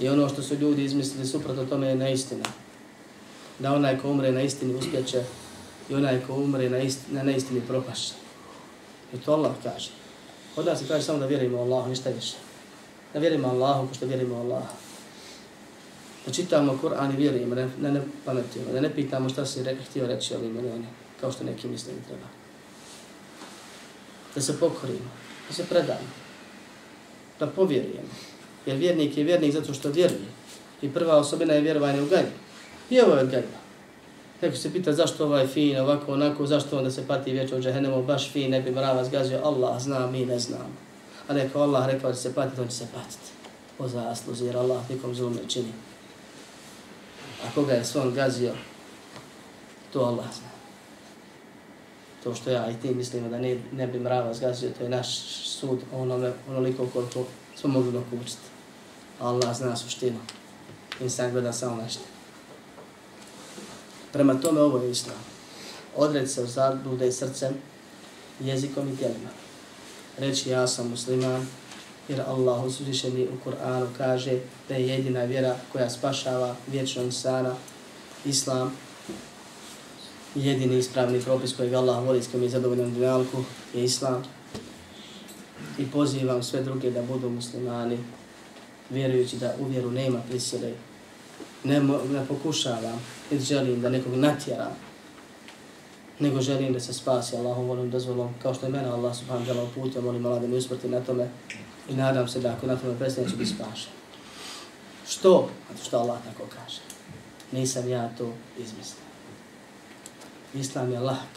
I 0.00 0.08
ono 0.08 0.28
što 0.28 0.42
su 0.42 0.54
ljudi 0.54 0.84
izmislili 0.84 1.26
suprotno 1.26 1.64
tome 1.64 1.86
je 1.86 1.94
neistina. 1.94 2.44
Da 3.58 3.72
onaj 3.72 3.98
ko 3.98 4.10
umre 4.10 4.32
na 4.32 4.42
istini 4.42 4.74
uspjeće 4.74 5.22
i 5.90 5.94
onaj 5.94 6.20
ko 6.26 6.34
umre 6.34 6.70
na, 6.70 6.78
istini, 6.78 7.14
na 7.14 7.22
neistini 7.22 7.60
propašće. 7.60 8.14
I 9.14 9.18
to 9.18 9.32
Allah 9.32 9.52
kaže. 9.62 9.90
Od 10.56 10.66
nas 10.66 10.78
se 10.78 10.88
kaže 10.88 11.04
samo 11.04 11.18
da 11.18 11.26
vjerujemo 11.26 11.58
Allahu, 11.58 11.88
ništa 11.88 12.10
više. 12.10 12.34
Da 13.12 13.18
vjerujemo 13.18 13.48
Allahu, 13.48 13.88
ko 13.88 13.94
što 13.94 14.06
vjerujemo 14.06 14.36
Allahu 14.36 14.88
da 16.28 16.34
čitamo 16.34 16.78
Kur'an 16.82 17.14
i 17.14 17.16
vjerujemo, 17.16 17.54
ne, 17.54 17.68
ne, 17.80 17.92
ne 17.92 18.02
pametimo, 18.24 18.72
da 18.72 18.80
ne 18.80 18.94
pitamo 18.94 19.28
šta 19.28 19.46
si 19.46 19.62
re, 19.62 19.76
htio 19.90 20.06
reći 20.06 20.34
ovim 20.34 20.56
ili 20.58 20.70
onim, 20.70 20.86
kao 21.20 21.32
što 21.32 21.44
neki 21.44 21.68
misle 21.68 21.92
mi 21.92 22.02
treba. 22.06 22.26
Da 24.34 24.40
se 24.40 24.60
pokorimo, 24.60 25.10
da 25.48 25.54
se 25.54 25.64
predamo, 25.66 26.08
da 27.40 27.46
povjerujemo. 27.46 28.08
Jer 28.68 28.76
vjernik 28.76 29.16
je 29.16 29.24
vjernik 29.24 29.52
zato 29.52 29.74
što 29.74 29.88
vjeruje. 29.90 30.28
I 30.82 30.88
prva 30.88 31.16
osobina 31.16 31.54
je 31.54 31.60
vjerovanje 31.60 32.02
u 32.02 32.06
gajbu. 32.06 32.30
I 32.90 33.00
ovo 33.00 33.14
je 33.14 33.20
od 33.20 33.30
gajba. 33.30 33.58
Neko 34.42 34.56
se 34.56 34.72
pita 34.72 34.92
zašto 34.92 35.24
ovaj 35.24 35.46
fin, 35.46 35.76
ovako, 35.80 36.12
onako, 36.12 36.46
zašto 36.46 36.78
onda 36.78 36.90
se 36.90 37.06
pati 37.06 37.32
vječ 37.32 37.52
u 37.52 37.60
džahenemu, 37.60 38.02
baš 38.02 38.32
fin, 38.32 38.50
ne 38.50 38.60
bi 38.60 38.70
mrava 38.70 39.04
zgazio, 39.04 39.40
Allah 39.44 39.82
zna, 39.82 40.06
mi 40.06 40.26
ne 40.26 40.38
znamo. 40.38 40.76
A 41.28 41.34
neko 41.34 41.60
Allah 41.60 41.86
rekao 41.86 42.10
da 42.10 42.16
će 42.16 42.22
se 42.22 42.34
patiti, 42.34 42.60
on 42.60 42.68
će 42.68 42.74
se 42.74 42.86
patiti. 42.94 43.30
O 43.78 43.88
zasluzi, 43.88 44.44
jer 44.44 44.56
Allah 44.56 44.90
nikom 44.90 45.14
zulum 45.14 45.34
ne 45.34 45.48
čini. 45.48 45.72
A 47.44 47.50
koga 47.54 47.72
je 47.72 47.84
svom 47.84 48.14
gazio, 48.14 48.52
to 49.92 50.00
Allah 50.00 50.26
zna. 50.38 50.48
To 52.24 52.34
što 52.34 52.50
ja 52.50 52.70
i 52.70 52.74
ti 52.82 52.94
mislimo 52.94 53.28
da 53.28 53.38
ne, 53.38 53.58
ne 53.72 53.86
bi 53.86 53.98
mrava 53.98 54.34
zgazio, 54.34 54.70
to 54.78 54.84
je 54.84 54.90
naš 54.90 55.18
sud 55.44 55.78
onome, 55.94 56.32
onoliko 56.48 56.86
koliko 56.86 57.24
smo 57.56 57.70
mogli 57.70 57.92
dokućiti. 57.92 58.57
Allah 59.20 59.56
zna 59.56 59.76
suštinu. 59.76 60.18
Insan 61.00 61.30
gleda 61.30 61.52
samo 61.52 61.82
nešto. 61.82 62.02
Prema 64.12 64.34
tome 64.34 64.60
ovo 64.60 64.78
je 64.78 64.90
islam. 64.90 65.16
Odred 65.96 66.30
se 66.30 66.42
u 66.42 66.46
zablude 66.46 67.12
srcem, 67.12 67.54
jezikom 68.40 68.88
i 68.88 68.96
tijelima. 68.96 69.30
Reći 70.18 70.50
ja 70.50 70.66
sam 70.66 70.90
musliman, 70.90 71.46
jer 72.08 72.20
Allah 72.20 72.64
uzvišeni 72.64 73.28
u 73.28 73.48
Kur'anu 73.48 73.86
kaže 73.96 74.38
da 74.68 74.74
je 74.74 74.88
jedina 74.88 75.24
vjera 75.24 75.56
koja 75.72 75.90
spašava 75.90 76.56
vječno 76.66 77.02
insana, 77.02 77.54
Islam, 78.24 78.72
jedini 80.34 80.78
ispravni 80.78 81.20
propis 81.20 81.56
kojeg 81.56 81.74
Allah 81.74 82.04
voli 82.04 82.22
s 82.22 82.28
kojim 82.30 82.42
je 82.42 82.50
zadovoljan 82.50 82.94
dunjalku 82.94 83.44
je 83.74 83.84
Islam. 83.84 84.24
I 85.78 85.90
pozivam 85.90 86.42
sve 86.42 86.62
druge 86.62 86.90
da 86.90 87.02
budu 87.02 87.30
muslimani, 87.30 87.98
vjerujući 88.90 89.36
da 89.36 89.54
u 89.60 89.64
vjeru 89.64 89.90
nema 89.90 90.20
prisile. 90.28 90.72
Ne, 91.64 91.80
ne 91.80 92.26
pokušavam, 92.28 93.02
niti 93.30 93.44
želim 93.44 93.80
da 93.80 93.88
nekog 93.88 94.14
natjeram, 94.14 94.76
nego 96.18 96.40
želim 96.40 96.72
da 96.72 96.80
se 96.80 96.92
spasi 96.92 97.36
Allahom 97.36 97.66
volim 97.66 97.90
dozvolom, 97.90 98.34
kao 98.42 98.54
što 98.54 98.66
je 98.66 98.72
mene 98.72 98.88
Allah 98.88 99.16
subhanahu 99.16 99.50
wa 99.50 99.64
uputio, 99.64 100.02
molim 100.02 100.26
Allah 100.26 100.40
da 100.40 100.46
mi 100.46 100.56
usprti 100.56 100.88
na 100.88 101.00
tome 101.00 101.28
i 101.88 101.94
nadam 101.94 102.28
se 102.28 102.40
da 102.40 102.52
ako 102.52 102.66
na 102.66 102.76
tome 102.76 102.98
prestane 102.98 103.28
ću 103.28 103.36
biti 103.36 103.50
spašen. 103.50 103.92
Što? 105.08 105.50
Zato 105.70 105.84
što 105.84 105.98
Allah 105.98 106.18
tako 106.24 106.48
kaže. 106.50 106.80
Nisam 107.52 107.88
ja 107.88 108.10
to 108.18 108.32
izmislio. 108.58 109.08
Islam 110.54 110.92
je 110.92 111.00
lak, 111.00 111.28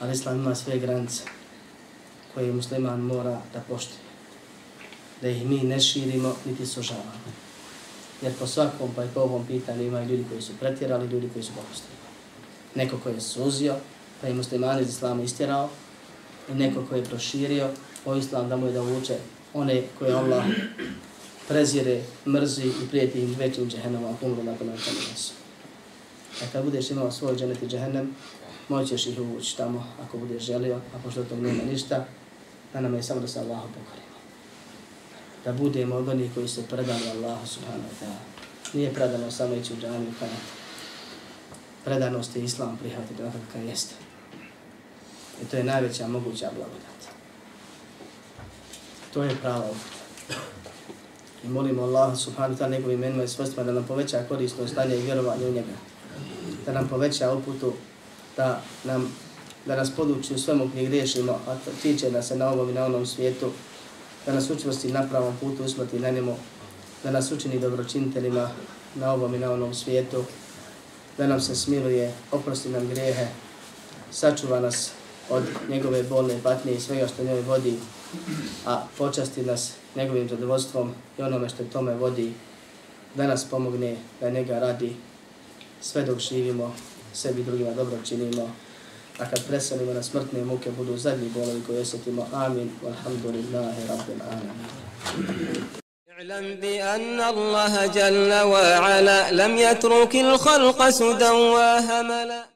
ali 0.00 0.12
Islam 0.12 0.36
ima 0.36 0.54
sve 0.54 0.78
granice 0.78 1.22
koje 2.34 2.52
musliman 2.52 3.00
mora 3.00 3.40
da 3.52 3.60
poštuje. 3.68 4.01
Da 5.22 5.28
ih 5.28 5.46
mi 5.46 5.58
ne 5.62 5.80
širimo, 5.80 6.36
niti 6.44 6.66
sužavamo. 6.66 7.12
Jer 8.22 8.32
po 8.38 8.46
svakom 8.46 8.90
pa 8.96 9.04
i 9.04 9.08
po 9.14 9.20
ovom 9.20 9.46
pitanju 9.46 9.82
imaju 9.82 10.08
ljudi 10.08 10.24
koji 10.28 10.42
su 10.42 10.52
pretjerali, 10.60 11.06
ljudi 11.06 11.28
koji 11.32 11.44
su 11.44 11.52
popustili. 11.56 11.96
Neko 12.74 12.98
koji 13.02 13.14
je 13.14 13.20
suzio, 13.20 13.76
pa 14.20 14.26
je 14.26 14.34
musliman 14.34 14.80
iz 14.80 14.88
Islama 14.88 15.22
istjerao, 15.22 15.68
i 16.50 16.54
neko 16.54 16.84
koji 16.88 16.98
je 16.98 17.04
proširio, 17.04 17.70
o 18.04 18.16
islam 18.16 18.48
da 18.48 18.56
mu 18.56 18.66
je 18.66 18.72
da 18.72 18.82
uče 18.82 19.16
one 19.54 19.82
koje 19.98 20.14
Allah 20.14 20.44
prezire, 21.48 22.02
mrzi 22.26 22.66
i 22.66 22.88
prijeti 22.90 23.20
im 23.20 23.34
većim 23.38 23.70
džehennom, 23.70 24.04
ako 24.04 24.26
umru 24.26 24.42
nakon 24.42 24.66
na 24.66 24.72
tamo 24.72 25.00
nesu. 25.10 25.32
A 26.42 26.44
kad 26.52 26.64
budeš 26.64 26.90
imao 26.90 27.10
svoj 27.10 27.36
dženet 27.36 27.62
i 27.62 27.66
džehennem, 27.66 28.14
moćeš 28.68 29.06
ih 29.06 29.18
uvući 29.20 29.56
tamo 29.56 29.86
ako 30.04 30.18
budeš 30.18 30.42
želio, 30.42 30.76
a 30.76 30.98
pošto 31.04 31.24
to 31.24 31.36
nema 31.36 31.62
ništa, 31.70 32.06
na 32.74 32.80
nama 32.80 32.96
je 32.96 33.02
samo 33.02 33.20
da 33.20 33.28
se 33.28 33.40
Allahu 33.40 33.68
pokorimo 33.68 34.11
da 35.44 35.52
budemo 35.52 35.94
od 35.94 36.08
onih 36.08 36.34
koji 36.34 36.48
se 36.48 36.62
predali 36.62 37.10
Allahu 37.10 37.46
subhanahu 37.46 37.88
wa 37.88 38.04
ta'ala. 38.04 38.20
Nije 38.72 38.94
predano 38.94 39.30
samo 39.30 39.54
ići 39.54 39.72
u 39.72 39.76
džaniju 39.76 40.12
kanati. 40.18 40.42
Predanost 41.84 42.36
je 42.36 42.44
Islam 42.44 42.76
prihvatiti 42.76 43.22
onako 43.22 43.38
kakav 43.46 43.64
jeste. 43.64 43.94
I 45.42 45.44
to 45.44 45.56
je 45.56 45.64
najveća 45.64 46.08
moguća 46.08 46.50
blagodat. 46.56 47.00
To 49.14 49.22
je 49.22 49.36
prava 49.42 49.64
uputa. 49.70 50.02
I 51.44 51.48
molimo 51.48 51.82
Allah 51.82 52.18
subhanahu 52.18 52.54
wa 52.54 52.58
ta'ala 52.58 52.70
njegovim 52.70 52.98
imenima 52.98 53.24
i 53.24 53.28
svojstvima 53.28 53.64
da 53.64 53.72
nam 53.72 53.84
poveća 53.84 54.24
korisno 54.28 54.68
stanje 54.68 54.96
i 54.96 55.02
vjerovanje 55.02 55.46
u 55.46 55.52
njega. 55.52 55.72
Da 56.66 56.72
nam 56.72 56.88
poveća 56.88 57.32
uputu, 57.32 57.72
da 58.36 58.62
nam 58.84 59.12
da 59.66 59.76
nas 59.76 59.90
poduči 59.96 60.34
u 60.34 60.38
svemu 60.38 60.66
gdje 60.66 60.84
griješimo, 60.84 61.32
a 61.32 61.56
tiče 61.82 62.10
nas 62.10 62.28
se 62.28 62.36
na 62.36 62.48
ovom 62.48 62.70
i 62.70 62.72
na 62.72 62.84
onom 62.84 63.06
svijetu, 63.06 63.50
da 64.26 64.32
nas 64.32 64.50
učvrsti 64.50 64.92
na 64.92 65.08
pravom 65.10 65.36
putu, 65.40 65.64
usmrti 65.64 65.98
na 65.98 66.10
njemu, 66.10 66.36
da 67.04 67.10
nas 67.10 67.32
učini 67.32 67.58
dobročiniteljima 67.58 68.50
na 68.94 69.12
ovom 69.12 69.34
i 69.34 69.38
na 69.38 69.52
onom 69.52 69.74
svijetu, 69.74 70.24
da 71.18 71.26
nam 71.26 71.40
se 71.40 71.54
smiluje, 71.54 72.12
oprosti 72.30 72.68
nam 72.68 72.88
grijehe, 72.88 73.26
sačuva 74.10 74.60
nas 74.60 74.90
od 75.30 75.42
njegove 75.68 76.02
bolne 76.02 76.38
patnje 76.42 76.72
i 76.72 76.80
svega 76.80 77.08
što 77.08 77.24
njoj 77.24 77.40
vodi, 77.40 77.74
a 78.66 78.86
počasti 78.98 79.42
nas 79.42 79.72
njegovim 79.96 80.28
zadovoljstvom 80.28 80.94
i 81.18 81.22
onome 81.22 81.48
što 81.48 81.64
tome 81.64 81.94
vodi, 81.94 82.32
da 83.14 83.26
nas 83.26 83.44
pomogne 83.44 83.96
da 84.20 84.30
njega 84.30 84.58
radi 84.58 84.96
sve 85.80 86.02
dok 86.02 86.18
živimo, 86.18 86.74
sebi 87.14 87.44
drugima 87.44 87.74
dobro 87.74 87.96
činimo, 88.04 88.50
a 89.22 89.30
kad 89.30 89.46
preselimo 89.48 89.92
na 89.92 90.02
smrtne 90.02 90.44
muke 90.44 90.70
budu 90.70 90.96
zadnji 90.96 91.28
bolovi 91.28 91.62
koji 91.66 91.78
osjetimo. 91.78 92.26
Amin. 92.32 92.70
Walhamdulillahi 92.84 93.80
rabbil 93.88 94.22
alamin. 94.30 95.72
اعلم 96.22 96.54
بأن 96.62 97.20
الله 97.20 97.86
جل 97.86 98.32
وعلا 98.52 99.30
لم 99.32 99.56
يترك 99.58 100.14
الخلق 100.16 100.88
سدى 100.90 101.30
وهملا 101.30 102.42